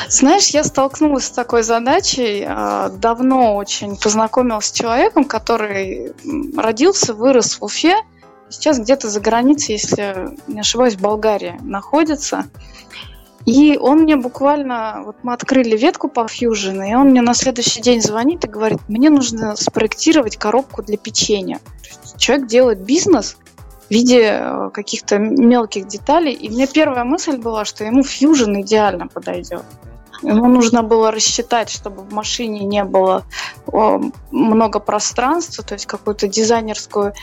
Знаешь, 0.08 0.48
я 0.48 0.64
столкнулась 0.64 1.24
с 1.24 1.30
такой 1.30 1.62
задачей. 1.62 2.44
А, 2.46 2.88
давно 2.90 3.56
очень 3.56 3.96
познакомилась 3.96 4.66
с 4.66 4.72
человеком, 4.72 5.24
который 5.24 6.12
родился, 6.56 7.14
вырос 7.14 7.60
в 7.60 7.64
Уфе. 7.64 7.96
Сейчас 8.48 8.78
где-то 8.78 9.08
за 9.10 9.20
границей, 9.20 9.74
если 9.74 10.36
не 10.46 10.60
ошибаюсь, 10.60 10.94
в 10.94 11.00
Болгарии 11.00 11.58
находится. 11.60 12.46
И 13.44 13.78
он 13.78 14.00
мне 14.00 14.16
буквально, 14.16 15.02
вот 15.06 15.16
мы 15.22 15.32
открыли 15.32 15.76
ветку 15.76 16.08
по 16.08 16.20
Fusion, 16.20 16.86
и 16.86 16.94
он 16.94 17.08
мне 17.08 17.22
на 17.22 17.32
следующий 17.34 17.80
день 17.80 18.02
звонит 18.02 18.44
и 18.44 18.48
говорит, 18.48 18.80
мне 18.88 19.08
нужно 19.08 19.56
спроектировать 19.56 20.36
коробку 20.36 20.82
для 20.82 20.98
печенья. 20.98 21.60
Человек 22.18 22.46
делает 22.46 22.80
бизнес 22.80 23.38
в 23.88 23.90
виде 23.90 24.38
э, 24.40 24.70
каких-то 24.72 25.18
мелких 25.18 25.86
деталей, 25.86 26.32
и 26.32 26.48
мне 26.48 26.66
первая 26.66 27.04
мысль 27.04 27.38
была, 27.38 27.64
что 27.64 27.84
ему 27.84 28.02
Fusion 28.02 28.60
идеально 28.60 29.08
подойдет. 29.08 29.64
Ему 30.22 30.46
нужно 30.46 30.82
было 30.82 31.10
рассчитать, 31.10 31.70
чтобы 31.70 32.02
в 32.02 32.12
машине 32.12 32.64
не 32.64 32.82
было 32.82 33.24
много 34.32 34.80
пространства, 34.80 35.62
то 35.62 35.74
есть 35.74 35.86
какую-то 35.86 36.26
дизайнерскую 36.26 37.14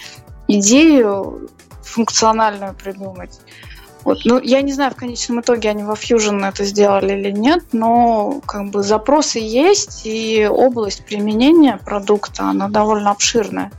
идею 0.47 1.49
функциональную 1.83 2.73
придумать. 2.73 3.39
Вот. 4.05 4.19
Ну, 4.23 4.39
я 4.39 4.61
не 4.61 4.71
знаю, 4.71 4.91
в 4.91 4.95
конечном 4.95 5.41
итоге 5.41 5.69
они 5.71 5.83
во 5.83 5.93
Fusion 5.95 6.47
это 6.47 6.63
сделали 6.63 7.13
или 7.19 7.31
нет, 7.31 7.63
но 7.73 8.39
как 8.45 8.69
бы 8.69 8.83
запросы 8.83 9.39
есть, 9.39 10.05
и 10.05 10.47
область 10.47 11.05
применения 11.05 11.77
продукта, 11.83 12.43
она 12.43 12.69
довольно 12.69 13.11
обширная. 13.11 13.71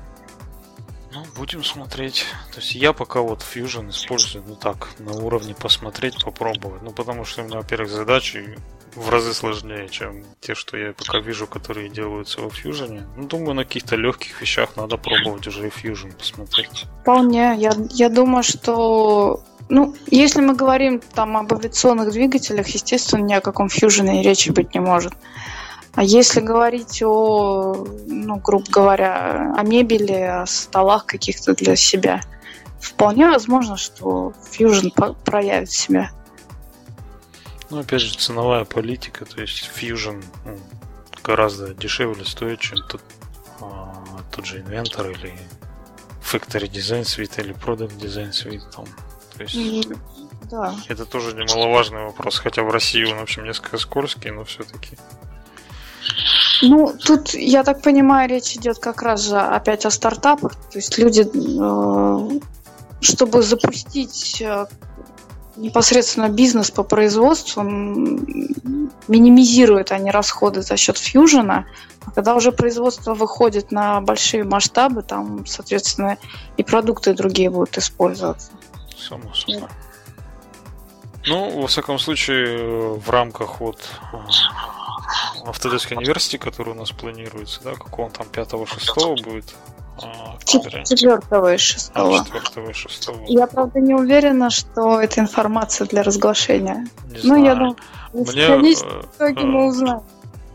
Ну, 1.17 1.25
будем 1.35 1.65
смотреть. 1.65 2.27
То 2.53 2.61
есть 2.61 2.75
я 2.75 2.93
пока 2.93 3.23
вот 3.23 3.41
Fusion 3.41 3.89
использую, 3.89 4.45
ну 4.47 4.55
так, 4.55 4.89
на 4.99 5.13
уровне 5.13 5.55
посмотреть, 5.55 6.23
попробовать. 6.23 6.83
Ну, 6.83 6.91
потому 6.91 7.25
что 7.25 7.43
у 7.43 7.47
меня, 7.47 7.57
во-первых, 7.57 7.91
задачи 7.91 8.59
в 8.95 9.09
разы 9.09 9.33
сложнее, 9.33 9.89
чем 9.89 10.25
те, 10.41 10.55
что 10.55 10.77
я 10.77 10.93
пока 10.93 11.21
вижу, 11.21 11.47
которые 11.47 11.89
делаются 11.89 12.43
во 12.43 12.49
Fusion. 12.49 13.03
Ну, 13.17 13.27
думаю, 13.27 13.55
на 13.55 13.65
каких-то 13.65 13.97
легких 13.97 14.41
вещах 14.43 14.77
надо 14.77 14.99
пробовать 14.99 15.47
уже 15.47 15.69
и 15.69 15.71
Fusion 15.71 16.15
посмотреть. 16.17 16.85
Вполне. 17.01 17.55
Я, 17.57 17.73
я 17.91 18.11
думаю, 18.11 18.43
что 18.43 19.43
ну, 19.71 19.97
если 20.11 20.43
мы 20.43 20.55
говорим 20.55 21.01
там 21.15 21.37
об 21.37 21.53
авиационных 21.53 22.13
двигателях, 22.13 22.69
естественно, 22.69 23.23
ни 23.23 23.33
о 23.33 23.41
каком 23.41 23.69
и 23.69 24.23
речи 24.23 24.51
быть 24.51 24.75
не 24.75 24.81
может. 24.81 25.15
А 25.97 26.03
если 26.03 26.41
говорить 26.41 27.03
о, 27.03 27.87
ну, 28.07 28.37
грубо 28.37 28.71
говоря, 28.71 29.55
о 29.57 29.63
мебели, 29.63 30.13
о 30.13 30.45
столах 30.45 31.07
каких-то 31.07 31.55
для 31.55 31.75
себя, 31.75 32.21
вполне 32.79 33.27
возможно, 33.27 33.79
что 33.79 34.35
Fusion 34.53 34.93
проявит 35.25 35.71
себя. 35.71 36.11
Ну, 37.71 37.81
опять 37.81 38.03
же, 38.03 38.15
ценовая 38.15 38.67
политика, 38.67 39.25
то 39.25 39.41
есть 39.41 39.71
Fusion 39.75 40.23
ну, 40.45 40.59
гораздо 41.25 41.73
дешевле 41.73 42.27
стоит, 42.27 42.61
чем 42.61 42.79
тот, 42.87 43.01
а, 43.63 44.05
тот 44.31 44.45
же 44.45 44.61
Inventor 44.61 45.13
или 45.13 45.35
Factory 46.21 46.71
Design 46.71 47.05
Suite 47.05 47.41
или 47.43 47.55
Product 47.55 47.97
Design 47.99 48.33
Suite. 48.33 48.71
Там. 48.71 48.85
То 49.35 49.43
есть 49.43 49.55
mm, 49.57 49.99
да. 50.51 50.75
это 50.89 51.07
тоже 51.07 51.35
немаловажный 51.35 52.05
вопрос, 52.05 52.39
хотя 52.39 52.63
в 52.63 52.69
России 52.69 53.03
он, 53.05 53.17
в 53.17 53.23
общем, 53.23 53.45
несколько 53.45 53.79
скользкий, 53.79 54.31
но 54.31 54.45
все-таки. 54.45 54.99
Ну, 56.63 56.95
тут, 56.99 57.35
я 57.35 57.63
так 57.65 57.83
понимаю, 57.83 58.29
речь 58.29 58.55
идет 58.57 58.79
как 58.79 59.03
раз 59.03 59.23
же 59.23 59.37
опять 59.39 59.85
о 59.87 59.91
стартапах. 59.91 60.55
То 60.55 60.79
есть 60.79 60.99
люди, 60.99 61.23
э, 61.23 62.41
чтобы 63.01 63.43
запустить 63.43 64.41
э, 64.41 64.67
непосредственно 65.57 66.29
бизнес 66.29 66.71
по 66.71 66.83
производству 66.83 67.63
минимизируют 69.09 69.93
они 69.93 70.11
расходы 70.11 70.63
за 70.63 70.77
счет 70.77 70.99
фьюжена, 70.99 71.67
а 72.05 72.11
когда 72.11 72.35
уже 72.35 72.53
производство 72.53 73.15
выходит 73.15 73.73
на 73.73 74.01
большие 74.01 74.45
масштабы, 74.45 75.03
там, 75.03 75.47
соответственно, 75.47 76.19
и 76.57 76.63
продукты 76.63 77.15
другие 77.15 77.51
будут 77.51 77.79
использоваться. 77.79 78.51
Само 78.97 79.35
собой. 79.35 79.69
Ну, 81.27 81.61
во 81.61 81.67
всяком 81.67 81.99
случае, 81.99 82.95
в 82.95 83.11
рамках 83.11 83.61
вот 83.61 83.81
Autodesk 85.45 85.91
University, 85.91 86.39
который 86.39 86.71
у 86.71 86.77
нас 86.77 86.91
планируется, 86.91 87.61
да, 87.63 87.75
какого 87.75 88.07
он 88.07 88.13
там 88.13 88.27
5-6 88.29 89.23
будет, 89.23 89.55
а, 90.03 90.37
Четвертого 90.45 91.55
и 91.55 91.57
шестого. 91.57 92.21
А, 92.21 92.25
четвертого 92.25 92.71
и 92.71 92.73
шестого. 92.75 93.25
Я, 93.27 93.47
правда, 93.47 93.81
не 93.81 93.95
уверена, 93.95 94.51
что 94.51 95.01
это 95.01 95.21
информация 95.21 95.87
для 95.87 96.03
разглашения. 96.03 96.87
Не 97.07 97.15
ну, 97.15 97.21
знаю. 97.21 97.45
я 97.45 97.55
думаю, 97.55 97.77
мне, 98.13 98.75
в 98.75 99.17
итоге 99.17 99.45
мы 99.45 99.65
э, 99.65 99.69
узнаем. 99.69 100.03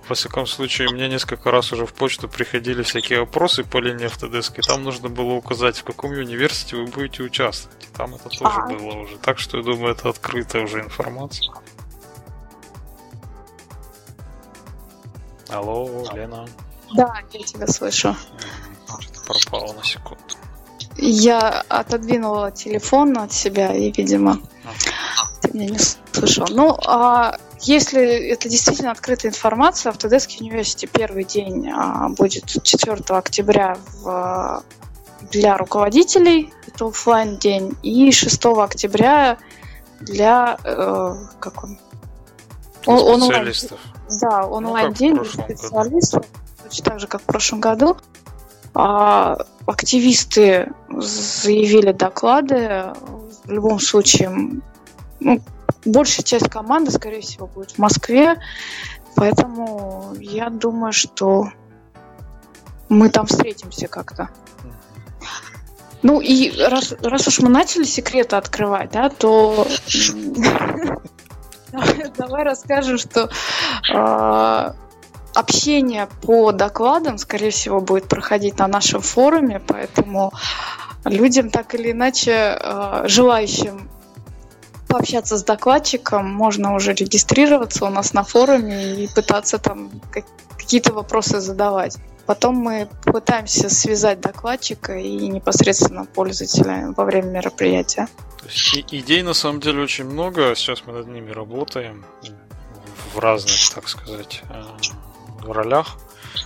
Во 0.08 0.16
всяком 0.16 0.46
случае, 0.46 0.90
мне 0.90 1.08
несколько 1.08 1.52
раз 1.52 1.72
уже 1.72 1.86
в 1.86 1.94
почту 1.94 2.28
приходили 2.28 2.84
всякие 2.84 3.22
вопросы 3.22 3.64
по 3.64 3.78
линии 3.78 4.08
Autodesk, 4.08 4.54
и 4.58 4.62
там 4.62 4.84
нужно 4.84 5.10
было 5.10 5.34
указать, 5.34 5.78
в 5.78 5.84
каком 5.84 6.12
университете 6.12 6.76
вы 6.76 6.86
будете 6.86 7.24
участвовать. 7.24 7.84
И 7.86 7.98
там 7.98 8.14
это 8.16 8.30
тоже 8.30 8.54
а. 8.58 8.68
было 8.68 9.04
уже. 9.04 9.18
Так 9.18 9.40
что 9.40 9.58
я 9.58 9.64
думаю, 9.64 9.94
это 9.94 10.10
открытая 10.10 10.66
уже 10.66 10.82
информация. 10.82 11.52
Алло, 15.52 16.06
Лена. 16.14 16.48
Да, 16.94 17.14
я 17.32 17.44
тебя 17.44 17.68
слышу 17.68 18.16
пропала 19.26 19.74
на 19.74 19.84
секунду. 19.84 20.24
Я 20.98 21.64
отодвинула 21.70 22.52
телефон 22.52 23.18
от 23.18 23.32
себя 23.32 23.74
и, 23.74 23.92
видимо, 23.92 24.40
ты 25.42 25.52
меня 25.54 25.70
не 25.70 25.80
слышал. 26.12 26.46
Ну, 26.50 26.78
а 26.86 27.38
если 27.62 28.02
это 28.02 28.50
действительно 28.50 28.92
открытая 28.92 29.32
информация, 29.32 29.92
Autodesk 29.92 30.40
University 30.40 30.90
первый 30.92 31.24
день 31.24 31.70
а, 31.70 32.10
будет 32.10 32.46
4 32.46 33.02
октября 33.10 33.78
в, 34.02 34.64
для 35.32 35.58
руководителей, 35.58 36.54
это 36.68 36.88
офлайн 36.88 37.38
день, 37.38 37.76
и 37.84 38.12
6 38.12 38.46
октября 38.46 39.38
для 40.02 40.58
э, 40.64 41.16
как 41.40 41.64
он? 41.64 41.80
Специалистов. 42.82 43.80
Он, 43.86 43.91
да, 44.20 44.46
онлайн 44.46 44.94
ну, 45.00 45.26
специалистов, 45.26 46.26
точно 46.64 46.86
так 46.86 47.00
же, 47.00 47.08
как 47.08 47.22
в 47.22 47.26
прошлом 47.26 47.60
году. 47.60 47.98
А, 48.74 49.38
активисты 49.66 50.72
заявили 50.90 51.92
доклады. 51.92 52.94
В 53.44 53.52
любом 53.52 53.80
случае, 53.80 54.62
ну, 55.20 55.42
большая 55.86 56.24
часть 56.24 56.50
команды, 56.50 56.92
скорее 56.92 57.22
всего, 57.22 57.48
будет 57.48 57.72
в 57.72 57.78
Москве. 57.78 58.38
Поэтому 59.16 60.14
я 60.20 60.50
думаю, 60.50 60.94
что 60.94 61.50
мы 62.90 63.10
там 63.10 63.26
встретимся 63.26 63.88
как-то. 63.88 64.30
Ну 66.04 66.20
и 66.20 66.52
раз, 66.60 66.94
раз 67.02 67.28
уж 67.28 67.40
мы 67.40 67.50
начали 67.50 67.84
секреты 67.84 68.36
открывать, 68.36 68.92
да, 68.92 69.10
то 69.10 69.68
давай 72.18 72.44
расскажем, 72.44 72.98
что 72.98 73.30
а, 73.94 74.76
общение 75.34 76.08
по 76.22 76.52
докладам, 76.52 77.18
скорее 77.18 77.52
всего, 77.52 77.82
будет 77.82 78.08
проходить 78.08 78.60
на 78.60 78.68
нашем 78.68 79.02
форуме, 79.02 79.62
поэтому 79.66 80.34
людям 81.06 81.50
так 81.50 81.74
или 81.76 81.92
иначе, 81.92 82.58
э, 82.60 83.04
желающим 83.06 83.90
пообщаться 84.88 85.38
с 85.38 85.44
докладчиком, 85.44 86.32
можно 86.32 86.76
уже 86.76 86.94
регистрироваться 86.94 87.86
у 87.86 87.90
нас 87.90 88.14
на 88.14 88.24
форуме 88.24 88.96
и 88.96 89.08
пытаться 89.08 89.58
там 89.58 89.90
какие-то 90.58 90.94
вопросы 90.94 91.40
задавать. 91.40 91.98
Потом 92.32 92.56
мы 92.56 92.88
пытаемся 93.04 93.70
связать 93.70 94.22
докладчика 94.22 94.98
и 94.98 95.28
непосредственно 95.28 96.06
пользователя 96.06 96.94
во 96.96 97.04
время 97.04 97.28
мероприятия. 97.28 98.08
Есть 98.46 98.86
идей 98.94 99.22
на 99.22 99.34
самом 99.34 99.60
деле 99.60 99.84
очень 99.84 100.06
много. 100.06 100.56
Сейчас 100.56 100.84
мы 100.86 100.94
над 100.94 101.08
ними 101.08 101.30
работаем 101.32 102.06
в 103.14 103.20
разных, 103.20 103.58
так 103.76 103.90
сказать, 103.90 104.44
э, 104.50 104.64
в 105.44 105.52
ролях. 105.52 105.98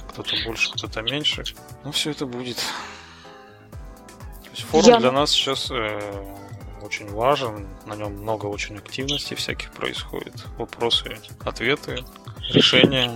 Кто-то 0.10 0.36
больше, 0.44 0.72
кто-то 0.74 1.04
меньше. 1.04 1.44
Но 1.84 1.92
все 1.92 2.10
это 2.10 2.26
будет. 2.26 2.58
То 2.58 4.50
есть 4.56 4.64
форум 4.64 4.90
Я... 4.90 4.98
для 4.98 5.12
нас 5.12 5.30
сейчас 5.30 5.70
э, 5.70 6.00
очень 6.82 7.12
важен. 7.12 7.68
На 7.86 7.94
нем 7.96 8.14
много 8.14 8.48
очень 8.48 8.76
активностей 8.80 9.36
всяких 9.36 9.70
происходит. 9.72 10.48
Вопросы, 10.58 11.16
ответы, 11.44 12.04
решения. 12.50 13.12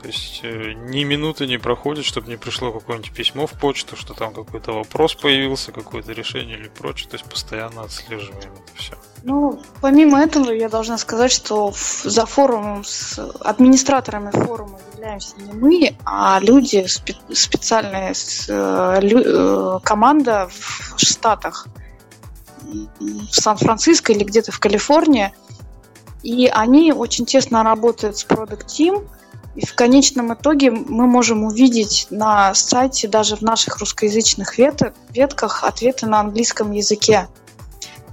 То 0.00 0.06
есть 0.06 0.40
э, 0.42 0.72
ни 0.72 1.04
минуты 1.04 1.46
не 1.46 1.58
проходит, 1.58 2.06
чтобы 2.06 2.28
не 2.28 2.36
пришло 2.36 2.72
какое-нибудь 2.72 3.12
письмо 3.12 3.46
в 3.46 3.52
почту, 3.52 3.96
что 3.96 4.14
там 4.14 4.32
какой-то 4.32 4.72
вопрос 4.72 5.14
появился, 5.14 5.72
какое-то 5.72 6.12
решение 6.12 6.58
или 6.58 6.68
прочее. 6.68 7.10
То 7.10 7.16
есть 7.16 7.28
постоянно 7.28 7.82
отслеживаем 7.82 8.52
это 8.52 8.76
все. 8.76 8.94
Ну, 9.24 9.60
помимо 9.82 10.18
этого, 10.18 10.50
я 10.52 10.70
должна 10.70 10.96
сказать, 10.96 11.30
что 11.30 11.74
за 11.74 12.24
форумом 12.24 12.82
с 12.82 13.18
администраторами 13.40 14.30
форума 14.30 14.78
являемся 14.94 15.36
не 15.36 15.52
мы, 15.52 15.96
а 16.06 16.40
люди 16.40 16.86
спе- 16.86 17.34
специальная 17.34 18.14
э, 18.48 19.00
э, 19.02 19.78
команда 19.84 20.48
в 20.50 20.98
Штатах, 20.98 21.66
в 22.62 23.34
Сан-Франциско 23.34 24.12
или 24.12 24.24
где-то 24.24 24.50
в 24.50 24.60
Калифорнии. 24.60 25.34
И 26.22 26.46
они 26.46 26.92
очень 26.92 27.26
тесно 27.26 27.62
работают 27.62 28.16
с 28.16 28.24
Product 28.24 28.66
Team, 28.66 29.06
и 29.56 29.66
в 29.66 29.74
конечном 29.74 30.32
итоге 30.34 30.70
мы 30.70 31.06
можем 31.06 31.44
увидеть 31.44 32.06
на 32.10 32.54
сайте, 32.54 33.08
даже 33.08 33.36
в 33.36 33.42
наших 33.42 33.78
русскоязычных 33.78 34.56
ветках, 34.58 35.64
ответы 35.64 36.06
на 36.06 36.20
английском 36.20 36.70
языке. 36.70 37.28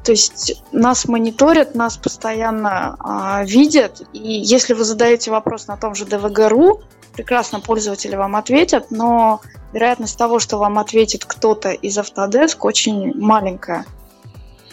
То 0.04 0.12
есть 0.12 0.64
нас 0.72 1.08
мониторят, 1.08 1.76
нас 1.76 1.98
постоянно 1.98 2.96
а, 3.00 3.44
видят, 3.44 4.02
и 4.14 4.40
если 4.40 4.74
вы 4.74 4.84
задаете 4.84 5.32
вопрос 5.32 5.68
на 5.68 5.76
том 5.76 5.96
же 5.96 6.06
ДВГРУ, 6.06 6.82
прекрасно 7.14 7.60
пользователи 7.60 8.16
вам 8.16 8.36
ответят, 8.36 8.90
но 8.90 9.42
вероятность 9.74 10.18
того, 10.18 10.40
что 10.40 10.58
вам 10.58 10.80
ответит 10.80 11.26
кто-то 11.26 11.72
из 11.72 11.98
Autodesk, 11.98 12.58
очень 12.62 13.14
маленькая. 13.20 13.86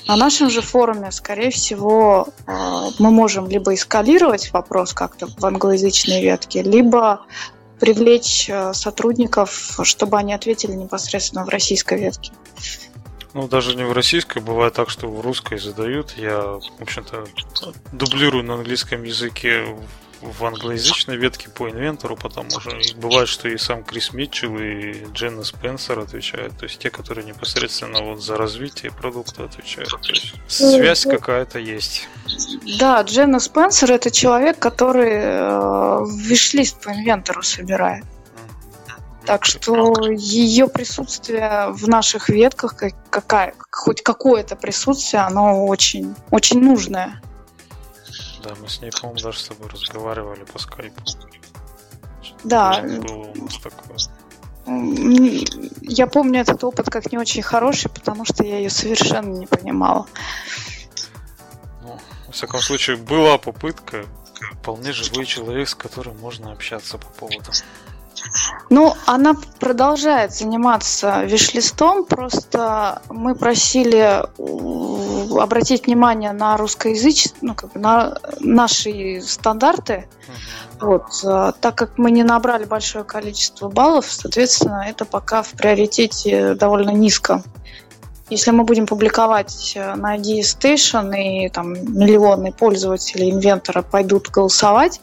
На 0.06 0.16
нашем 0.16 0.50
же 0.50 0.60
форуме, 0.60 1.10
скорее 1.12 1.50
всего, 1.50 2.28
а, 2.46 2.88
мы 2.98 3.10
можем 3.10 3.48
либо 3.48 3.72
эскалировать 3.72 4.52
вопрос 4.52 4.92
как-то 4.92 5.26
в 5.26 5.44
англоязычной 5.44 6.22
ветке, 6.22 6.62
либо 6.62 7.24
привлечь 7.80 8.50
а, 8.50 8.74
сотрудников, 8.74 9.78
чтобы 9.82 10.18
они 10.18 10.34
ответили 10.34 10.72
непосредственно 10.72 11.44
в 11.44 11.48
российской 11.48 11.98
ветке. 11.98 12.32
Ну, 13.32 13.48
даже 13.48 13.74
не 13.74 13.84
в 13.84 13.92
российской, 13.92 14.40
бывает 14.40 14.74
так, 14.74 14.90
что 14.90 15.08
в 15.08 15.20
русской 15.20 15.58
задают. 15.58 16.14
Я, 16.16 16.40
в 16.40 16.80
общем-то, 16.82 17.24
дублирую 17.92 18.44
на 18.44 18.54
английском 18.54 19.02
языке 19.02 19.64
в 20.24 20.44
англоязычной 20.44 21.16
ветке 21.16 21.48
по 21.48 21.68
инвентору, 21.68 22.16
потом 22.16 22.46
уже 22.48 22.70
бывает, 22.96 23.28
что 23.28 23.48
и 23.48 23.56
сам 23.56 23.84
Крис 23.84 24.12
Митчелл 24.12 24.58
и 24.58 25.04
Дженна 25.12 25.44
Спенсер 25.44 25.98
отвечают, 25.98 26.56
то 26.58 26.64
есть 26.64 26.78
те, 26.78 26.90
которые 26.90 27.24
непосредственно 27.24 28.02
вот 28.02 28.22
за 28.22 28.36
развитие 28.36 28.90
продукта 28.92 29.44
отвечают. 29.44 29.90
То 29.90 30.08
есть 30.08 30.34
связь 30.48 31.04
какая-то 31.04 31.58
есть. 31.58 32.08
Да, 32.78 33.02
Дженна 33.02 33.40
Спенсер 33.40 33.92
это 33.92 34.10
человек, 34.10 34.58
который 34.58 35.12
э, 35.12 36.06
виш-лист 36.26 36.82
по 36.82 36.90
инвентору 36.90 37.42
собирает. 37.42 38.04
Так 39.26 39.44
что 39.46 40.10
ее 40.10 40.68
присутствие 40.68 41.68
в 41.70 41.88
наших 41.88 42.28
ветках, 42.28 42.74
какая, 43.08 43.54
хоть 43.70 44.02
какое-то 44.02 44.54
присутствие, 44.54 45.22
оно 45.22 45.66
очень, 45.66 46.14
очень 46.30 46.60
нужное. 46.60 47.20
Да, 48.44 48.54
мы 48.60 48.68
с 48.68 48.80
ней, 48.82 48.90
по-моему, 48.90 49.20
даже 49.20 49.38
с 49.38 49.48
тобой 49.48 49.68
разговаривали 49.70 50.44
по 50.44 50.58
скайпу. 50.58 51.02
Да. 52.44 52.82
Было 52.82 53.24
у 53.24 53.44
нас 53.44 53.58
такое. 53.58 53.96
Я 55.80 56.06
помню 56.06 56.40
этот 56.40 56.62
опыт 56.64 56.90
как 56.90 57.10
не 57.10 57.18
очень 57.18 57.42
хороший, 57.42 57.90
потому 57.90 58.24
что 58.24 58.44
я 58.44 58.58
ее 58.58 58.70
совершенно 58.70 59.34
не 59.34 59.46
понимала. 59.46 60.06
Ну, 61.82 61.98
во 62.26 62.32
всяком 62.32 62.60
случае, 62.60 62.96
была 62.96 63.38
попытка. 63.38 64.04
Вполне 64.60 64.92
живой 64.92 65.24
человек, 65.26 65.68
с 65.68 65.74
которым 65.74 66.18
можно 66.18 66.52
общаться 66.52 66.98
по 66.98 67.06
поводу. 67.08 67.50
Ну, 68.70 68.94
она 69.06 69.36
продолжает 69.60 70.32
заниматься 70.32 71.24
виш-листом, 71.24 72.04
просто 72.04 73.02
мы 73.08 73.34
просили 73.34 74.22
обратить 75.38 75.86
внимание 75.86 76.32
на 76.32 76.56
русскоязычные, 76.56 77.34
ну, 77.42 77.54
как 77.54 77.72
бы 77.72 77.80
на 77.80 78.18
наши 78.40 79.20
стандарты. 79.20 80.06
Вот, 80.80 81.04
э, 81.24 81.52
так 81.60 81.76
как 81.76 81.98
мы 81.98 82.10
не 82.10 82.24
набрали 82.24 82.64
большое 82.64 83.04
количество 83.04 83.68
баллов, 83.68 84.06
соответственно, 84.08 84.84
это 84.88 85.04
пока 85.04 85.42
в 85.42 85.50
приоритете 85.50 86.54
довольно 86.54 86.90
низко. 86.90 87.42
Если 88.30 88.50
мы 88.50 88.64
будем 88.64 88.86
публиковать 88.86 89.74
э, 89.76 89.94
на 89.94 90.16
ID 90.16 90.40
Station 90.40 91.14
и 91.16 91.48
там 91.48 91.72
миллионы 91.72 92.52
пользователей 92.52 93.30
инвентора 93.30 93.82
пойдут 93.82 94.28
голосовать, 94.28 95.00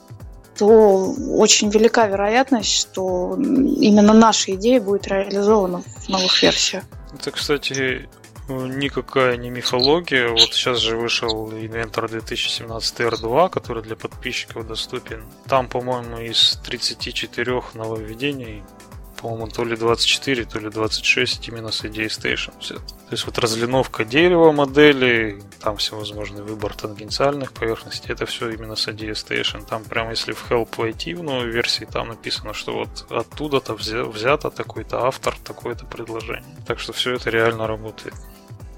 то 0.57 1.13
очень 1.29 1.69
велика 1.69 2.07
вероятность, 2.07 2.71
что 2.71 3.35
именно 3.37 4.13
наша 4.13 4.53
идея 4.55 4.81
будет 4.81 5.07
реализована 5.07 5.81
в 5.81 6.09
новых 6.09 6.41
версиях. 6.43 6.83
Это, 7.13 7.31
кстати, 7.31 8.07
никакая 8.47 9.37
не 9.37 9.49
мифология. 9.49 10.29
Вот 10.29 10.53
сейчас 10.53 10.79
же 10.79 10.97
вышел 10.97 11.49
Inventor 11.51 12.09
2017 12.09 12.99
R2, 12.99 13.49
который 13.49 13.83
для 13.83 13.95
подписчиков 13.95 14.67
доступен. 14.67 15.23
Там, 15.47 15.67
по-моему, 15.67 16.19
из 16.19 16.59
34 16.63 17.61
нововведений 17.73 18.63
по-моему, 19.21 19.47
то 19.47 19.63
ли 19.63 19.75
24, 19.75 20.45
то 20.45 20.59
ли 20.59 20.69
26 20.69 21.47
именно 21.47 21.71
с 21.71 21.85
идеей 21.85 22.07
Station. 22.07 22.51
То 22.67 23.11
есть 23.11 23.25
вот 23.25 23.37
разлиновка 23.37 24.03
дерева 24.03 24.51
модели, 24.51 25.41
там 25.61 25.77
всевозможный 25.77 26.41
выбор 26.41 26.73
тангенциальных 26.73 27.53
поверхностей, 27.53 28.11
это 28.11 28.25
все 28.25 28.49
именно 28.49 28.75
с 28.75 28.87
идеей 28.87 29.13
Station. 29.13 29.63
Там 29.67 29.83
прямо 29.83 30.11
если 30.11 30.33
в 30.33 30.49
Help 30.49 30.69
войти 30.77 31.13
в 31.13 31.23
новой 31.23 31.49
версии, 31.49 31.85
там 31.85 32.09
написано, 32.09 32.53
что 32.53 32.73
вот 32.73 33.05
оттуда-то 33.11 33.75
взято 33.75 34.49
такой-то 34.49 35.05
автор, 35.05 35.35
такое-то 35.43 35.85
предложение. 35.85 36.43
Так 36.65 36.79
что 36.79 36.93
все 36.93 37.13
это 37.13 37.29
реально 37.29 37.67
работает. 37.67 38.15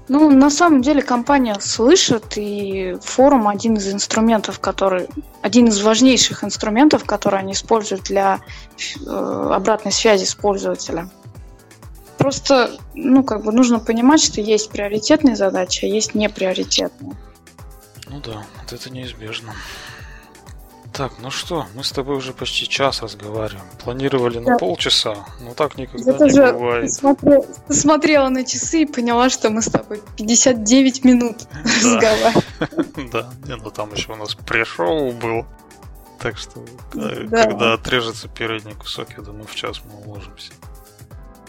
Ну, 0.08 0.30
на 0.30 0.50
самом 0.50 0.82
деле 0.82 1.00
компания 1.00 1.56
слышит, 1.60 2.36
и 2.36 2.96
форум 3.00 3.48
один 3.48 3.76
из 3.76 3.90
инструментов, 3.90 4.60
который, 4.60 5.08
один 5.40 5.68
из 5.68 5.80
важнейших 5.80 6.44
инструментов, 6.44 7.04
которые 7.04 7.40
они 7.40 7.54
используют 7.54 8.02
для 8.02 8.40
обратной 9.06 9.92
связи 9.92 10.24
с 10.24 10.34
пользователем. 10.34 11.10
Просто, 12.18 12.70
ну, 12.94 13.22
как 13.22 13.44
бы 13.44 13.52
нужно 13.52 13.80
понимать, 13.80 14.22
что 14.22 14.40
есть 14.40 14.70
приоритетные 14.70 15.36
задачи, 15.36 15.84
а 15.84 15.88
есть 15.88 16.14
неприоритетные. 16.14 17.14
Ну 18.08 18.20
да, 18.20 18.44
вот 18.60 18.72
это 18.72 18.90
неизбежно. 18.90 19.52
Так, 20.94 21.14
ну 21.18 21.28
что, 21.28 21.66
мы 21.74 21.82
с 21.82 21.90
тобой 21.90 22.16
уже 22.16 22.32
почти 22.32 22.68
час 22.68 23.02
разговариваем. 23.02 23.66
Планировали 23.82 24.38
да. 24.38 24.52
на 24.52 24.58
полчаса, 24.58 25.26
но 25.40 25.52
так 25.52 25.76
никогда 25.76 26.12
Я 26.12 26.12
не 26.12 26.18
тоже 26.18 26.52
бывает. 26.52 26.92
Смотрела, 26.92 27.46
смотрела 27.68 28.28
на 28.28 28.44
часы 28.44 28.82
и 28.82 28.86
поняла, 28.86 29.28
что 29.28 29.50
мы 29.50 29.60
с 29.60 29.66
тобой 29.66 30.00
59 30.16 31.04
минут 31.04 31.36
разговариваем. 31.64 32.42
Да, 33.12 33.28
ну 33.44 33.70
там 33.70 33.92
еще 33.92 34.12
у 34.12 34.16
нас 34.16 34.36
пришел 34.36 35.10
был. 35.10 35.46
Так 36.24 36.38
что, 36.38 36.64
когда 36.90 37.74
отрежется 37.74 38.28
передний 38.28 38.72
кусок, 38.72 39.08
я 39.14 39.22
думаю, 39.22 39.44
в 39.46 39.54
час 39.54 39.82
мы 39.84 40.06
уложимся. 40.06 40.52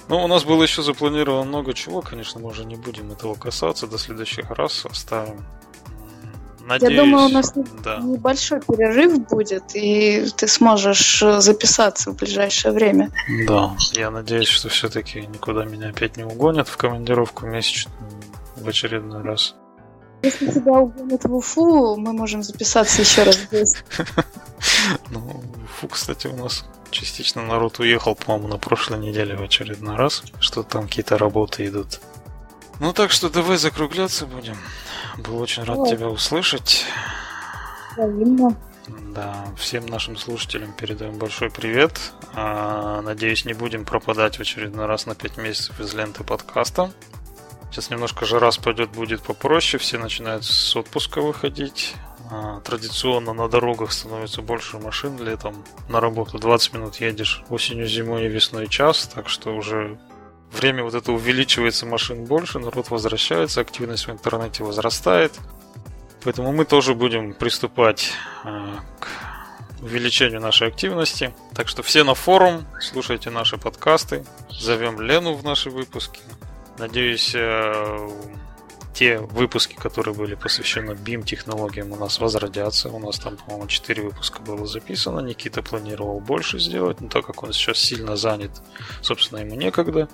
Ну, 0.10 0.22
у 0.22 0.28
нас 0.28 0.44
было 0.44 0.64
еще 0.64 0.82
запланировано 0.82 1.46
много 1.46 1.74
чего, 1.74 2.02
конечно, 2.02 2.42
мы 2.42 2.50
уже 2.50 2.66
не 2.66 2.76
будем 2.76 3.10
этого 3.10 3.36
касаться, 3.36 3.88
до 3.88 3.98
следующих 3.98 4.52
раз 4.52 4.86
оставим. 4.86 5.46
Надеюсь, 6.60 6.94
Я 6.94 7.04
думаю, 7.04 7.28
у 7.28 7.30
нас 7.30 7.54
да. 7.86 8.00
небольшой 8.00 8.60
перерыв 8.60 9.26
будет, 9.30 9.64
и 9.76 10.28
ты 10.36 10.46
сможешь 10.50 11.24
записаться 11.38 12.12
в 12.12 12.18
ближайшее 12.18 12.74
время. 12.74 13.12
Да, 13.48 13.78
я 13.94 14.12
надеюсь, 14.12 14.50
что 14.50 14.68
все-таки 14.68 15.22
никуда 15.22 15.64
меня 15.64 15.88
опять 15.88 16.18
не 16.18 16.26
угонят 16.26 16.68
в 16.68 16.76
командировку 16.76 17.46
месячную 17.46 17.96
в 18.58 18.68
очередной 18.68 19.24
раз. 19.24 19.56
Если 20.26 20.50
тебя 20.50 20.74
угонят 20.74 21.24
в 21.24 21.36
Уфу, 21.36 21.98
мы 21.98 22.12
можем 22.12 22.42
записаться 22.42 23.02
еще 23.02 23.24
раз 23.24 23.36
здесь. 23.36 23.76
Ну, 25.10 25.44
Уфу, 25.64 25.88
кстати, 25.88 26.28
у 26.28 26.36
нас 26.36 26.66
частично 26.90 27.44
народ 27.44 27.80
уехал, 27.80 28.16
по-моему, 28.16 28.48
на 28.48 28.58
прошлой 28.58 28.98
неделе 28.98 29.36
в 29.36 29.44
очередной 29.44 29.96
раз, 29.96 30.24
что 30.40 30.64
там 30.64 30.88
какие-то 30.88 31.18
работы 31.18 31.68
идут. 31.68 32.00
Ну 32.80 32.94
так 32.94 33.12
что 33.12 33.30
давай 33.30 33.58
закругляться 33.58 34.26
будем. 34.26 34.58
Был 35.18 35.40
очень 35.40 35.64
рад 35.64 35.78
Ой. 35.78 35.90
тебя 35.90 36.08
услышать. 36.08 36.86
Взаимно. 37.96 38.56
Да, 39.14 39.46
всем 39.58 39.86
нашим 39.86 40.18
слушателям 40.18 40.74
передаем 40.74 41.18
большой 41.18 41.50
привет. 41.50 42.14
А, 42.34 43.02
надеюсь, 43.02 43.46
не 43.46 43.54
будем 43.54 43.86
пропадать 43.86 44.38
в 44.38 44.42
очередной 44.42 44.86
раз 44.88 45.06
на 45.06 45.16
5 45.16 45.38
месяцев 45.38 45.80
из 45.80 45.94
ленты 45.94 46.24
подкаста. 46.24 46.92
Сейчас 47.72 47.90
немножко 47.90 48.26
жара 48.26 48.52
спадет, 48.52 48.92
будет 48.92 49.22
попроще, 49.22 49.82
все 49.82 49.98
начинают 49.98 50.46
с 50.46 50.76
отпуска 50.76 51.22
выходить. 51.22 51.96
А, 52.32 52.60
традиционно 52.62 53.34
на 53.34 53.48
дорогах 53.48 53.92
становится 53.92 54.42
больше 54.42 54.80
машин 54.80 55.22
летом. 55.22 55.64
На 55.90 56.00
работу 56.00 56.40
20 56.40 56.74
минут 56.74 56.96
едешь, 56.96 57.44
осенью, 57.50 57.88
зимой 57.88 58.26
и 58.26 58.30
весной 58.30 58.68
час, 58.68 59.10
так 59.14 59.30
что 59.30 59.56
уже 59.56 60.00
время 60.52 60.84
вот 60.84 60.96
это 60.96 61.12
увеличивается, 61.12 61.86
машин 61.86 62.26
больше, 62.26 62.60
народ 62.60 62.90
возвращается, 62.90 63.62
активность 63.62 64.08
в 64.08 64.12
интернете 64.12 64.64
возрастает. 64.64 65.34
Поэтому 66.24 66.52
мы 66.52 66.66
тоже 66.66 66.96
будем 66.96 67.34
приступать 67.34 68.14
э, 68.44 68.76
к 69.00 69.08
увеличению 69.84 70.42
нашей 70.42 70.68
активности. 70.68 71.36
Так 71.54 71.68
что 71.68 71.84
все 71.84 72.04
на 72.04 72.16
форум, 72.16 72.66
слушайте 72.82 73.30
наши 73.30 73.58
подкасты, 73.58 74.26
зовем 74.50 75.00
Лену 75.00 75.36
в 75.36 75.44
наши 75.44 75.70
выпуски. 75.70 76.22
Надеюсь, 76.78 77.34
э, 77.34 78.10
те 78.96 79.20
выпуски, 79.20 79.76
которые 79.76 80.16
были 80.16 80.36
посвящены 80.36 80.92
BIM-технологиям, 80.92 81.92
у 81.92 81.98
нас 81.98 82.20
возродятся. 82.20 82.90
У 82.90 83.00
нас 83.00 83.20
там, 83.20 83.38
по-моему, 83.38 83.68
4 83.68 84.04
выпуска 84.04 84.42
было 84.42 84.66
записано. 84.66 85.20
Никита 85.20 85.62
планировал 85.62 86.22
больше 86.22 86.60
сделать, 86.60 87.02
но 87.02 87.10
так 87.10 87.26
как 87.26 87.44
он 87.44 87.52
сейчас 87.52 87.78
сильно 87.78 88.16
занят, 88.16 88.52
собственно, 89.02 89.40
ему 89.40 89.56
некогда. 89.56 90.08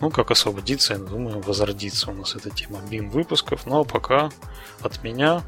Ну, 0.00 0.10
как 0.10 0.30
освободиться, 0.30 0.94
я 0.94 0.98
думаю, 0.98 1.40
возродится 1.40 2.10
у 2.10 2.14
нас 2.14 2.34
эта 2.34 2.50
тема 2.50 2.80
BIM 2.90 3.10
выпусков. 3.10 3.66
Но 3.66 3.84
пока 3.84 4.30
от 4.80 5.02
меня, 5.02 5.42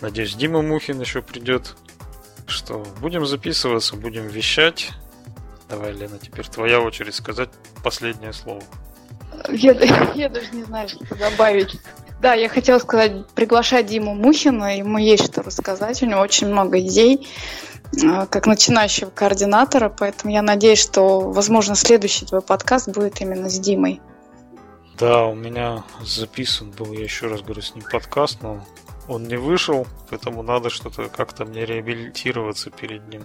надеюсь, 0.00 0.34
Дима 0.34 0.62
Мухин 0.62 1.00
еще 1.00 1.20
придет, 1.20 1.76
что 2.46 2.84
будем 3.00 3.26
записываться, 3.26 3.96
будем 3.96 4.28
вещать. 4.28 4.92
Давай, 5.68 5.92
Лена, 5.92 6.18
теперь 6.18 6.46
твоя 6.46 6.80
очередь 6.80 7.14
сказать 7.16 7.50
последнее 7.82 8.32
слово. 8.32 8.62
Я, 9.48 9.72
я 10.14 10.28
даже 10.28 10.50
не 10.52 10.64
знаю, 10.64 10.88
что 10.88 11.14
добавить. 11.16 11.78
Да, 12.20 12.34
я 12.34 12.48
хотела 12.48 12.78
сказать, 12.78 13.28
приглашать 13.28 13.86
Диму 13.86 14.14
Мухина, 14.14 14.76
ему 14.76 14.98
есть 14.98 15.26
что 15.26 15.42
рассказать, 15.42 16.02
у 16.02 16.06
него 16.06 16.20
очень 16.20 16.48
много 16.48 16.80
идей, 16.80 17.28
а, 18.04 18.26
как 18.26 18.46
начинающего 18.46 19.10
координатора, 19.10 19.88
поэтому 19.88 20.32
я 20.32 20.42
надеюсь, 20.42 20.80
что, 20.80 21.20
возможно, 21.20 21.76
следующий 21.76 22.26
твой 22.26 22.42
подкаст 22.42 22.88
будет 22.88 23.20
именно 23.20 23.48
с 23.48 23.58
Димой. 23.60 24.00
Да, 24.98 25.26
у 25.26 25.34
меня 25.36 25.84
записан 26.02 26.72
был, 26.72 26.92
я 26.92 27.04
еще 27.04 27.28
раз 27.28 27.40
говорю, 27.42 27.62
с 27.62 27.72
ним 27.76 27.84
подкаст, 27.88 28.42
но 28.42 28.64
он 29.06 29.28
не 29.28 29.36
вышел, 29.36 29.86
поэтому 30.10 30.42
надо 30.42 30.70
что-то 30.70 31.08
как-то 31.08 31.44
мне 31.44 31.64
реабилитироваться 31.64 32.70
перед 32.70 33.06
ним. 33.08 33.22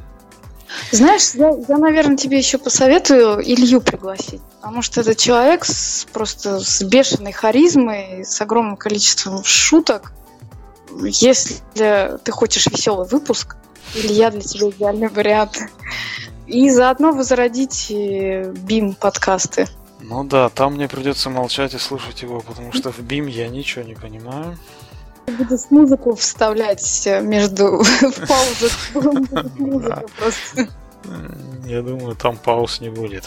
Знаешь, 0.91 1.33
я, 1.33 1.51
я, 1.67 1.77
наверное, 1.77 2.17
тебе 2.17 2.37
еще 2.37 2.57
посоветую 2.57 3.41
Илью 3.41 3.81
пригласить, 3.81 4.41
потому 4.59 4.81
что 4.81 5.01
это 5.01 5.15
человек 5.15 5.65
с, 5.65 6.05
просто 6.11 6.59
с 6.59 6.81
бешеной 6.81 7.31
харизмой, 7.31 8.25
с 8.25 8.39
огромным 8.41 8.77
количеством 8.77 9.43
шуток. 9.43 10.13
Если 10.95 11.57
ты 11.75 12.31
хочешь 12.31 12.67
веселый 12.67 13.07
выпуск, 13.07 13.55
Илья 13.95 14.31
для 14.31 14.41
тебя 14.41 14.69
идеальный 14.69 15.09
вариант. 15.09 15.59
И 16.47 16.69
заодно 16.69 17.11
возродить 17.11 17.89
BIM 17.89 18.95
подкасты. 18.95 19.67
Ну 19.99 20.23
да, 20.23 20.49
там 20.49 20.73
мне 20.73 20.87
придется 20.87 21.29
молчать 21.29 21.73
и 21.73 21.77
слушать 21.77 22.21
его, 22.21 22.41
потому 22.41 22.73
что 22.73 22.91
в 22.91 22.99
BIM 22.99 23.29
я 23.29 23.47
ничего 23.47 23.83
не 23.83 23.95
понимаю. 23.95 24.57
Буду 25.25 25.57
с 25.57 25.71
музыку 25.71 26.15
вставлять 26.15 27.07
между 27.21 27.83
в 27.83 28.27
паузах. 28.27 28.71
Я 31.65 31.81
думаю, 31.81 32.15
там 32.15 32.37
пауз 32.37 32.81
не 32.81 32.89
будет. 32.89 33.23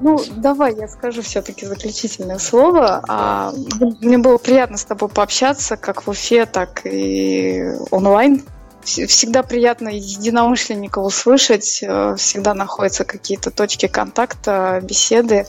Ну, 0.00 0.18
давай 0.36 0.74
я 0.76 0.88
скажу 0.88 1.22
все-таки 1.22 1.66
заключительное 1.66 2.38
слово. 2.38 3.02
А, 3.06 3.52
мне 4.00 4.16
было 4.16 4.38
приятно 4.38 4.78
с 4.78 4.84
тобой 4.84 5.10
пообщаться, 5.10 5.76
как 5.76 6.06
в 6.06 6.10
Уфе, 6.10 6.46
так 6.46 6.86
и 6.86 7.74
онлайн. 7.90 8.42
Всегда 8.82 9.42
приятно 9.42 9.90
единомышленников 9.90 11.04
услышать, 11.04 11.80
э, 11.82 12.14
всегда 12.16 12.54
находятся 12.54 13.04
какие-то 13.04 13.50
точки 13.50 13.88
контакта, 13.88 14.80
беседы. 14.82 15.46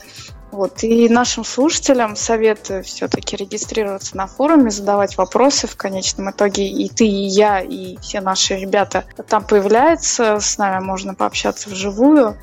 Вот. 0.52 0.82
И 0.84 1.08
нашим 1.08 1.44
слушателям 1.44 2.14
советую 2.14 2.84
все-таки 2.84 3.36
регистрироваться 3.36 4.18
на 4.18 4.26
форуме, 4.26 4.70
задавать 4.70 5.16
вопросы. 5.16 5.66
В 5.66 5.76
конечном 5.76 6.30
итоге 6.30 6.68
и 6.68 6.90
ты, 6.90 7.06
и 7.06 7.26
я, 7.26 7.60
и 7.60 7.96
все 8.02 8.20
наши 8.20 8.56
ребята 8.56 9.04
там 9.28 9.44
появляются. 9.44 10.38
С 10.40 10.58
нами 10.58 10.84
можно 10.84 11.14
пообщаться 11.14 11.70
вживую. 11.70 12.36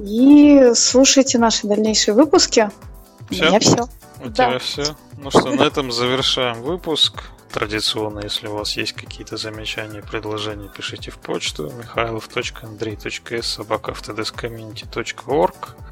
И 0.00 0.72
слушайте 0.74 1.38
наши 1.38 1.68
дальнейшие 1.68 2.14
выпуски. 2.14 2.70
Все? 3.30 3.44
У 3.44 3.46
меня 3.46 3.60
все. 3.60 3.88
У 4.20 4.28
да. 4.28 4.48
тебя 4.48 4.58
все. 4.58 4.96
Ну 5.16 5.30
что, 5.30 5.50
на 5.50 5.62
этом 5.62 5.92
завершаем 5.92 6.60
выпуск. 6.62 7.22
Традиционно, 7.52 8.20
если 8.20 8.46
у 8.46 8.54
вас 8.54 8.76
есть 8.76 8.94
какие-то 8.94 9.36
замечания, 9.36 10.02
предложения, 10.02 10.70
пишите 10.74 11.10
в 11.10 11.18
почту 11.18 11.70
михайлов.андрей.с 11.70 13.58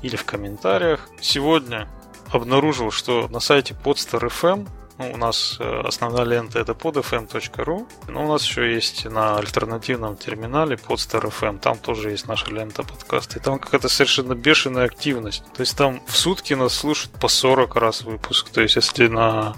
или 0.03 0.17
в 0.17 0.25
комментариях. 0.25 1.09
Сегодня 1.21 1.87
обнаружил, 2.33 2.91
что 2.91 3.29
на 3.29 3.41
сайте 3.41 3.75
Podster.fm 3.75 4.69
ну, 5.01 5.13
у 5.15 5.17
нас 5.17 5.57
э, 5.59 5.81
основная 5.87 6.25
лента 6.25 6.59
это 6.59 6.73
podfm.ru, 6.73 7.89
но 8.09 8.25
у 8.25 8.29
нас 8.29 8.45
еще 8.45 8.71
есть 8.71 9.07
на 9.07 9.39
альтернативном 9.39 10.15
терминале 10.17 10.77
Podster.fm, 10.77 11.59
там 11.59 11.79
тоже 11.79 12.11
есть 12.11 12.29
наша 12.29 12.51
лента 12.51 12.83
подкаста, 12.83 13.39
и 13.39 13.43
там 13.43 13.59
какая-то 13.59 13.89
совершенно 13.89 14.35
бешеная 14.35 14.85
активность. 14.85 15.43
То 15.57 15.63
есть 15.63 15.75
там 15.75 16.03
в 16.07 16.15
сутки 16.15 16.53
нас 16.53 16.75
слушают 16.75 17.19
по 17.19 17.29
40 17.29 17.77
раз 17.77 18.03
выпуск. 18.03 18.51
То 18.51 18.61
есть 18.61 18.77
если 18.77 19.09
на 19.09 19.57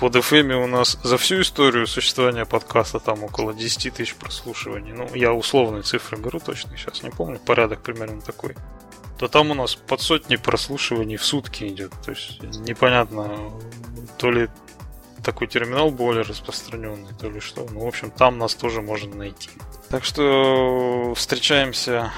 под 0.00 0.16
FM 0.16 0.54
у 0.54 0.66
нас 0.66 0.98
за 1.02 1.18
всю 1.18 1.42
историю 1.42 1.86
существования 1.86 2.46
подкаста 2.46 3.00
там 3.00 3.22
около 3.22 3.52
10 3.52 3.92
тысяч 3.92 4.14
прослушиваний. 4.14 4.92
Ну, 4.92 5.06
я 5.14 5.34
условные 5.34 5.82
цифры 5.82 6.16
беру 6.16 6.40
точно, 6.40 6.74
сейчас 6.78 7.02
не 7.02 7.10
помню, 7.10 7.38
порядок 7.38 7.82
примерно 7.82 8.22
такой. 8.22 8.56
То 9.18 9.28
там 9.28 9.50
у 9.50 9.54
нас 9.54 9.74
под 9.74 10.00
сотни 10.00 10.36
прослушиваний 10.36 11.18
в 11.18 11.24
сутки 11.24 11.64
идет. 11.64 11.92
То 12.02 12.12
есть 12.12 12.42
непонятно, 12.42 13.52
то 14.16 14.30
ли 14.30 14.48
такой 15.22 15.48
терминал 15.48 15.90
более 15.90 16.22
распространенный, 16.22 17.12
то 17.20 17.28
ли 17.28 17.40
что. 17.40 17.66
Ну, 17.70 17.80
в 17.80 17.86
общем, 17.86 18.10
там 18.10 18.38
нас 18.38 18.54
тоже 18.54 18.80
можно 18.80 19.14
найти. 19.14 19.50
Так 19.90 20.04
что 20.04 21.12
встречаемся 21.14 22.10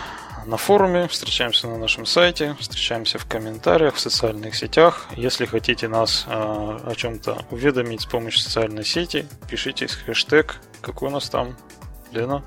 на 0.46 0.56
форуме, 0.56 1.08
встречаемся 1.08 1.68
на 1.68 1.78
нашем 1.78 2.06
сайте, 2.06 2.56
встречаемся 2.58 3.18
в 3.18 3.26
комментариях, 3.26 3.94
в 3.94 4.00
социальных 4.00 4.54
сетях. 4.54 5.06
Если 5.16 5.46
хотите 5.46 5.88
нас 5.88 6.24
э, 6.26 6.32
о 6.32 6.94
чем-то 6.96 7.44
уведомить 7.50 8.02
с 8.02 8.06
помощью 8.06 8.40
социальной 8.40 8.84
сети, 8.84 9.26
пишите 9.48 9.86
хэштег. 9.86 10.56
Какой 10.80 11.08
у 11.08 11.12
нас 11.12 11.28
там, 11.28 11.56
Лена? 12.12 12.42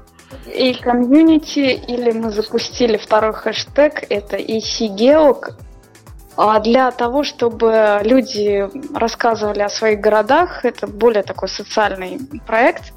И 0.53 0.73
комьюнити, 0.73 1.59
или 1.59 2.11
мы 2.11 2.31
запустили 2.31 2.97
второй 2.97 3.33
хэштег, 3.33 4.05
это 4.09 4.37
ECGeo, 4.37 5.55
а 6.37 6.59
для 6.59 6.91
того, 6.91 7.23
чтобы 7.23 8.01
люди 8.03 8.67
рассказывали 8.93 9.61
о 9.61 9.69
своих 9.69 10.01
городах. 10.01 10.65
Это 10.65 10.85
более 10.85 11.23
такой 11.23 11.47
социальный 11.47 12.19
проект. 12.45 12.93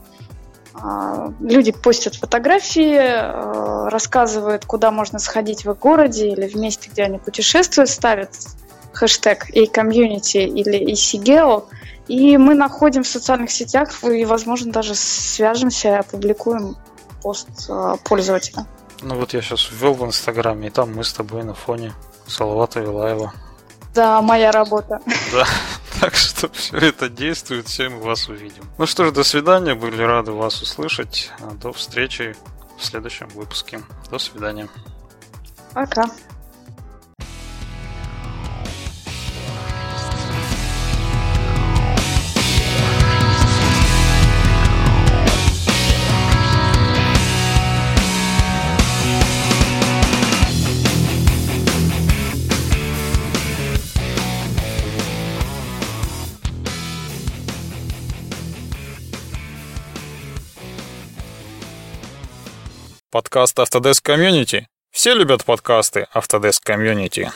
А, 0.81 1.33
люди 1.41 1.73
постят 1.73 2.15
фотографии, 2.15 2.97
а, 2.99 3.89
рассказывают, 3.91 4.65
куда 4.65 4.91
можно 4.91 5.19
сходить 5.19 5.65
в 5.65 5.71
их 5.71 5.79
городе 5.79 6.29
или 6.29 6.47
в 6.47 6.55
месте, 6.55 6.91
где 6.93 7.05
они 7.05 7.19
путешествуют, 7.19 7.91
ставят 7.91 8.31
хэштег 8.93 9.51
и 9.51 9.67
комьюнити 9.67 10.39
или 10.39 10.93
ECGeo, 10.93 11.65
и 12.09 12.37
мы 12.37 12.55
находим 12.55 13.03
в 13.03 13.09
социальных 13.09 13.51
сетях 13.51 14.03
и, 14.03 14.25
возможно, 14.25 14.73
даже 14.73 14.95
свяжемся 14.95 15.89
и 15.89 15.93
опубликуем 15.93 16.77
пост 17.23 17.49
а, 17.69 17.97
пользователя. 17.97 18.67
Ну 19.01 19.17
вот 19.17 19.33
я 19.35 19.43
сейчас 19.43 19.71
ввел 19.71 19.95
в 19.95 20.05
Инстаграме, 20.05 20.69
и 20.69 20.71
там 20.71 20.95
мы 20.95 21.05
с 21.05 21.13
тобой 21.13 21.45
на 21.45 21.55
фоне 21.55 21.93
Салавата 22.27 22.81
Вилаева. 22.81 23.33
Да, 23.95 24.21
моя 24.23 24.53
работа. 24.53 25.01
Да, 25.33 25.47
так 26.01 26.15
что 26.17 26.49
все 26.53 26.77
это 26.77 27.09
действует, 27.09 27.69
все 27.69 27.89
мы 27.89 28.01
вас 28.01 28.29
увидим. 28.29 28.65
Ну 28.79 28.87
что 28.87 29.05
ж, 29.05 29.13
до 29.13 29.25
свидания, 29.25 29.75
были 29.75 30.03
рады 30.03 30.33
вас 30.33 30.63
услышать. 30.63 31.31
До 31.61 31.73
встречи 31.73 32.37
в 32.79 32.85
следующем 32.85 33.29
выпуске. 33.29 33.81
До 34.11 34.19
свидания. 34.19 34.69
Пока. 35.75 36.11
Подкаст 63.11 63.59
Autodesk 63.59 64.05
Community. 64.05 64.67
Все 64.91 65.15
любят 65.15 65.43
подкасты 65.43 66.07
Autodesk 66.15 66.61
Community. 66.67 67.31